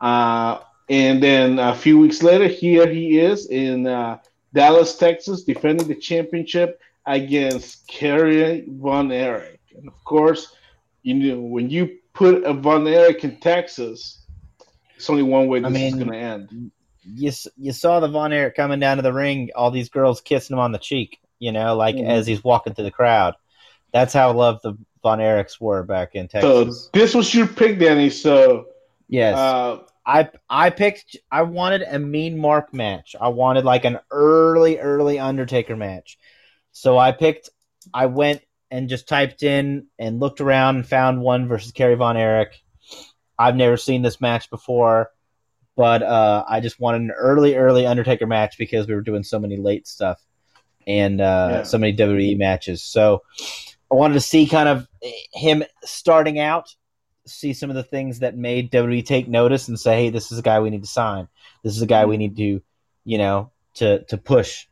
[0.00, 4.18] uh, and then a few weeks later, here he is in uh,
[4.52, 9.60] Dallas, Texas, defending the championship against Kerry Von Erich.
[9.76, 10.54] And of course,
[11.02, 14.20] you know when you put a Von Erich in Texas,
[14.96, 16.70] it's only one way this I mean, is going to end.
[17.02, 20.54] You you saw the Von Erich coming down to the ring, all these girls kissing
[20.54, 22.10] him on the cheek, you know, like mm-hmm.
[22.10, 23.34] as he's walking through the crowd.
[23.92, 26.84] That's how loved the Von Erichs were back in Texas.
[26.84, 28.10] So this was your pick, Danny.
[28.10, 28.66] So
[29.08, 31.16] yes, uh, I I picked.
[31.30, 33.16] I wanted a Mean Mark match.
[33.20, 36.18] I wanted like an early, early Undertaker match.
[36.72, 37.50] So I picked.
[37.94, 42.16] I went and just typed in and looked around and found one versus Kerry Von
[42.16, 42.62] Erich.
[43.38, 45.10] I've never seen this match before,
[45.80, 49.38] but uh, I just wanted an early, early Undertaker match because we were doing so
[49.38, 50.20] many late stuff
[50.86, 51.62] and uh, yeah.
[51.62, 52.82] so many WWE matches.
[52.82, 53.22] So
[53.90, 54.86] I wanted to see kind of
[55.32, 56.68] him starting out,
[57.26, 60.38] see some of the things that made WWE take notice and say, "Hey, this is
[60.38, 61.28] a guy we need to sign.
[61.64, 62.60] This is a guy we need to,
[63.06, 64.66] you know, to to push."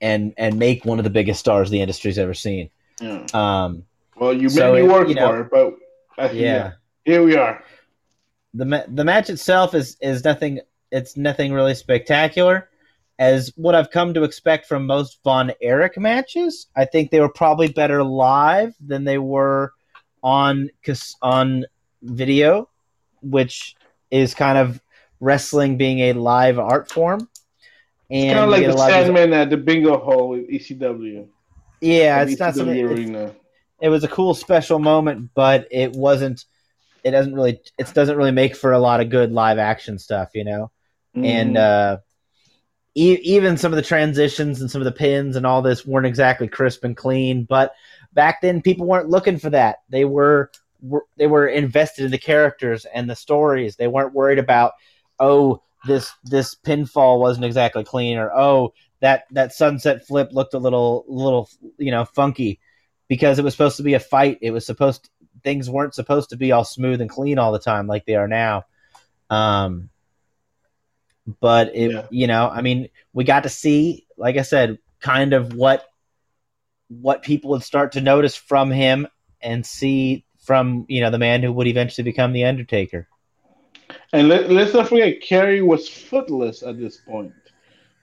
[0.00, 2.70] And, and make one of the biggest stars the industry's ever seen.
[3.00, 3.24] Yeah.
[3.34, 3.84] Um,
[4.16, 5.74] well, you so made me work you know, for it, but
[6.20, 6.42] uh, yeah.
[6.42, 6.72] yeah
[7.04, 7.62] here we are.
[8.54, 10.60] The ma- The match itself is is nothing.
[10.90, 12.68] It's nothing really spectacular.
[13.18, 17.28] As what I've come to expect from most Von Erich matches, I think they were
[17.28, 19.72] probably better live than they were
[20.22, 20.70] on
[21.20, 21.64] on
[22.02, 22.68] video,
[23.22, 23.76] which
[24.10, 24.80] is kind of
[25.20, 27.28] wrestling being a live art form.
[28.10, 31.26] And kind of like the Sandman at the Bingo Hall with ECW.
[31.80, 32.80] Yeah, it's ECW not something.
[32.84, 33.34] Arena.
[33.80, 36.44] it was a cool special moment, but it wasn't
[37.04, 40.30] it doesn't really it doesn't really make for a lot of good live action stuff,
[40.34, 40.70] you know.
[41.16, 41.26] Mm.
[41.26, 41.98] And uh,
[42.94, 46.06] e- even some of the transitions and some of the pins and all this weren't
[46.06, 47.44] exactly crisp and clean.
[47.44, 47.74] But
[48.12, 49.78] back then, people weren't looking for that.
[49.88, 50.50] They were,
[50.80, 53.76] were they were invested in the characters and the stories.
[53.76, 54.72] They weren't worried about
[55.18, 60.58] oh this this pinfall wasn't exactly clean or oh that that sunset flip looked a
[60.58, 62.60] little little you know funky
[63.08, 64.38] because it was supposed to be a fight.
[64.40, 65.10] It was supposed
[65.42, 68.28] things weren't supposed to be all smooth and clean all the time like they are
[68.28, 68.64] now.
[69.30, 69.90] Um,
[71.40, 72.06] but it, Yeah.
[72.10, 75.84] you know, I mean, we got to see, like I said, kind of what
[76.88, 79.06] what people would start to notice from him
[79.40, 83.08] and see from you know the man who would eventually become the Undertaker.
[84.12, 87.32] And let, let's not forget, Kerry was footless at this point.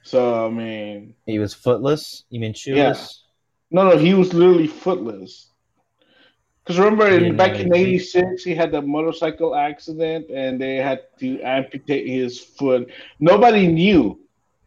[0.02, 2.24] So I mean, He was footless.
[2.30, 3.24] You mean shoeless?
[3.70, 5.49] no, no, he was literally footless.
[6.70, 10.30] Because remember, He in, didn't back have in any '86, he had the motorcycle accident,
[10.30, 12.92] and they had to amputate his foot.
[13.20, 14.20] Nobody knew,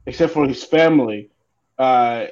[0.06, 1.30] except for his family.
[1.78, 2.26] Uh,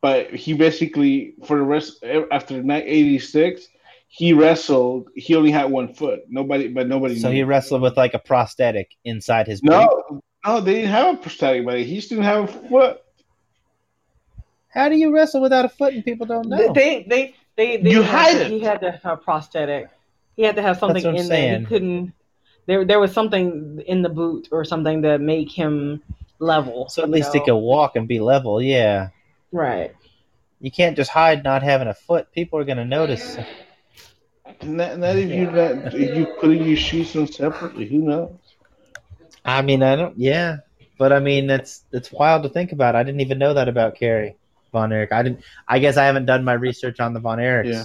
[0.00, 2.02] but he basically, for the rest
[2.32, 3.68] after '86,
[4.08, 5.10] he wrestled.
[5.14, 6.20] He only had one foot.
[6.30, 7.18] Nobody, but nobody.
[7.18, 7.34] So knew.
[7.34, 9.72] he wrestled with like a prosthetic inside his boot.
[9.72, 13.02] No, no, they didn't have a prosthetic, but he still didn't have a foot.
[14.68, 16.72] How do you wrestle without a foot and people don't know?
[16.72, 18.50] They they they, they You had hide to- it.
[18.50, 19.88] He had to have prosthetic.
[20.36, 21.58] He had to have something what I'm in there.
[21.60, 22.12] He couldn't.
[22.66, 26.02] There there was something in the boot or something to make him
[26.38, 26.88] level.
[26.88, 28.60] so at you least he could walk and be level.
[28.60, 29.08] Yeah,
[29.52, 29.94] Right.
[30.60, 32.30] you can't just hide not having a foot.
[32.32, 33.38] People are gonna notice.
[34.62, 37.86] Not, not if you're not if you putting your shoes on separately.
[37.86, 38.32] Who knows?
[39.44, 40.18] I mean, I don't.
[40.18, 40.58] Yeah,
[40.98, 42.94] but I mean, that's that's wild to think about.
[42.96, 44.36] I didn't even know that about Kerry
[44.76, 45.12] Von Erich.
[45.12, 45.40] I didn't.
[45.66, 47.72] I guess I haven't done my research on the Von Erichs.
[47.72, 47.84] Yeah.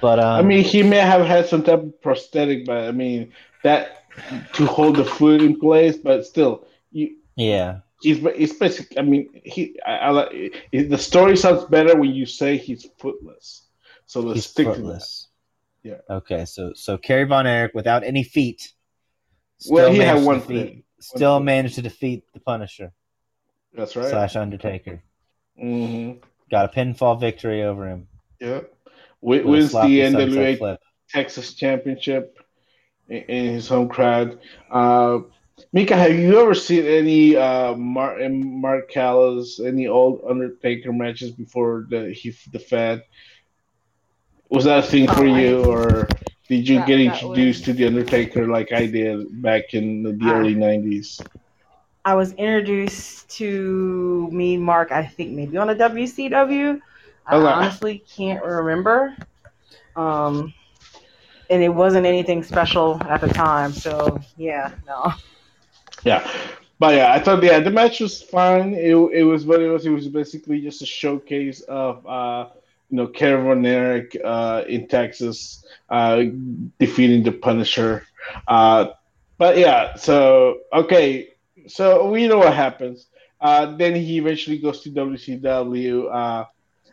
[0.00, 3.32] But um, I mean, he may have had some type of prosthetic, but I mean
[3.62, 4.04] that
[4.54, 5.96] to hold the foot in place.
[5.96, 8.98] But still, you, yeah, he's it's basic.
[8.98, 10.28] I mean, he I, I
[10.72, 13.62] it, the story sounds better when you say he's footless.
[14.06, 15.28] So let's he's stick footless.
[15.82, 16.00] Yeah.
[16.10, 18.72] Okay, so so Kerry Von Erich without any feet.
[19.70, 20.84] Well, he had one defeat, foot.
[20.98, 21.44] Still foot.
[21.44, 22.92] managed to defeat the Punisher.
[23.72, 24.10] That's right.
[24.10, 25.02] slash Undertaker.
[25.58, 26.12] Hmm
[26.50, 28.06] Got a pinfall victory over him.
[28.40, 28.60] Yeah.
[29.22, 30.80] Wi- with Wins the NWA flip.
[31.10, 32.38] Texas Championship
[33.08, 34.38] in, in his home crowd.
[34.70, 35.20] Uh,
[35.72, 41.86] Mika, have you ever seen any uh, Mark, Mark Callous, any old Undertaker matches before
[41.88, 43.02] the he the Fed?
[44.48, 46.08] Was that a thing for Oh, I- you, or
[46.48, 50.12] did you That- get introduced was- to the Undertaker like I did back in the,
[50.12, 50.34] the Ah.
[50.38, 51.20] early '90s?
[52.06, 54.92] I was introduced to me, Mark.
[54.92, 56.80] I think maybe on a WCW.
[57.26, 57.52] I Okay.
[57.52, 59.16] honestly can't remember.
[59.96, 60.54] Um,
[61.50, 63.72] and it wasn't anything special at the time.
[63.74, 65.12] So yeah, no.
[66.04, 66.28] Yeah,
[66.78, 68.74] but yeah, I thought yeah the match was fine.
[68.74, 69.86] It, it was what it was.
[69.86, 72.48] It was basically just a showcase of uh,
[72.90, 76.24] you know Kevin Von Erich uh, in Texas uh,
[76.78, 78.06] defeating the Punisher.
[78.46, 78.86] Uh,
[79.38, 81.28] but yeah, so okay,
[81.66, 83.06] so we know what happens.
[83.40, 86.12] Uh, then he eventually goes to WCW.
[86.12, 86.44] Uh,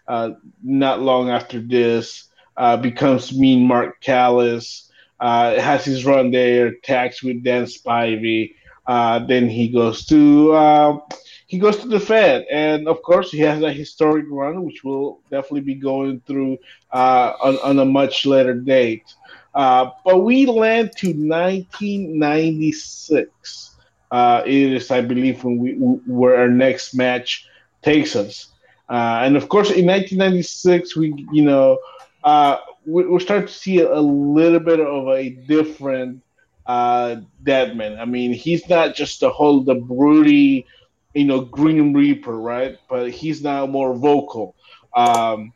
[0.08, 0.30] uh,
[0.62, 4.90] not long after this, uh, becomes Mean Mark Callous.
[5.20, 8.56] Uh, has his run there, tags with Dan Spivey.
[8.86, 11.00] Uh, then he goes to uh,
[11.48, 15.22] he goes to the Fed, and of course he has a historic run, which we'll
[15.32, 16.58] definitely be going through
[16.92, 19.16] on, on a much later date.
[19.54, 23.73] But we land to 1996.
[24.14, 27.48] Uh, it is, I believe, when we where our next match
[27.82, 28.48] takes us.
[28.90, 31.80] Uh, and of course, in 1996, we you know
[32.24, 36.24] uh, we, we're starting to see a, a little bit of a different
[36.68, 38.00] uh, Deadman.
[38.00, 40.68] I mean, he's not just the whole the broody,
[41.16, 42.78] you know, Grim Reaper, right?
[42.90, 44.56] But he's now more vocal.
[44.96, 45.54] Um,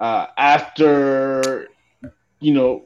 [0.00, 1.68] uh, after
[2.40, 2.84] you know,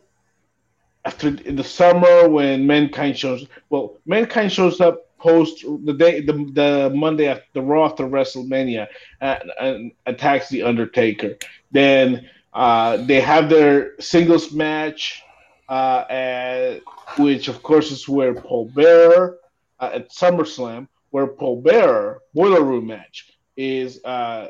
[1.06, 6.32] after in the summer when Mankind shows, well, Mankind shows up post the day the,
[6.52, 8.88] the Monday after the Raw after WrestleMania
[9.20, 11.36] and, and attacks the Undertaker.
[11.70, 15.22] Then uh, they have their singles match,
[15.68, 16.80] uh, at,
[17.18, 19.38] which of course is where Paul Bearer
[19.78, 24.04] uh, at SummerSlam, where Paul Bearer Boiler Room match is.
[24.04, 24.48] Uh,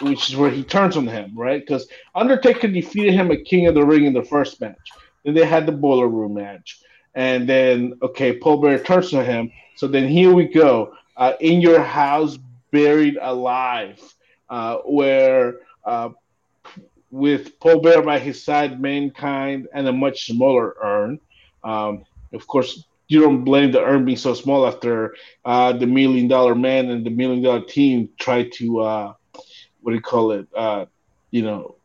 [0.00, 1.60] which is where he turns on him, right?
[1.60, 4.76] Because Undertaker defeated him at King of the Ring in the first match.
[5.24, 6.80] Then they had the Boiler Room match.
[7.14, 9.52] And then, okay, Paul Bearer turns to him.
[9.76, 10.94] So then here we go.
[11.16, 12.38] Uh, in Your House,
[12.70, 14.00] Buried Alive,
[14.48, 16.10] uh, where uh,
[17.10, 21.20] with Paul Bearer by his side, Mankind, and a much smaller urn.
[21.62, 26.28] Um, of course, you don't blame the urn being so small after uh, the Million
[26.28, 29.12] Dollar Man and the Million Dollar Team tried to, uh,
[29.82, 30.48] what do you call it?
[30.56, 30.86] Uh,
[31.30, 31.76] you know,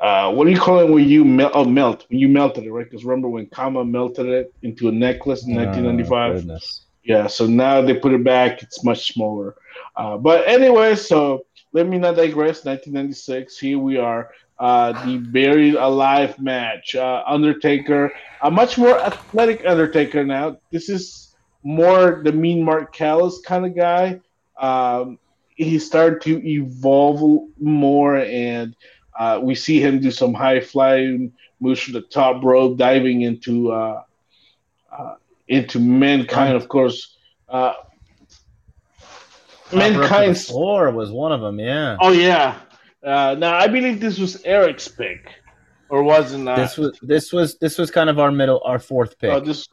[0.00, 1.52] uh, what do you call it when you melt?
[1.54, 2.06] Oh, melt.
[2.08, 2.84] When you melted it, right?
[2.88, 6.34] Because remember when Kama melted it into a necklace in Oh, 1995?
[6.36, 6.86] goodness.
[7.04, 8.62] Yeah, so now they put it back.
[8.62, 9.56] It's much smaller.
[9.96, 12.64] Uh, but anyway, so let me not digress.
[12.64, 14.30] 1996, here we are.
[14.58, 16.94] Uh, the Buried Alive match.
[16.94, 18.12] Uh, Undertaker,
[18.42, 20.58] a much more athletic Undertaker now.
[20.70, 24.20] This is more the mean Mark Callous kind of guy.
[24.60, 25.18] Um,
[25.56, 28.76] he started to evolve more, and
[29.18, 33.72] uh, we see him do some high flying moves from the top rope, diving into
[33.72, 34.02] uh,
[34.90, 35.14] uh,
[35.48, 36.56] into mankind.
[36.56, 37.16] Of course,
[37.48, 37.74] uh,
[39.72, 41.58] mankind's floor was one of them.
[41.58, 41.96] Yeah.
[42.00, 42.58] Oh yeah.
[43.02, 45.28] Uh, now I believe this was Eric's pick,
[45.88, 46.56] or wasn't that?
[46.56, 49.30] This was this was this was kind of our middle, our fourth pick.
[49.30, 49.68] Oh, this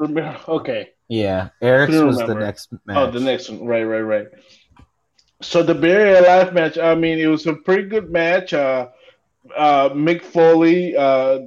[0.47, 0.89] okay.
[1.07, 2.97] Yeah, Eric's was the next match.
[2.97, 3.65] Oh, the next one.
[3.65, 4.27] Right, right, right.
[5.41, 6.77] So the Buried Alive match.
[6.77, 8.53] I mean, it was a pretty good match.
[8.53, 8.89] Uh,
[9.55, 11.39] uh, Mick Foley, uh,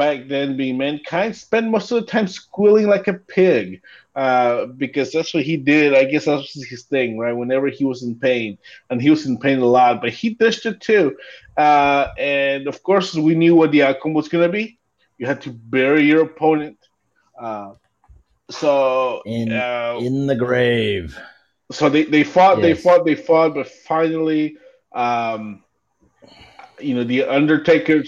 [0.00, 3.82] back then being mankind, spent most of the time squealing like a pig
[4.14, 5.94] uh, because that's what he did.
[5.94, 7.32] I guess that was his thing, right?
[7.32, 8.58] Whenever he was in pain,
[8.88, 11.16] and he was in pain a lot, but he dished it too.
[11.56, 14.78] Uh, and of course, we knew what the outcome was going to be.
[15.18, 16.78] You had to bury your opponent.
[17.38, 17.74] Uh,
[18.50, 21.18] so in uh, in the grave.
[21.72, 22.62] So they, they fought, yes.
[22.62, 24.56] they fought, they fought, but finally,
[24.92, 25.62] um,
[26.80, 28.02] you know, the Undertaker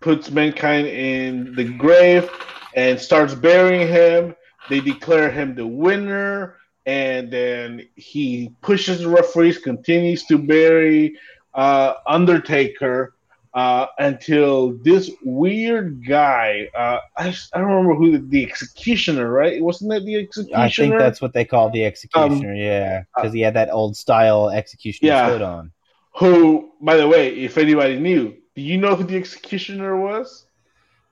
[0.00, 2.30] puts mankind in the grave
[2.74, 4.34] and starts burying him
[4.68, 6.56] they declare him the winner,
[6.86, 11.16] and then he pushes the referees, continues to bury
[11.54, 13.14] uh, Undertaker
[13.52, 16.68] uh, until this weird guy.
[16.74, 19.62] Uh, I, I don't remember who the, the, executioner, right?
[19.62, 20.58] Wasn't that the executioner?
[20.58, 22.52] I think that's what they call the executioner.
[22.52, 25.28] Um, yeah, because he had that old style executioner yeah.
[25.28, 25.72] hood on.
[26.16, 30.44] Who, by the way, if anybody knew, do you know who the executioner was?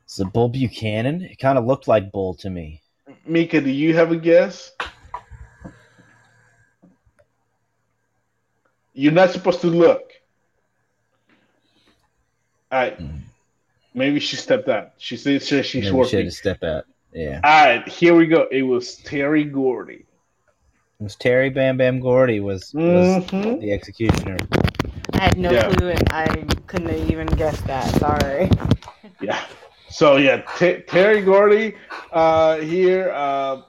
[0.06, 1.22] Is it Bull Buchanan?
[1.22, 2.82] It kind of looked like Bull to me.
[3.24, 4.72] Mika, do you have a guess?
[8.92, 10.12] You're not supposed to look.
[12.70, 13.00] All right.
[13.00, 13.20] Mm.
[13.94, 14.92] Maybe she stepped out.
[14.98, 16.10] She said she's Maybe working.
[16.10, 16.84] She had to step out.
[17.14, 17.40] Yeah.
[17.42, 17.88] All right.
[17.88, 18.46] Here we go.
[18.50, 20.04] It was Terry Gordy.
[21.00, 23.60] It was Terry Bam Bam Gordy was, was mm-hmm.
[23.60, 24.36] the executioner.
[25.22, 25.72] I had no yeah.
[25.72, 25.90] clue.
[25.90, 26.26] And I
[26.66, 27.84] couldn't even guess that.
[27.96, 28.50] Sorry.
[29.20, 29.40] Yeah.
[29.88, 31.76] So yeah, T- Terry Gordy
[32.10, 33.62] uh, here uh,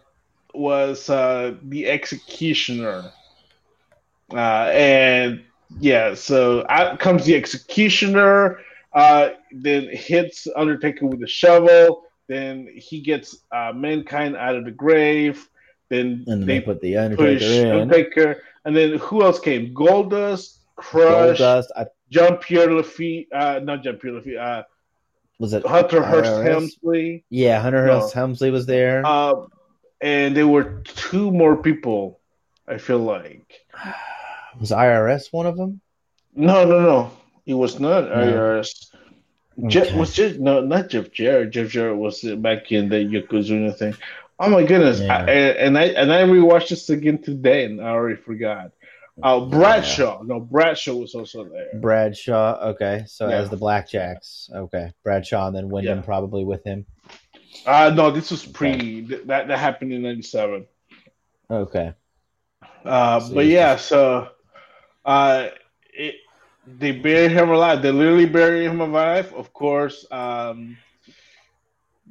[0.55, 3.11] was uh, the executioner,
[4.31, 5.43] uh, and
[5.79, 8.61] yeah, so out comes the executioner.
[8.93, 12.03] Uh, then hits Undertaker with a shovel.
[12.27, 15.47] Then he gets uh, mankind out of the grave.
[15.89, 17.81] Then and they, they put the Undertaker push in.
[17.81, 19.71] Undertaker, and then who else came?
[19.75, 21.85] Goldust, Crush, Goldust, I...
[22.09, 24.63] Jean Pierre Lafitte, uh, not Jean Pierre Lafitte, uh,
[25.39, 27.25] was it Hunter Hearst Helmsley?
[27.29, 27.99] Yeah, Hunter no.
[27.99, 29.05] Hearst Helmsley was there.
[29.05, 29.47] Uh,
[29.99, 32.19] and there were two more people.
[32.67, 33.59] I feel like
[34.59, 35.81] was IRS one of them?
[36.35, 37.11] No, no, no.
[37.45, 38.15] It was not no.
[38.15, 38.93] IRS.
[39.59, 39.67] Okay.
[39.67, 41.51] Jeff was just no, not Jeff Jarrett.
[41.51, 43.95] Jeff Jarrett was back in the Yokozuna thing.
[44.39, 44.99] Oh my goodness!
[44.99, 45.25] Yeah.
[45.25, 48.71] I, and I and I rewatched this again today, and I already forgot.
[49.21, 50.21] Oh, Bradshaw.
[50.21, 50.27] Yeah.
[50.27, 51.69] No, Bradshaw was also there.
[51.75, 52.59] Bradshaw.
[52.69, 53.35] Okay, so yeah.
[53.35, 54.51] as the Blackjacks.
[54.51, 56.03] Okay, Bradshaw, and then Windham yeah.
[56.03, 56.85] probably with him.
[57.65, 58.71] Uh no, this was pre.
[59.05, 59.23] Okay.
[59.25, 60.65] That that happened in '97.
[61.51, 61.93] Okay.
[62.83, 64.29] Uh, so but yeah, so
[65.05, 65.49] uh,
[65.93, 66.15] it
[66.65, 67.81] they buried him alive.
[67.81, 69.33] They literally buried him alive.
[69.33, 70.77] Of course, um,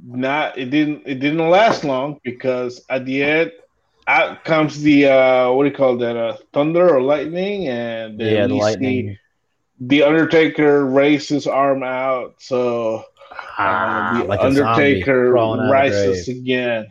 [0.03, 3.53] not it didn't it didn't last long because at the end
[4.07, 6.17] out comes the uh, what do you call that?
[6.17, 9.19] Uh, thunder or lightning, and yeah, the lightning.
[9.81, 16.87] the Undertaker races his arm out, so uh, ah, the like Undertaker rises again,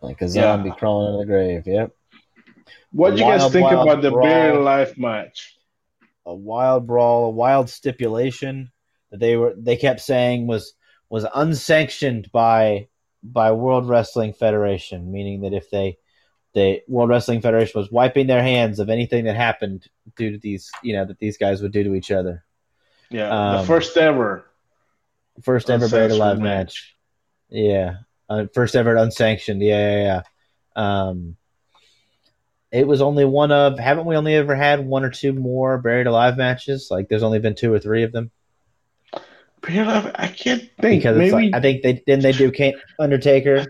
[0.00, 0.74] like a zombie yeah.
[0.76, 1.66] crawling in the grave.
[1.66, 1.92] Yep.
[2.92, 5.58] What do you guys think about the buried life match?
[6.24, 8.72] A wild brawl, a wild stipulation
[9.10, 10.74] that they were they kept saying was
[11.08, 12.88] was unsanctioned by
[13.22, 15.98] by World Wrestling Federation, meaning that if they
[16.54, 19.86] the World Wrestling Federation was wiping their hands of anything that happened
[20.16, 22.44] due to these, you know, that these guys would do to each other.
[23.10, 24.46] Yeah, um, the first ever,
[25.42, 26.96] first ever buried alive match.
[27.50, 27.96] Yeah,
[28.28, 29.60] uh, first ever unsanctioned.
[29.60, 30.22] Yeah, yeah, yeah.
[30.74, 31.36] Um,
[32.72, 33.78] it was only one of.
[33.78, 36.88] Haven't we only ever had one or two more buried alive matches?
[36.90, 38.30] Like, there's only been two or three of them.
[39.68, 41.02] I can't think.
[41.02, 43.66] Because Maybe like, I think they didn't they do Kane Undertaker.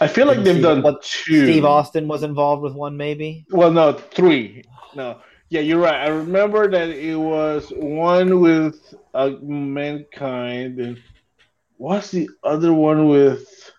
[0.00, 1.44] I feel like they've done what, two.
[1.44, 3.46] Steve Austin was involved with one, maybe.
[3.50, 4.64] Well, no, three.
[4.94, 6.06] No, yeah, you're right.
[6.06, 11.02] I remember that it was one with uh, mankind, and
[11.76, 13.72] what's the other one with?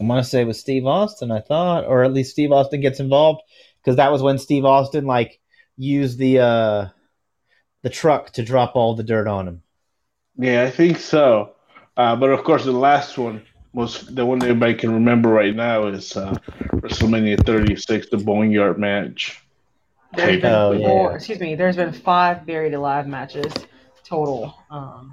[0.00, 1.30] I want to say with Steve Austin.
[1.30, 3.42] I thought, or at least Steve Austin gets involved
[3.82, 5.40] because that was when Steve Austin like
[5.76, 6.88] used the uh
[7.82, 9.62] the truck to drop all the dirt on him.
[10.38, 11.54] Yeah, I think so.
[11.96, 13.42] Uh, but of course, the last one
[13.72, 16.34] was the one everybody can remember right now is uh,
[16.74, 19.42] WrestleMania 36, the Boneyard match.
[20.14, 21.16] There's been Oh, four, yeah.
[21.16, 21.54] excuse me.
[21.54, 23.52] There's been five buried alive matches
[24.04, 25.12] total, um,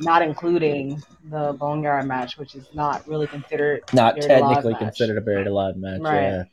[0.00, 5.18] not including the Boneyard match, which is not really considered Not buried alive technically considered
[5.18, 6.00] a buried alive match.
[6.00, 6.22] Right.
[6.22, 6.44] Yeah.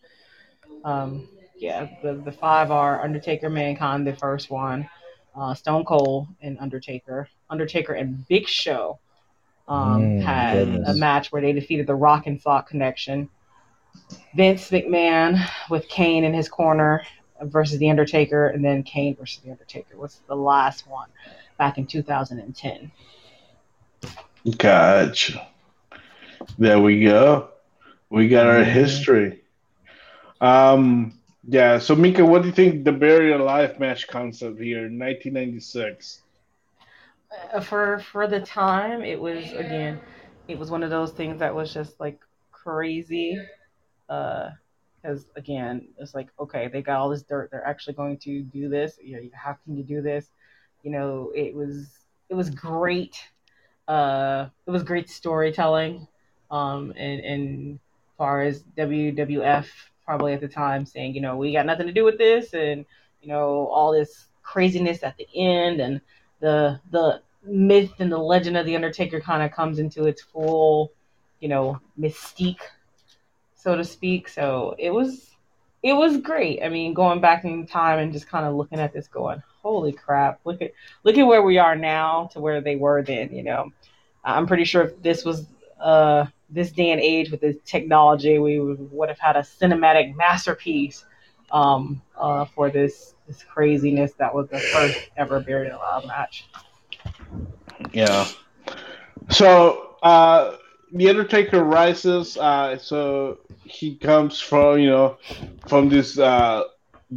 [0.83, 1.27] Um,
[1.57, 4.89] yeah, the the five are Undertaker, Mankind, the first one,
[5.35, 7.29] uh, Stone Cold, and Undertaker.
[7.49, 8.99] Undertaker and Big Show
[9.67, 10.87] um, Mm, had goodness.
[10.87, 13.29] a match where they defeated the Rock and Sock Connection.
[14.35, 17.03] Vince McMahon with Kane in his corner
[17.41, 21.09] versus the Undertaker, and then Kane versus the Undertaker was the last one
[21.57, 22.91] back in 2010.
[24.57, 25.47] Gotcha.
[26.57, 27.49] There we go.
[28.09, 28.65] We got our Mhm.
[28.65, 29.41] history.
[30.41, 31.13] Um,
[31.47, 31.79] yeah.
[31.79, 36.21] So, Mika, what do you think the buried alive match concept here, 1996?
[37.53, 39.99] Uh, for for the time it was again
[40.47, 42.19] it was one of those things that was just like
[42.51, 43.37] crazy
[44.09, 44.49] uh
[45.01, 48.69] because again it's like okay they got all this dirt they're actually going to do
[48.69, 50.29] this you know how can you do this
[50.83, 51.89] you know it was
[52.29, 53.17] it was great
[53.87, 56.07] uh it was great storytelling
[56.51, 57.79] um and and
[58.17, 59.67] far as WWF
[60.05, 62.85] probably at the time saying you know we got nothing to do with this and
[63.21, 65.99] you know all this craziness at the end and
[66.39, 70.91] the the myth and the legend of the Undertaker kind of comes into its full,
[71.39, 72.61] you know, mystique,
[73.55, 74.27] so to speak.
[74.27, 75.31] So it was
[75.83, 76.63] it was great.
[76.63, 79.91] I mean, going back in time and just kind of looking at this, going, "Holy
[79.91, 80.39] crap!
[80.45, 80.71] Look at
[81.03, 83.71] look at where we are now to where they were then." You know,
[84.23, 85.47] I'm pretty sure if this was
[85.79, 91.05] uh this day and age with this technology, we would, have had a cinematic masterpiece
[91.51, 96.45] um, uh, for this this craziness that was the first ever buried alive match.
[97.91, 98.27] Yeah.
[99.29, 100.57] So uh
[100.93, 105.17] the Undertaker rises, uh so he comes from, you know,
[105.67, 106.63] from this uh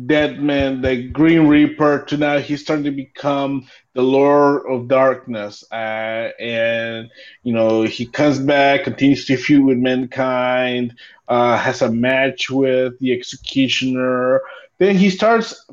[0.07, 5.65] dead man, the Grim Reaper to now he's starting to become the Lord of Darkness.
[5.71, 7.11] Uh and
[7.43, 10.95] you know, he comes back, continues to feud with mankind,
[11.29, 14.43] uh has a match with the executioner.
[14.79, 15.67] Then he starts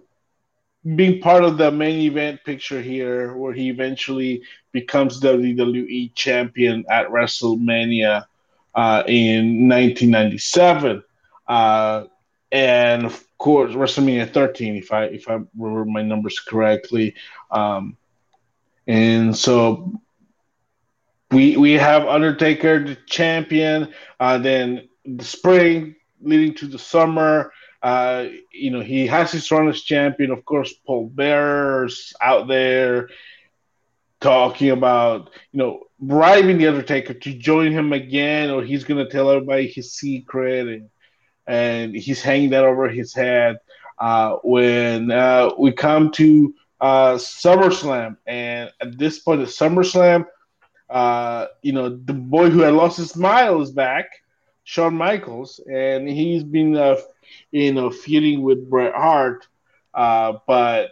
[0.96, 7.08] being part of the main event picture here, where he eventually becomes WWE champion at
[7.08, 8.26] WrestleMania
[8.76, 11.04] uh, in 1997,
[11.48, 12.04] uh,
[12.56, 17.14] and of course WrestleMania 13, if I if I remember my numbers correctly.
[17.52, 17.98] Um,
[18.88, 20.00] and so
[21.32, 23.94] we we have Undertaker the champion.
[24.22, 27.52] Uh, then the spring leading to the summer.
[27.84, 30.32] Uh, you know, he has his run as champion.
[30.32, 33.10] Of course, Paul Bearer's out there
[34.22, 39.30] talking about, you know, bribing the Undertaker to join him again, or he's gonna tell
[39.30, 40.90] everybody his secret, and
[41.48, 43.58] and he's hanging that over his head.
[43.98, 50.26] Uh, when uh, we come to uh, SummerSlam, and at this point at SummerSlam,
[50.90, 54.06] uh, you know, the boy who had lost his smile is back,
[54.64, 56.98] Shawn Michaels, and he's been, uh,
[57.52, 59.48] you know, feuding with Bret Hart,
[59.94, 60.92] uh, but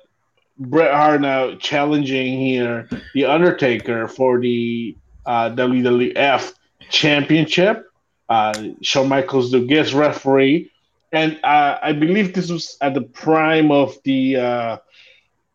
[0.57, 6.53] Bret Hart now challenging here the Undertaker for the uh, WWF
[6.89, 7.87] Championship.
[8.29, 10.71] Uh, Shawn Michaels, the guest referee,
[11.11, 14.77] and uh, I believe this was at the prime of the uh,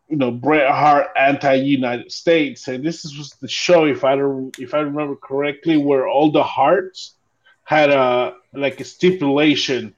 [0.09, 4.57] you know Bret Hart anti-United States, and this is- was the show, if I don't,
[4.59, 7.15] if I remember correctly, where all the Hearts
[7.63, 9.95] had a like a stipulation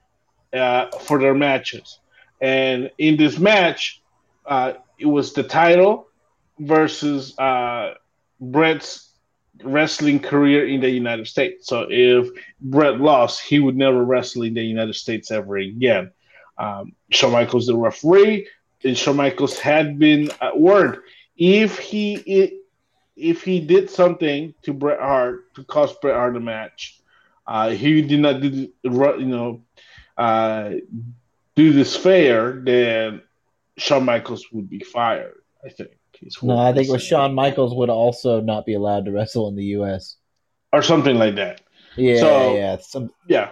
[0.54, 2.00] uh, for their matches,
[2.42, 4.02] and in this match,
[4.46, 6.08] uh, it was the title
[6.60, 7.96] versus uh,
[8.40, 9.11] Bret's
[9.64, 11.68] wrestling career in the United States.
[11.68, 12.30] So if
[12.60, 16.12] Bret lost, he would never wrestle in the United States ever again.
[16.58, 18.48] Um, Shawn Michaels, the referee,
[18.84, 21.00] and Shawn Michaels had been warned
[21.38, 22.54] if he
[23.16, 27.00] if he did something to Bret Hart to cost Bret Hart a match,
[27.48, 29.62] uh, he did not do you know
[30.18, 30.74] uh,
[31.56, 33.22] do this fair, then
[33.78, 35.42] Shawn Michaels would be fired.
[35.66, 35.92] I think.
[36.22, 37.08] Is No, I think with said.
[37.10, 40.18] Shawn Michaels would also not be allowed to wrestle in the U.S.
[40.74, 41.62] or something like that.
[41.96, 42.78] Yeah, So- yeah.
[42.78, 43.52] Some Yeah.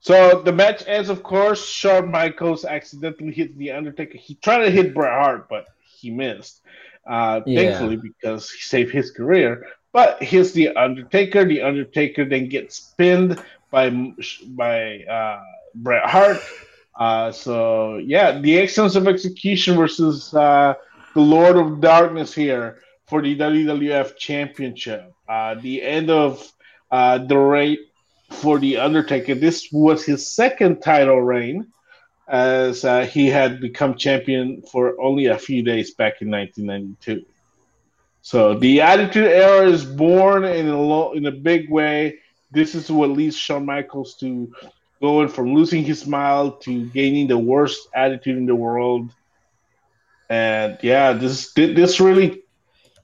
[0.00, 1.66] So the match ends, of course.
[1.68, 4.16] Shawn Michaels accidentally hits the Undertaker.
[4.16, 6.62] He tried to hit Bret Hart, but he missed.
[7.06, 7.62] Uh, Yeah.
[7.78, 9.66] Thankfully, because he saved his career.
[9.92, 11.44] But hits the Undertaker.
[11.44, 13.90] The Undertaker then gets pinned by
[14.48, 15.40] by uh,
[15.74, 16.40] Bret Hart.
[16.98, 20.74] Uh, so yeah, the excellence of execution versus uh,
[21.18, 22.78] the Lord of Darkness here
[23.08, 25.12] for the WWF Championship.
[25.28, 26.48] Uh, the end of
[26.92, 27.78] uh, the reign
[28.30, 29.34] for the Undertaker.
[29.34, 31.72] This was his second title reign,
[32.28, 37.26] as uh, he had become champion for only a few days back in 1992.
[38.22, 42.20] So the Attitude Era is born in a lo- in a big way.
[42.52, 44.54] This is what leads Shawn Michaels to
[45.00, 49.10] going from losing his smile to gaining the worst attitude in the world.
[50.28, 52.42] And yeah, this this really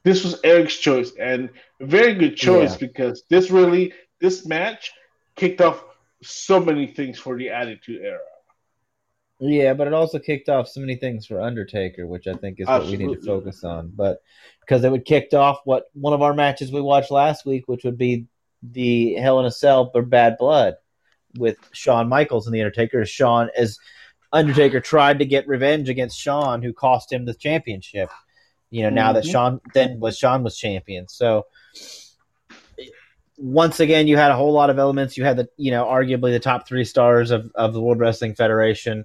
[0.03, 2.87] this was Eric's choice and very good choice yeah.
[2.87, 4.93] because this really this match
[5.37, 5.83] kicked off
[6.23, 8.19] so many things for the Attitude Era.
[9.41, 12.67] Yeah, but it also kicked off so many things for Undertaker, which I think is
[12.67, 13.93] what we need to focus on.
[13.95, 14.23] But
[14.61, 17.85] because it would kicked off what one of our matches we watched last week, which
[17.85, 18.27] would be
[18.63, 20.75] the Hell in a Cell or Bad Blood
[21.37, 23.05] with Shawn Michaels and the Undertaker.
[23.05, 23.79] Shawn as
[24.35, 28.11] Undertaker tried to get revenge against Shawn, who cost him the championship.
[28.71, 29.15] You know, now mm-hmm.
[29.15, 31.09] that Shawn then was Shawn was champion.
[31.09, 31.47] So
[33.37, 35.17] once again, you had a whole lot of elements.
[35.17, 38.35] You had the, you know, arguably the top three stars of, of the World Wrestling
[38.35, 39.05] Federation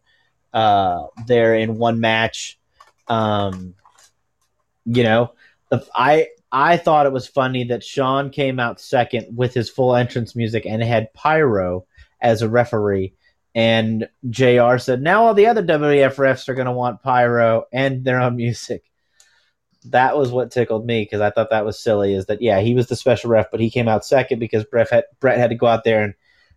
[0.53, 2.59] uh, there in one match.
[3.07, 3.75] Um,
[4.85, 5.33] you know,
[5.95, 10.35] I I thought it was funny that Shawn came out second with his full entrance
[10.35, 11.85] music and had pyro
[12.21, 13.13] as a referee.
[13.55, 18.03] And JR said, now all the other WWF refs are going to want pyro and
[18.03, 18.83] their own music
[19.85, 22.13] that was what tickled me because I thought that was silly.
[22.13, 24.89] Is that yeah, he was the special ref, but he came out second because Bret
[24.89, 26.13] had, Bret had to go out there and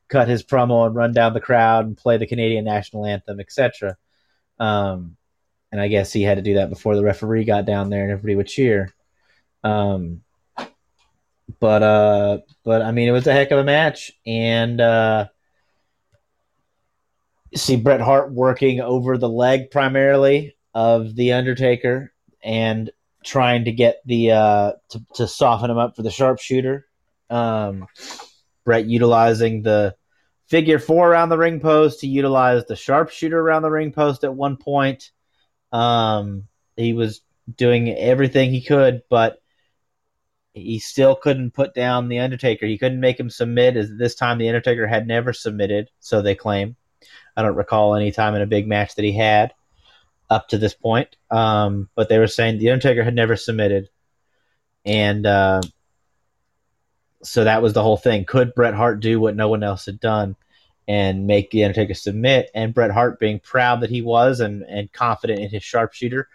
[0.08, 3.96] cut his promo and run down the crowd and play the Canadian national anthem, etc.
[4.58, 5.16] Um,
[5.70, 8.12] and I guess he had to do that before the referee got down there and
[8.12, 8.92] everybody would cheer.
[9.64, 10.22] Um,
[11.60, 15.28] but uh, but I mean, it was a heck of a match, and uh,
[17.54, 22.12] see Bret Hart working over the leg primarily of the Undertaker,
[22.42, 22.90] and
[23.24, 26.86] trying to get the uh, to, to soften him up for the sharpshooter.
[27.30, 27.86] Um,
[28.64, 29.96] Bret utilizing the
[30.48, 34.34] figure four around the ring post to utilize the sharpshooter around the ring post at
[34.34, 35.10] one point.
[35.72, 36.44] Um,
[36.76, 37.22] he was
[37.56, 39.38] doing everything he could, but
[40.54, 42.66] he still couldn't put down the Undertaker.
[42.66, 43.76] He couldn't make him submit.
[43.76, 46.76] As this time, the Undertaker had never submitted, so they claim.
[47.36, 49.54] I don't recall any time in a big match that he had
[50.28, 51.16] up to this point.
[51.30, 53.88] Um, but they were saying the Undertaker had never submitted,
[54.84, 55.62] and uh,
[57.22, 58.24] so that was the whole thing.
[58.24, 60.36] Could Bret Hart do what no one else had done
[60.88, 62.50] and make the Undertaker submit?
[62.54, 66.28] And Bret Hart, being proud that he was and and confident in his sharpshooter,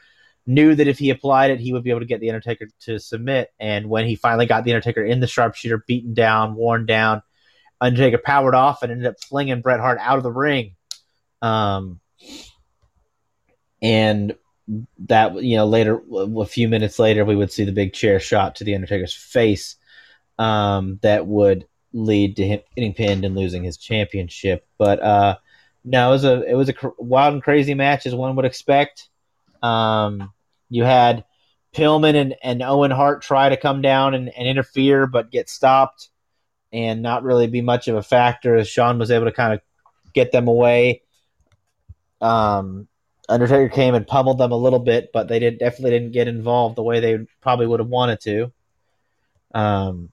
[0.45, 2.99] knew that if he applied it, he would be able to get the Undertaker to
[2.99, 3.51] submit.
[3.59, 7.21] And when he finally got the Undertaker in the sharpshooter, beaten down, worn down,
[7.81, 10.75] Undertaker powered off and ended up flinging Bret Hart out of the ring.
[11.41, 11.99] Um,
[13.81, 14.35] and
[15.07, 18.55] that you know later a few minutes later we would see the big chair shot
[18.55, 19.75] to the undertaker's face
[20.39, 24.67] um, that would lead to him getting pinned and losing his championship.
[24.77, 25.37] But uh,
[25.83, 28.45] no it was a it was a cr- wild and crazy match as one would
[28.45, 29.09] expect.
[29.63, 30.33] Um,
[30.69, 31.23] you had
[31.73, 36.09] Pillman and, and Owen Hart try to come down and, and interfere but get stopped
[36.73, 38.55] and not really be much of a factor.
[38.55, 39.61] As Shawn was able to kind of
[40.13, 41.03] get them away
[42.21, 42.87] um,
[43.29, 46.75] Undertaker came and pummeled them a little bit, but they did definitely didn't get involved
[46.75, 48.51] the way they probably would have wanted to.
[49.53, 50.09] Um,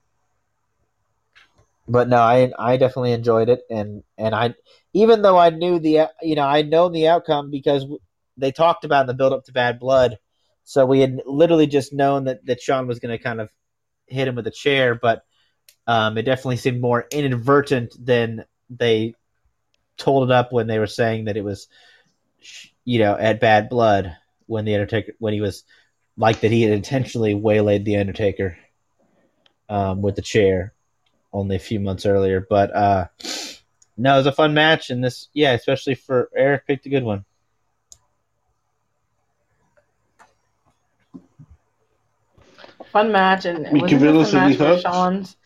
[1.86, 4.54] but no, I I definitely enjoyed it, and and I
[4.92, 7.86] even though I knew the you know I'd known the outcome because
[8.36, 10.18] they talked about the build up to Bad Blood,
[10.64, 13.50] so we had literally just known that that Shawn was going to kind of
[14.06, 15.24] hit him with a chair, but
[15.86, 19.14] um, it definitely seemed more inadvertent than they
[19.96, 21.68] told it up when they were saying that it was
[22.84, 24.16] you know, at Bad Blood
[24.46, 25.64] when the Undertaker when he was
[26.16, 28.56] like that he had intentionally waylaid the Undertaker
[29.68, 30.72] um, with the chair
[31.32, 32.46] only a few months earlier.
[32.48, 33.06] But uh,
[33.96, 37.04] no, it was a fun match, and this yeah, especially for Eric picked a good
[37.04, 37.24] one.
[42.92, 45.36] Fun match, and it was a fun match for Shawn's.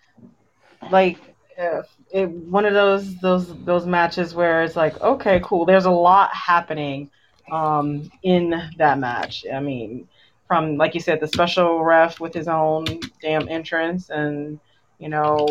[0.90, 1.18] Like
[1.58, 5.64] uh, it, one of those those those matches where it's like, okay, cool.
[5.64, 7.10] There's a lot happening
[7.50, 9.44] um, in that match.
[9.52, 10.08] I mean,
[10.46, 12.86] from like you said, the special ref with his own
[13.20, 14.58] damn entrance, and
[14.98, 15.46] you know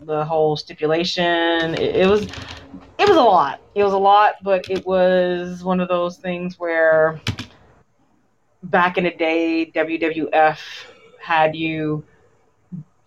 [0.00, 1.74] the whole stipulation.
[1.74, 2.22] It, it was
[2.98, 3.60] it was a lot.
[3.74, 7.20] It was a lot, but it was one of those things where
[8.62, 10.58] back in the day, WWF
[11.20, 12.04] had you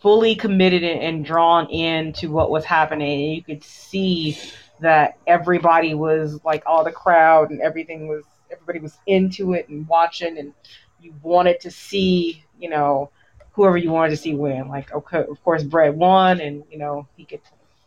[0.02, 3.24] fully committed and drawn into what was happening.
[3.24, 4.38] And You could see
[4.80, 9.88] that everybody was like all the crowd and everything was everybody was into it and
[9.88, 10.54] watching and
[11.00, 13.10] you wanted to see you know
[13.54, 14.68] whoever you wanted to see win.
[14.68, 17.42] Like, okay, of course, Bret won, and you know he could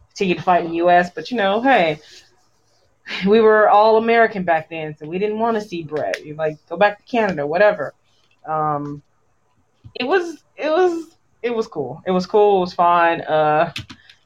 [0.08, 1.10] continue to fight in the U.S.
[1.10, 1.98] But you know, hey,
[3.26, 6.24] we were all American back then, so we didn't want to see Bret.
[6.24, 7.94] You like go back to Canada, whatever.
[8.46, 9.02] Um,
[9.94, 12.02] it was it was it was cool.
[12.06, 12.56] It was cool.
[12.56, 13.20] It was fine.
[13.20, 13.70] Uh,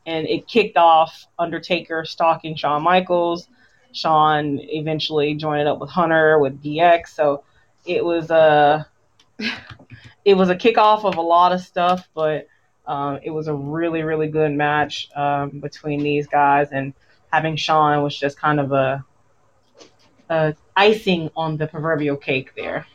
[0.07, 3.49] and it kicked off Undertaker stalking Shawn Michaels.
[3.93, 7.09] Shawn eventually joined up with Hunter with DX.
[7.09, 7.43] So
[7.85, 8.87] it was a
[10.25, 12.47] it was a kickoff of a lot of stuff, but
[12.87, 16.95] um, it was a really really good match um, between these guys, and
[17.33, 19.05] having Shawn was just kind of a,
[20.31, 22.87] a icing on the proverbial cake there.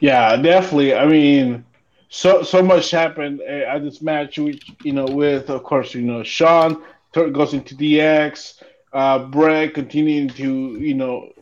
[0.00, 0.94] Yeah, definitely.
[0.94, 1.64] I mean,
[2.10, 4.38] so so much happened at this match.
[4.38, 6.82] Which you know, with of course, you know, Shawn
[7.14, 8.62] goes into DX.
[8.92, 11.32] Uh, Bret continuing to you know,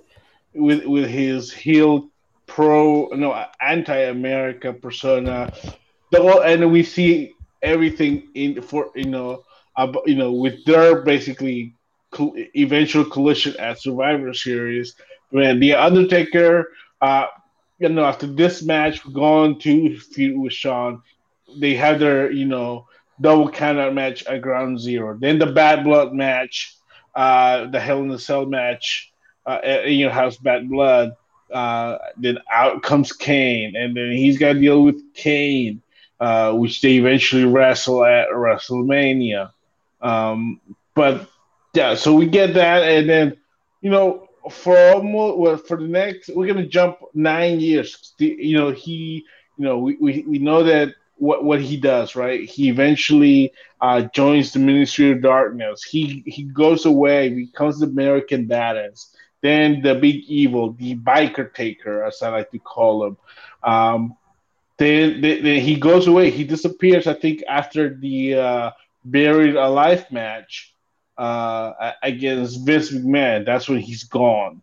[0.55, 2.11] with with his heel
[2.47, 5.53] pro no anti-America persona.
[6.13, 7.33] The whole, and we see
[7.63, 9.45] everything in for you know,
[9.77, 11.75] uh, you know, with their basically
[12.57, 14.95] eventual collision at Survivor Series.
[15.31, 16.69] When the Undertaker
[17.01, 17.27] uh,
[17.79, 21.03] you know, after this match, we're going to feud with Shawn.
[21.57, 22.87] They have their, you know,
[23.21, 25.17] double countout match at Ground Zero.
[25.19, 26.77] Then the Bad Blood match,
[27.15, 29.13] uh, the Hell in the Cell match,
[29.47, 31.17] uh, in your house, Bad Blood.
[31.53, 35.81] Uh, then out comes Kane, and then he's got to deal with Kane,
[36.21, 39.51] uh, which they eventually wrestle at WrestleMania.
[40.03, 40.61] Um,
[40.95, 41.27] but
[41.73, 43.37] yeah, so we get that, and then
[43.81, 48.15] you know for almost well, for the next we're gonna jump nine years.
[48.19, 49.25] You know he
[49.57, 52.49] you know we, we, we know that what what he does right.
[52.49, 55.83] He eventually uh, joins the Ministry of Darkness.
[55.83, 59.15] He he goes away, becomes the American Badass.
[59.41, 63.17] Then the big evil, the biker taker, as I like to call him.
[63.63, 64.17] Um,
[64.79, 66.31] then, then, then he goes away.
[66.31, 67.07] He disappears.
[67.07, 68.71] I think after the uh,
[69.05, 70.75] buried alive match
[71.19, 73.45] uh, against Vince McMahon.
[73.45, 74.63] That's when he's gone.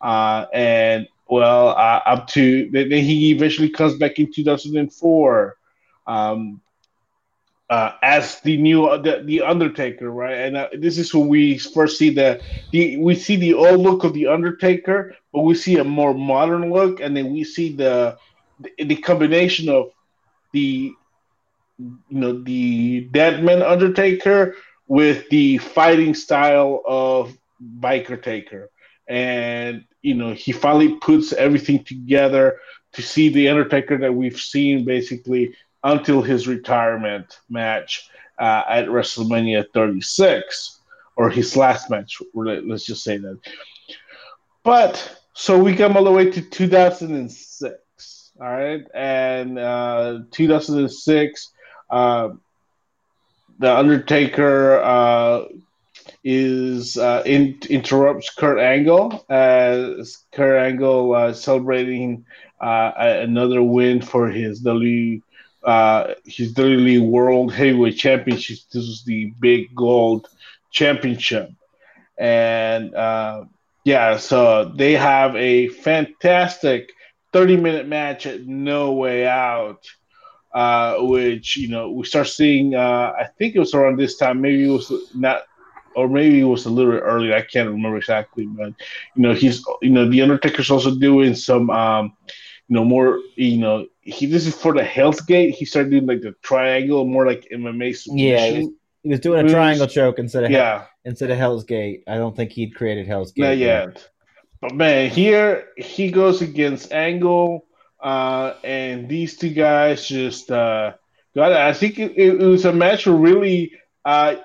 [0.00, 5.56] Uh, and well, uh, up to then he eventually comes back in 2004
[6.06, 6.60] um,
[7.70, 10.36] uh, as the new the, the Undertaker, right?
[10.36, 14.04] And uh, this is when we first see the, the we see the old look
[14.04, 18.18] of the Undertaker, but we see a more modern look, and then we see the
[18.60, 19.90] the, the combination of
[20.52, 20.92] the
[21.78, 24.54] you know the Deadman Undertaker
[24.86, 27.36] with the fighting style of
[27.80, 28.70] Biker Taker.
[29.08, 32.58] And, you know, he finally puts everything together
[32.92, 35.54] to see the Undertaker that we've seen basically
[35.84, 40.78] until his retirement match uh, at WrestleMania 36,
[41.16, 43.38] or his last match, let's just say that.
[44.62, 48.84] But so we come all the way to 2006, all right?
[48.94, 51.50] And uh, 2006,
[51.90, 52.28] uh,
[53.58, 55.44] the Undertaker uh,
[56.24, 62.24] is uh, in, interrupts Kurt Angle as Kurt Angle uh, celebrating
[62.60, 65.22] uh, another win for his WWE
[65.64, 68.58] uh, his WWE World Heavyweight Championship.
[68.72, 70.28] This is the big gold
[70.72, 71.50] championship,
[72.18, 73.44] and uh,
[73.84, 76.92] yeah, so they have a fantastic
[77.32, 79.86] 30 minute match at No Way Out
[80.54, 82.74] uh, which you know we start seeing.
[82.74, 84.40] Uh, I think it was around this time.
[84.40, 85.42] Maybe it was not,
[85.96, 87.34] or maybe it was a little bit earlier.
[87.34, 88.74] I can't remember exactly, but
[89.14, 92.16] you know he's you know the Undertaker's also doing some um,
[92.68, 95.54] you know more you know he this is for the Hell's Gate.
[95.54, 98.06] He started doing like the triangle, more like MMA.
[98.06, 98.68] Yeah, he was,
[99.02, 102.04] he was doing a triangle choke instead of yeah instead of Hell's Gate.
[102.06, 103.42] I don't think he'd created Hell's Gate.
[103.42, 104.08] Not yet.
[104.60, 107.66] But man, here he goes against Angle
[108.02, 110.92] uh, and these two guys just uh,
[111.34, 111.58] got it.
[111.58, 113.72] I think it, it, was a match where really
[114.04, 114.36] uh,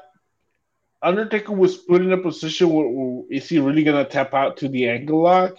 [1.01, 4.69] Undertaker was put in a position where, where is he really gonna tap out to
[4.69, 5.55] the angle lock?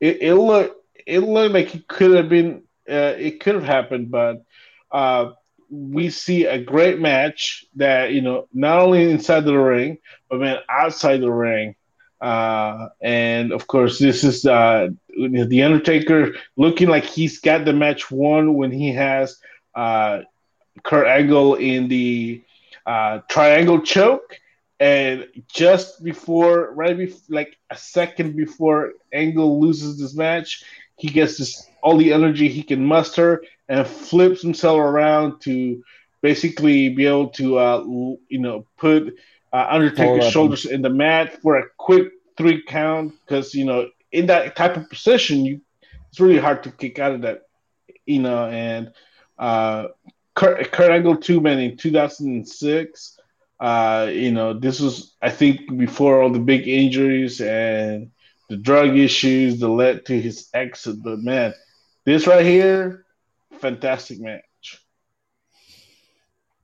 [0.00, 4.10] It, it looked it looked like it could have been uh, it could have happened,
[4.10, 4.44] but
[4.90, 5.32] uh,
[5.70, 9.98] we see a great match that you know not only inside the ring
[10.28, 11.74] but man outside the ring
[12.20, 18.10] uh, and of course, this is uh, the Undertaker looking like he's got the match
[18.10, 19.38] won when he has
[19.74, 20.20] uh,
[20.82, 22.42] Kurt Angle in the
[22.86, 24.38] uh, triangle choke.
[24.78, 30.64] And just before, right before, like a second before Angle loses this match,
[30.96, 35.82] he gets this all the energy he can muster and flips himself around to
[36.22, 37.82] basically be able to, uh,
[38.28, 39.14] you know, put
[39.52, 44.26] uh, Undertaker's shoulders in the mat for a quick three count because you know in
[44.26, 45.60] that type of position, you
[46.08, 47.42] it's really hard to kick out of that,
[48.06, 48.46] you know.
[48.46, 48.92] And
[49.38, 49.88] uh,
[50.34, 53.18] Kurt, Kurt Angle two man in 2006.
[53.58, 58.10] Uh, you know, this was I think before all the big injuries and
[58.48, 61.02] the drug issues that led to his exit.
[61.02, 61.54] But man,
[62.04, 63.04] this right here,
[63.60, 64.42] fantastic match.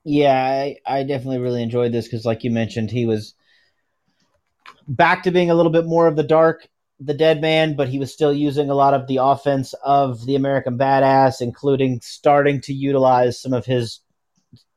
[0.08, 3.34] Yeah, I, I definitely really enjoyed this because, like you mentioned, he was
[4.86, 6.68] back to being a little bit more of the dark,
[7.00, 10.36] the dead man, but he was still using a lot of the offense of the
[10.36, 13.98] American Badass, including starting to utilize some of his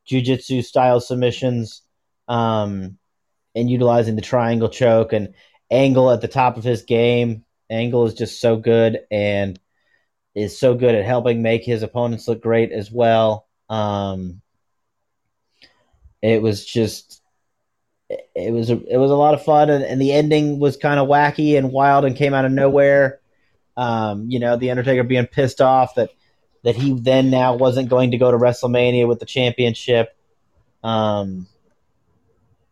[0.10, 1.84] jujitsu style submissions,
[2.28, 2.98] um,
[3.54, 5.36] and utilizing the triangle choke and
[5.70, 7.46] angle at the top of his game.
[7.70, 9.60] Angle is just so good and
[10.34, 13.48] is so good at helping make his opponents look great as well.
[13.70, 14.42] Um,
[16.22, 17.22] it was just
[18.10, 21.00] it was a, it was a lot of fun and, and the ending was kind
[21.00, 23.20] of wacky and wild and came out of nowhere.
[23.78, 26.10] Um, you know the undertaker being pissed off that
[26.64, 30.16] that he then now wasn't going to go to wrestlemania with the championship.
[30.84, 31.48] Um,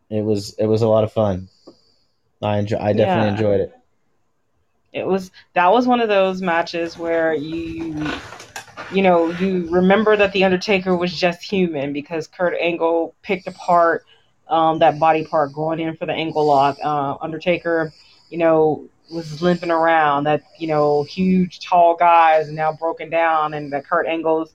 [0.10, 1.50] it was it was a lot of fun.
[2.42, 3.34] I enjoy, i definitely yeah.
[3.34, 3.74] enjoyed it.
[4.94, 7.94] It was that was one of those matches where you
[8.92, 14.06] you know, you remember that the Undertaker was just human because Kurt Angle picked apart
[14.50, 16.78] um, that body part going in for the angle lock.
[16.84, 17.92] Uh, Undertaker,
[18.30, 20.24] you know, was limping around.
[20.24, 24.54] That you know, huge, tall guy is now broken down, and that Kurt Angle's.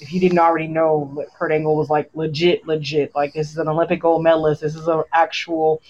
[0.00, 3.14] If you didn't already know, Kurt Angle was like legit, legit.
[3.14, 4.60] Like this is an Olympic gold medalist.
[4.60, 5.82] This is an actual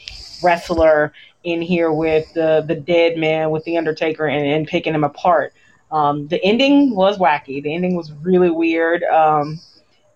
[0.43, 1.13] wrestler
[1.43, 5.55] in here with the the dead man with the Undertaker and, and picking him apart.
[5.95, 7.63] Um, the ending was wacky.
[7.63, 9.05] The ending was really weird.
[9.05, 9.61] Um,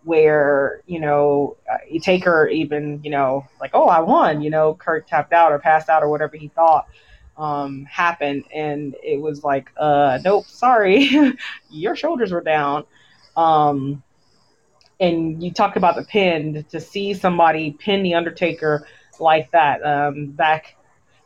[0.04, 4.48] where you know uh, you take her even you know like oh I won you
[4.48, 6.88] know Kurt tapped out or passed out or whatever he thought
[7.36, 11.10] um, happened and it was like uh nope sorry
[11.70, 12.84] your shoulders were down
[13.36, 14.02] um,
[14.98, 18.86] and you talked about the pin to see somebody pin the Undertaker
[19.20, 20.76] like that um, back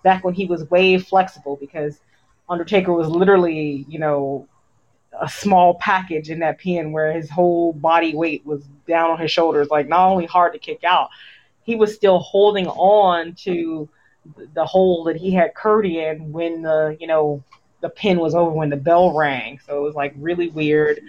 [0.03, 2.01] back when he was way flexible because
[2.53, 4.47] Undertaker was literally, you know,
[5.21, 9.31] a small package in that pin where his whole body weight was down on his
[9.31, 11.09] shoulders, like not only hard to kick out,
[11.63, 13.89] he was still holding on to
[14.55, 17.43] the hole that he had Kurt in when the, you know,
[17.81, 19.59] the pin was over when the bell rang.
[19.67, 21.01] So it was like really weird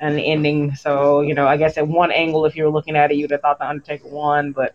[0.00, 0.74] and ending.
[0.74, 3.30] So, you know, I guess at one angle, if you were looking at it, you'd
[3.30, 4.74] have thought the Undertaker won, but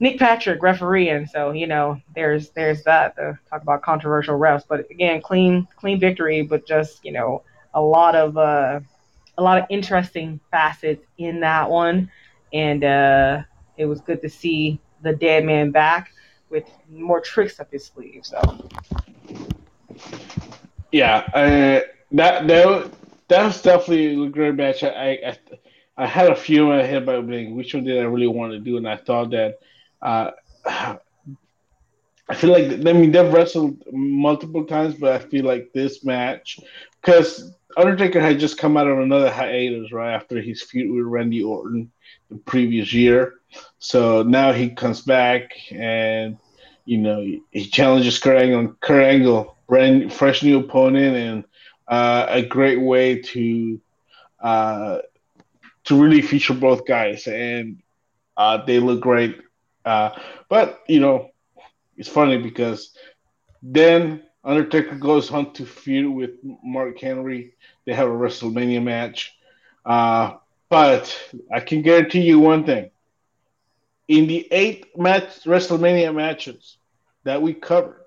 [0.00, 3.16] Nick Patrick refereeing, so you know there's there's that.
[3.16, 7.42] To talk about controversial refs, but again, clean clean victory, but just you know
[7.74, 8.80] a lot of uh,
[9.38, 12.10] a lot of interesting facets in that one,
[12.52, 13.42] and uh,
[13.76, 16.12] it was good to see the dead man back
[16.50, 18.24] with more tricks up his sleeve.
[18.24, 18.68] So
[20.90, 21.80] yeah, uh,
[22.12, 22.90] that that
[23.28, 24.82] that was definitely a great match.
[24.82, 25.38] I I,
[25.96, 28.58] I had a few in my head about which one did I really want to
[28.58, 29.60] do, and I thought that
[30.04, 30.30] uh,
[32.26, 36.58] I feel like I mean they've wrestled multiple times, but I feel like this match
[37.00, 41.42] because Undertaker had just come out of another hiatus right after his feud with Randy
[41.42, 41.90] Orton
[42.30, 43.34] the previous year,
[43.78, 46.38] so now he comes back and
[46.86, 47.20] you know
[47.50, 48.76] he challenges Kurt Angle.
[48.80, 51.44] Kurt Angle, brand fresh new opponent, and
[51.88, 53.80] uh, a great way to
[54.42, 54.98] uh,
[55.84, 57.82] to really feature both guys, and
[58.36, 59.43] uh, they look great
[59.84, 60.10] uh,
[60.48, 61.30] but you know,
[61.96, 62.96] it's funny because
[63.62, 66.30] then Undertaker goes on to feud with
[66.62, 67.54] Mark Henry.
[67.86, 69.34] They have a WrestleMania match.
[69.84, 70.34] Uh,
[70.68, 71.16] but
[71.52, 72.90] I can guarantee you one thing:
[74.08, 76.78] in the eight match WrestleMania matches
[77.24, 78.02] that we covered,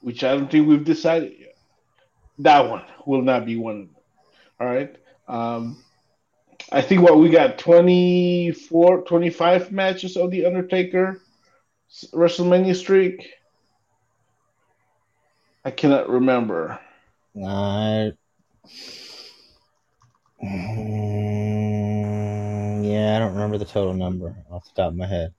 [0.00, 1.56] which I don't think we've decided yet,
[2.40, 3.96] that one will not be one of them.
[4.60, 4.96] All right.
[5.28, 5.82] Um,
[6.72, 11.20] I think what we got 24, 25 matches of the Undertaker
[12.12, 13.28] WrestleMania streak.
[15.64, 16.78] I cannot remember.
[17.36, 18.10] Uh,
[20.42, 21.00] mm,
[22.84, 25.34] yeah, I don't remember the total number off the top of my head.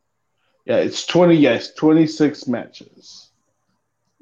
[0.65, 1.35] Yeah, it's twenty.
[1.35, 3.31] Yes, twenty six matches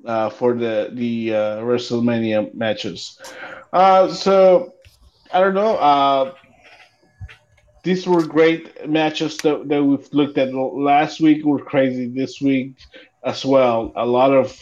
[0.06, 3.19] uh, for the the uh, WrestleMania matches.
[3.73, 4.73] Uh, so
[5.34, 5.76] I don't know.
[5.76, 6.34] Uh,
[7.84, 12.74] these were great matches that, that we've looked at last week were crazy this week
[13.24, 13.92] as well.
[13.96, 14.58] A lot of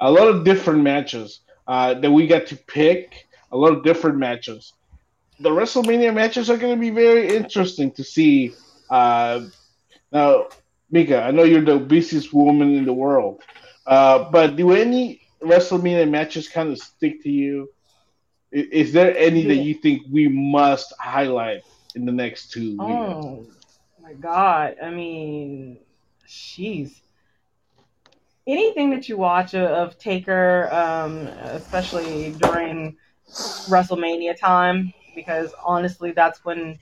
[0.00, 4.18] a lot of different matches uh, that we got to pick a lot of different
[4.18, 4.72] matches.
[5.40, 8.54] The wrestlemania matches are going to be very interesting to see
[8.90, 9.46] uh,
[10.12, 10.46] now
[10.90, 13.40] mika i know you're the busiest woman in the world
[13.86, 17.70] uh, but do any wrestlemania matches kind of stick to you?
[18.50, 21.62] Is there any that you think we must highlight
[21.94, 22.76] in the next two?
[22.80, 23.46] Oh
[24.02, 24.76] my god!
[24.82, 25.78] I mean,
[26.26, 27.02] she's
[28.46, 32.94] Anything that you watch of Taker, um, especially during
[33.70, 36.78] WrestleMania time, because honestly, that's when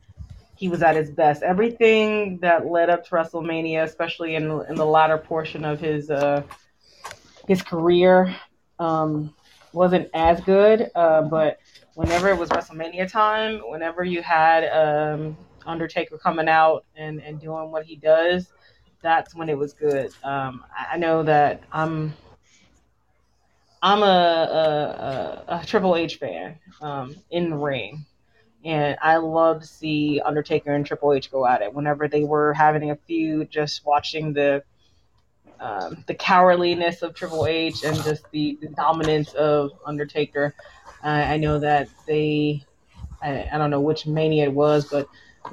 [0.56, 1.44] he was at his best.
[1.44, 6.42] Everything that led up to WrestleMania, especially in in the latter portion of his uh,
[7.46, 8.34] his career,
[8.80, 9.32] um,
[9.72, 10.90] wasn't as good.
[10.96, 11.60] Uh, but
[11.94, 15.36] whenever it was WrestleMania time, whenever you had um,
[15.66, 18.52] Undertaker coming out and, and doing what he does,
[19.02, 20.12] that's when it was good.
[20.22, 22.14] Um, I know that I'm
[23.82, 28.06] I'm a, a, a, a Triple H fan um, in the ring.
[28.64, 31.74] And I love to see Undertaker and Triple H go at it.
[31.74, 34.62] Whenever they were having a feud, just watching the
[35.58, 40.54] um, the cowardliness of Triple H and just the, the dominance of Undertaker.
[41.02, 42.64] Uh, I know that they,
[43.20, 45.08] I, I, don't know which mania it was, but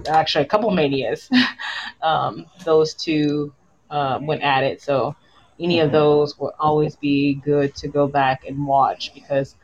[0.08, 1.30] actually a couple manias,
[2.04, 3.54] um, those two
[3.90, 4.82] uh, went at it.
[4.82, 5.16] So
[5.60, 9.56] any of those will always be good to go back and watch because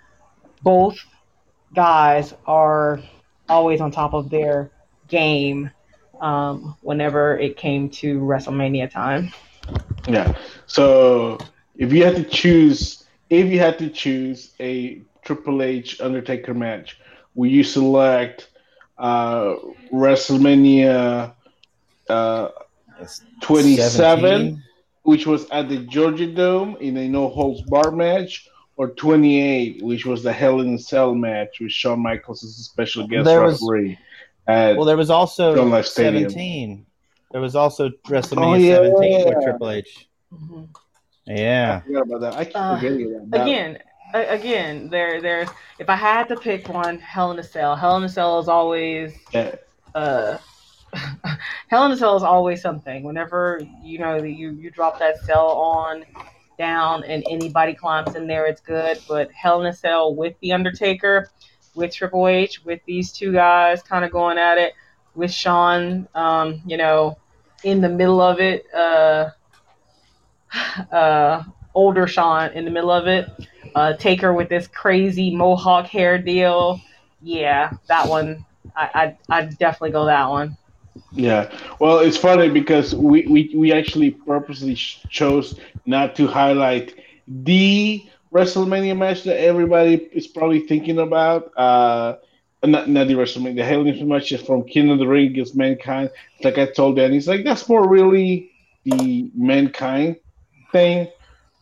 [0.62, 0.98] both
[1.74, 3.00] guys are
[3.48, 4.72] always on top of their
[5.08, 5.70] game
[6.20, 9.32] um, whenever it came to WrestleMania time.
[10.08, 10.36] Yeah.
[10.68, 11.38] So
[11.76, 17.00] if you had to choose, if you had to choose a Triple H Undertaker match,
[17.34, 18.50] will you select
[18.98, 19.56] uh,
[19.92, 21.34] WrestleMania
[22.08, 22.50] uh,
[23.42, 24.64] 27, 17?
[25.04, 28.48] which was at the Georgia Dome in a no holds bar match,
[28.78, 32.64] or 28, which was the Hell in a Cell match with Shawn Michaels as a
[32.64, 33.98] special guest there referee?
[34.48, 36.86] Was, well, there was also 17.
[37.32, 38.76] There was also WrestleMania oh, yeah.
[38.76, 40.08] 17 with Triple H.
[40.34, 40.64] Mm-hmm.
[41.28, 41.82] Yeah.
[41.84, 42.36] I forgot about that.
[42.36, 43.42] I keep uh, forgetting that.
[43.42, 43.80] Again,
[44.20, 45.50] again, there, there's.
[45.80, 47.76] If I had to pick one, Hell in a Cell.
[47.76, 49.14] Hell in a Cell is always.
[49.32, 49.56] Yeah.
[49.94, 50.38] Uh,
[51.68, 53.04] Hell in a Cell is always something.
[53.04, 56.06] Whenever you know you you drop that cell on
[56.58, 59.00] down and anybody climbs in there, it's good.
[59.08, 61.30] But Hell in a Cell with the Undertaker,
[61.76, 64.74] with Triple H, with these two guys kind of going at it,
[65.16, 67.18] with Shawn, um, you know,
[67.64, 68.66] in the middle of it.
[68.74, 69.32] Uh,
[70.92, 71.44] uh,
[71.74, 73.30] older Shawn in the middle of it.
[73.76, 76.82] Uh, Taker with this crazy mohawk hair deal.
[77.22, 78.46] Yeah, that one.
[78.76, 80.58] I I I'd definitely go that one.
[81.12, 86.96] Yeah, well, it's funny because we, we, we actually purposely chose not to highlight
[87.28, 91.52] the WrestleMania match that everybody is probably thinking about.
[91.58, 92.16] Uh,
[92.64, 95.56] not, not the WrestleMania, the Hell in match is from King of the Ring against
[95.56, 96.10] Mankind.
[96.44, 98.52] Like I told Danny, he's like, that's more really
[98.84, 100.18] the Mankind
[100.72, 101.08] thing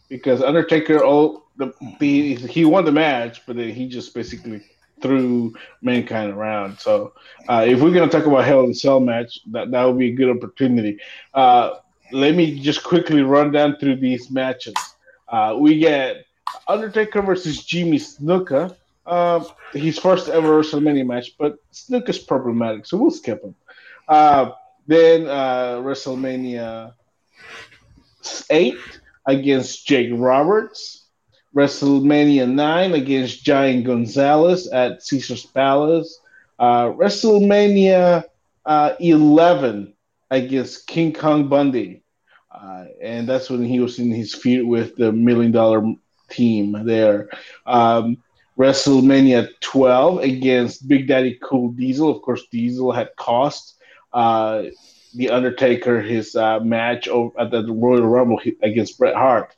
[0.10, 4.64] because Undertaker, oh, the, the he won the match, but then he just basically
[5.02, 6.80] threw mankind around.
[6.80, 7.14] So
[7.48, 10.10] uh, if we're gonna talk about Hell in a Cell match, that that would be
[10.10, 11.00] a good opportunity.
[11.34, 11.76] Uh,
[12.12, 14.76] let me just quickly run down through these matches.
[15.28, 16.26] Uh, we get
[16.68, 18.76] Undertaker versus Jimmy Snuka.
[19.06, 19.44] Uh,
[19.74, 23.56] his first ever WrestleMania match, but Snuka's problematic, so we'll skip him.
[24.08, 24.52] Uh,
[24.88, 26.94] then uh, WrestleMania
[28.50, 28.78] eight,
[29.26, 31.03] against Jake Roberts.
[31.56, 36.20] WrestleMania 9 against Giant Gonzalez at Caesar's Palace.
[36.58, 38.24] Uh, WrestleMania
[38.66, 39.94] uh, 11
[40.32, 42.04] against King Kong Bundy.
[42.52, 45.94] Uh, and that's when he was in his feud with the Million Dollar
[46.30, 47.30] Team there.
[47.66, 48.18] Um,
[48.58, 52.10] WrestleMania 12 against Big Daddy Cool Diesel.
[52.10, 53.76] Of course, Diesel had cost
[54.12, 54.64] uh,
[55.16, 59.56] the Undertaker his uh, match at the Royal Rumble against Bret Hart.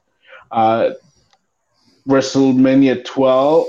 [2.07, 3.67] WrestleMania 12,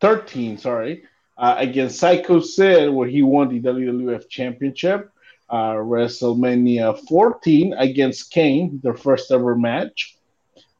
[0.00, 1.04] 13, sorry,
[1.38, 5.10] uh, against Psycho Sid, where he won the WWF Championship.
[5.48, 10.16] Uh, WrestleMania 14 against Kane, their first ever match.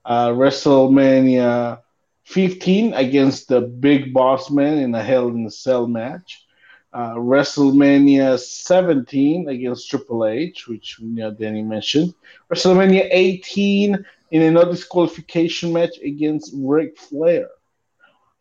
[0.04, 1.80] Uh, WrestleMania
[2.24, 6.46] 15 against the Big Boss Man in a Hell in a Cell match
[6.96, 12.14] uh, WrestleMania 17 against Triple H, which you know, Danny mentioned.
[12.50, 14.02] WrestleMania 18
[14.36, 17.48] in a no disqualification match against Ric Flair.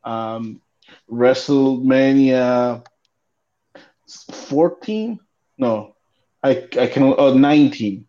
[0.04, 0.62] Um,
[1.10, 2.86] WrestleMania
[4.32, 5.20] 14?
[5.58, 5.96] No,
[6.44, 7.04] I, I can.
[7.18, 8.06] Oh, 19.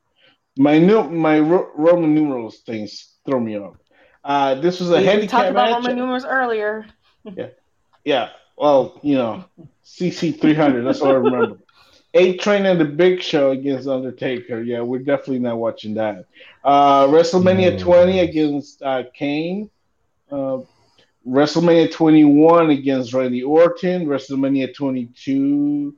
[0.59, 3.77] My new my Ro- Roman numerals things throw me off.
[4.25, 6.87] Uh, this was a we handicap talked about Roman numerals earlier.
[7.25, 7.49] yeah,
[8.05, 8.31] yeah.
[8.57, 9.45] Well, you know,
[9.85, 10.83] CC three hundred.
[10.83, 11.59] That's what I remember.
[12.17, 14.63] A Train and the Big Show against Undertaker.
[14.63, 16.25] Yeah, we're definitely not watching that.
[16.65, 17.79] Uh, WrestleMania no.
[17.79, 19.69] 20 against uh, Kane.
[20.31, 20.61] Uh,
[21.29, 25.95] WrestleMania 21 against Randy Orton, WrestleMania 22.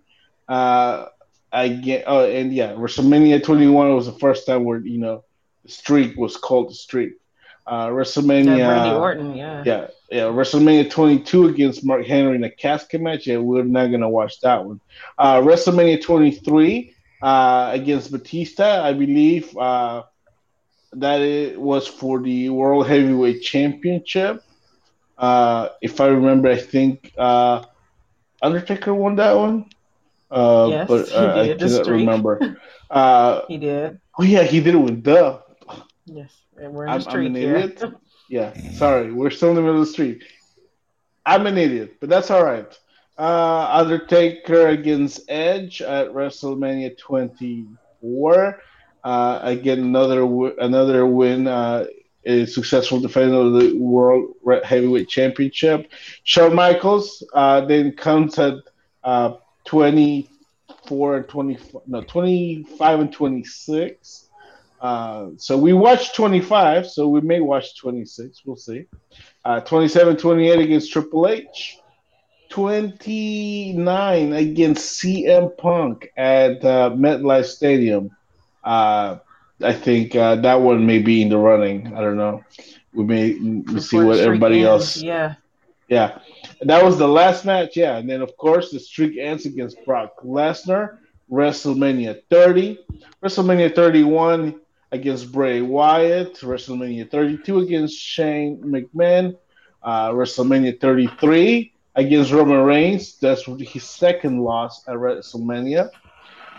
[0.48, 1.06] Uh,
[1.52, 5.24] I get oh and yeah, WrestleMania 21 was the first time where you know
[5.64, 7.12] the streak was called the streak.
[7.66, 8.58] Uh, WrestleMania.
[8.58, 9.62] Yeah, Randy Orton, yeah.
[9.64, 10.24] Yeah, yeah.
[10.24, 13.26] WrestleMania 22 against Mark Henry in a casket match.
[13.26, 14.80] Yeah, we're not gonna watch that one.
[15.18, 20.04] Uh, WrestleMania 23 uh, against Batista, I believe uh,
[20.92, 24.42] that it was for the World Heavyweight Championship.
[25.16, 27.64] Uh, if I remember, I think uh,
[28.42, 29.66] Undertaker won that one.
[30.30, 32.56] Uh, Yes, but he I did, the cannot remember.
[32.90, 34.00] Uh, He did.
[34.18, 35.40] oh yeah, he did it with Duh.
[36.06, 36.34] Yes.
[36.56, 37.56] And we're in I'm, the I'm an here.
[37.56, 37.82] idiot.
[38.28, 40.22] Yeah, sorry, we're still in the middle of the street.
[41.26, 42.78] I'm an idiot, but that's all right.
[43.18, 48.60] Uh, Undertaker against Edge at WrestleMania 24.
[49.04, 50.22] Uh, again, another
[50.58, 51.46] another win.
[51.46, 51.86] Uh,
[52.24, 54.34] a successful defender of the World
[54.64, 55.90] Heavyweight Championship.
[56.24, 58.54] Shawn Michaels uh, then comes at
[59.02, 59.34] uh,
[59.64, 64.27] 24 and 20, no, 25 and 26.
[64.80, 68.42] Uh, so we watched 25, so we may watch 26.
[68.44, 68.86] We'll see.
[69.44, 71.78] Uh, 27 28 against Triple H.
[72.50, 78.10] 29 against CM Punk at uh, MetLife Stadium.
[78.64, 79.18] Uh,
[79.62, 81.94] I think uh, that one may be in the running.
[81.94, 82.44] I don't know.
[82.94, 84.96] We may we'll see what everybody ends, else.
[84.96, 85.34] Yeah.
[85.88, 86.18] Yeah.
[86.62, 87.76] That was the last match.
[87.76, 87.96] Yeah.
[87.96, 90.98] And then, of course, the streak ends against Brock Lesnar.
[91.30, 92.78] WrestleMania 30.
[93.22, 94.60] WrestleMania 31
[94.92, 96.34] against Bray Wyatt.
[96.40, 99.36] WrestleMania 32 against Shane McMahon.
[99.82, 103.18] Uh, WrestleMania 33 against Roman Reigns.
[103.18, 105.90] That's his second loss at WrestleMania.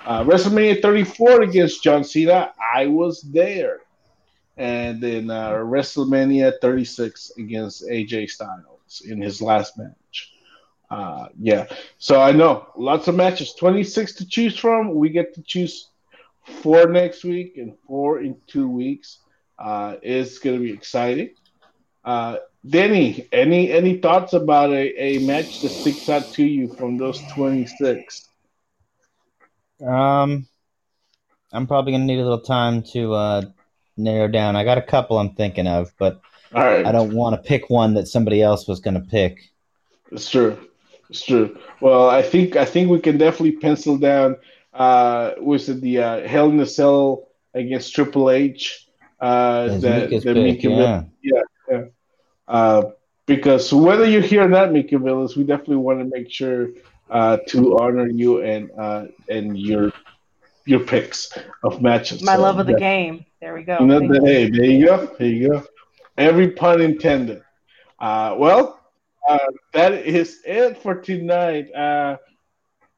[0.06, 2.54] Uh, WrestleMania 34 against John Cena.
[2.74, 3.82] I was there.
[4.58, 10.34] And then uh, WrestleMania 36 against AJ Styles in his last match.
[10.90, 11.68] Uh, yeah.
[11.98, 14.96] So I know lots of matches, 26 to choose from.
[14.96, 15.90] We get to choose
[16.50, 19.20] four next week and four in two weeks.
[19.58, 21.32] Uh, it's going to be exciting.
[22.04, 26.98] Uh, Denny, any any thoughts about a, a match that sticks out to you from
[26.98, 28.28] those 26?
[29.86, 30.48] Um,
[31.54, 33.42] I'm probably gonna need a little time to uh,
[33.96, 34.56] narrow down.
[34.56, 36.20] I got a couple I'm thinking of, but
[36.54, 36.86] right.
[36.86, 39.40] I don't want to pick one that somebody else was gonna pick.
[40.12, 40.58] It's true.
[41.10, 41.58] It's true.
[41.82, 44.36] Well, I think I think we can definitely pencil down.
[44.80, 48.88] Uh, was it the uh, Hell in a Cell against Triple H?
[49.22, 51.42] Uh, As that Mika's that pick, Mika yeah.
[52.48, 52.84] uh,
[53.26, 56.70] because whether you're here or not, Mika Villas, we definitely want to make sure
[57.10, 59.92] uh, to honor you and uh, and your
[60.66, 62.24] your picks of matches.
[62.24, 62.80] My So, love of the yeah.
[62.80, 63.26] game.
[63.42, 63.78] There we go.
[63.80, 64.26] You know, Thank the- you.
[64.26, 65.16] hey, there you go.
[65.20, 65.64] There you go.
[66.18, 67.42] Every pun intended.
[68.00, 68.80] Uh, well,
[69.28, 69.38] uh,
[69.74, 71.72] that is it for tonight.
[71.74, 72.18] Uh,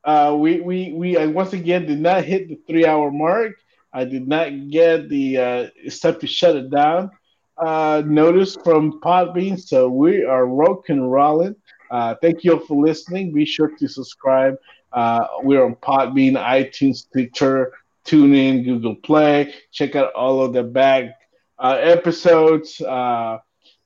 [0.04, 3.54] uh, we we we uh, once again did not hit the three hour mark.
[3.94, 7.12] I did not get the uh, time to shut it down.
[7.58, 11.56] Uh, notice from Podbean, so we are rock and rolling.
[11.92, 13.34] Uh, thank you all for listening.
[13.34, 14.56] Be sure to subscribe.
[14.94, 17.74] Uh, we're on Podbean, iTunes, Stitcher,
[18.06, 19.54] TuneIn, Google Play.
[19.72, 21.12] Check out all of the back
[21.60, 22.82] uh, episodes.
[22.82, 23.40] Uh,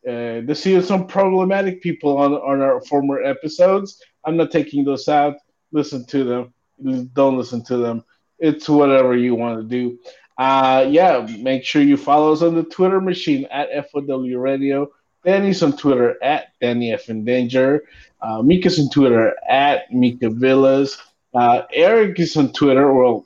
[0.08, 4.02] uh, see some problematic people on, on our former episodes.
[4.24, 5.36] I'm not taking those out.
[5.72, 7.10] Listen to them.
[7.14, 8.04] Don't listen to them.
[8.40, 9.98] It's whatever you want to do.
[10.38, 14.92] Uh, yeah, make sure you follow us on the Twitter machine at FOW Radio.
[15.24, 17.10] Danny's on Twitter at Danny F.
[17.10, 17.84] in Danger.
[18.22, 20.98] Uh, Mika's on Twitter at Mika Villas.
[21.34, 22.94] Uh, Eric is on Twitter.
[22.94, 23.26] Well,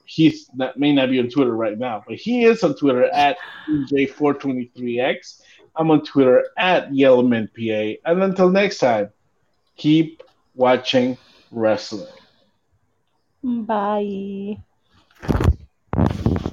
[0.56, 3.38] not, may not be on Twitter right now, but he is on Twitter at
[3.70, 5.42] EJ423X.
[5.76, 8.00] I'm on Twitter at YellowmanPA.
[8.06, 9.10] And until next time,
[9.76, 10.24] keep
[10.56, 11.18] watching
[11.52, 12.08] wrestling.
[13.44, 14.64] Bye.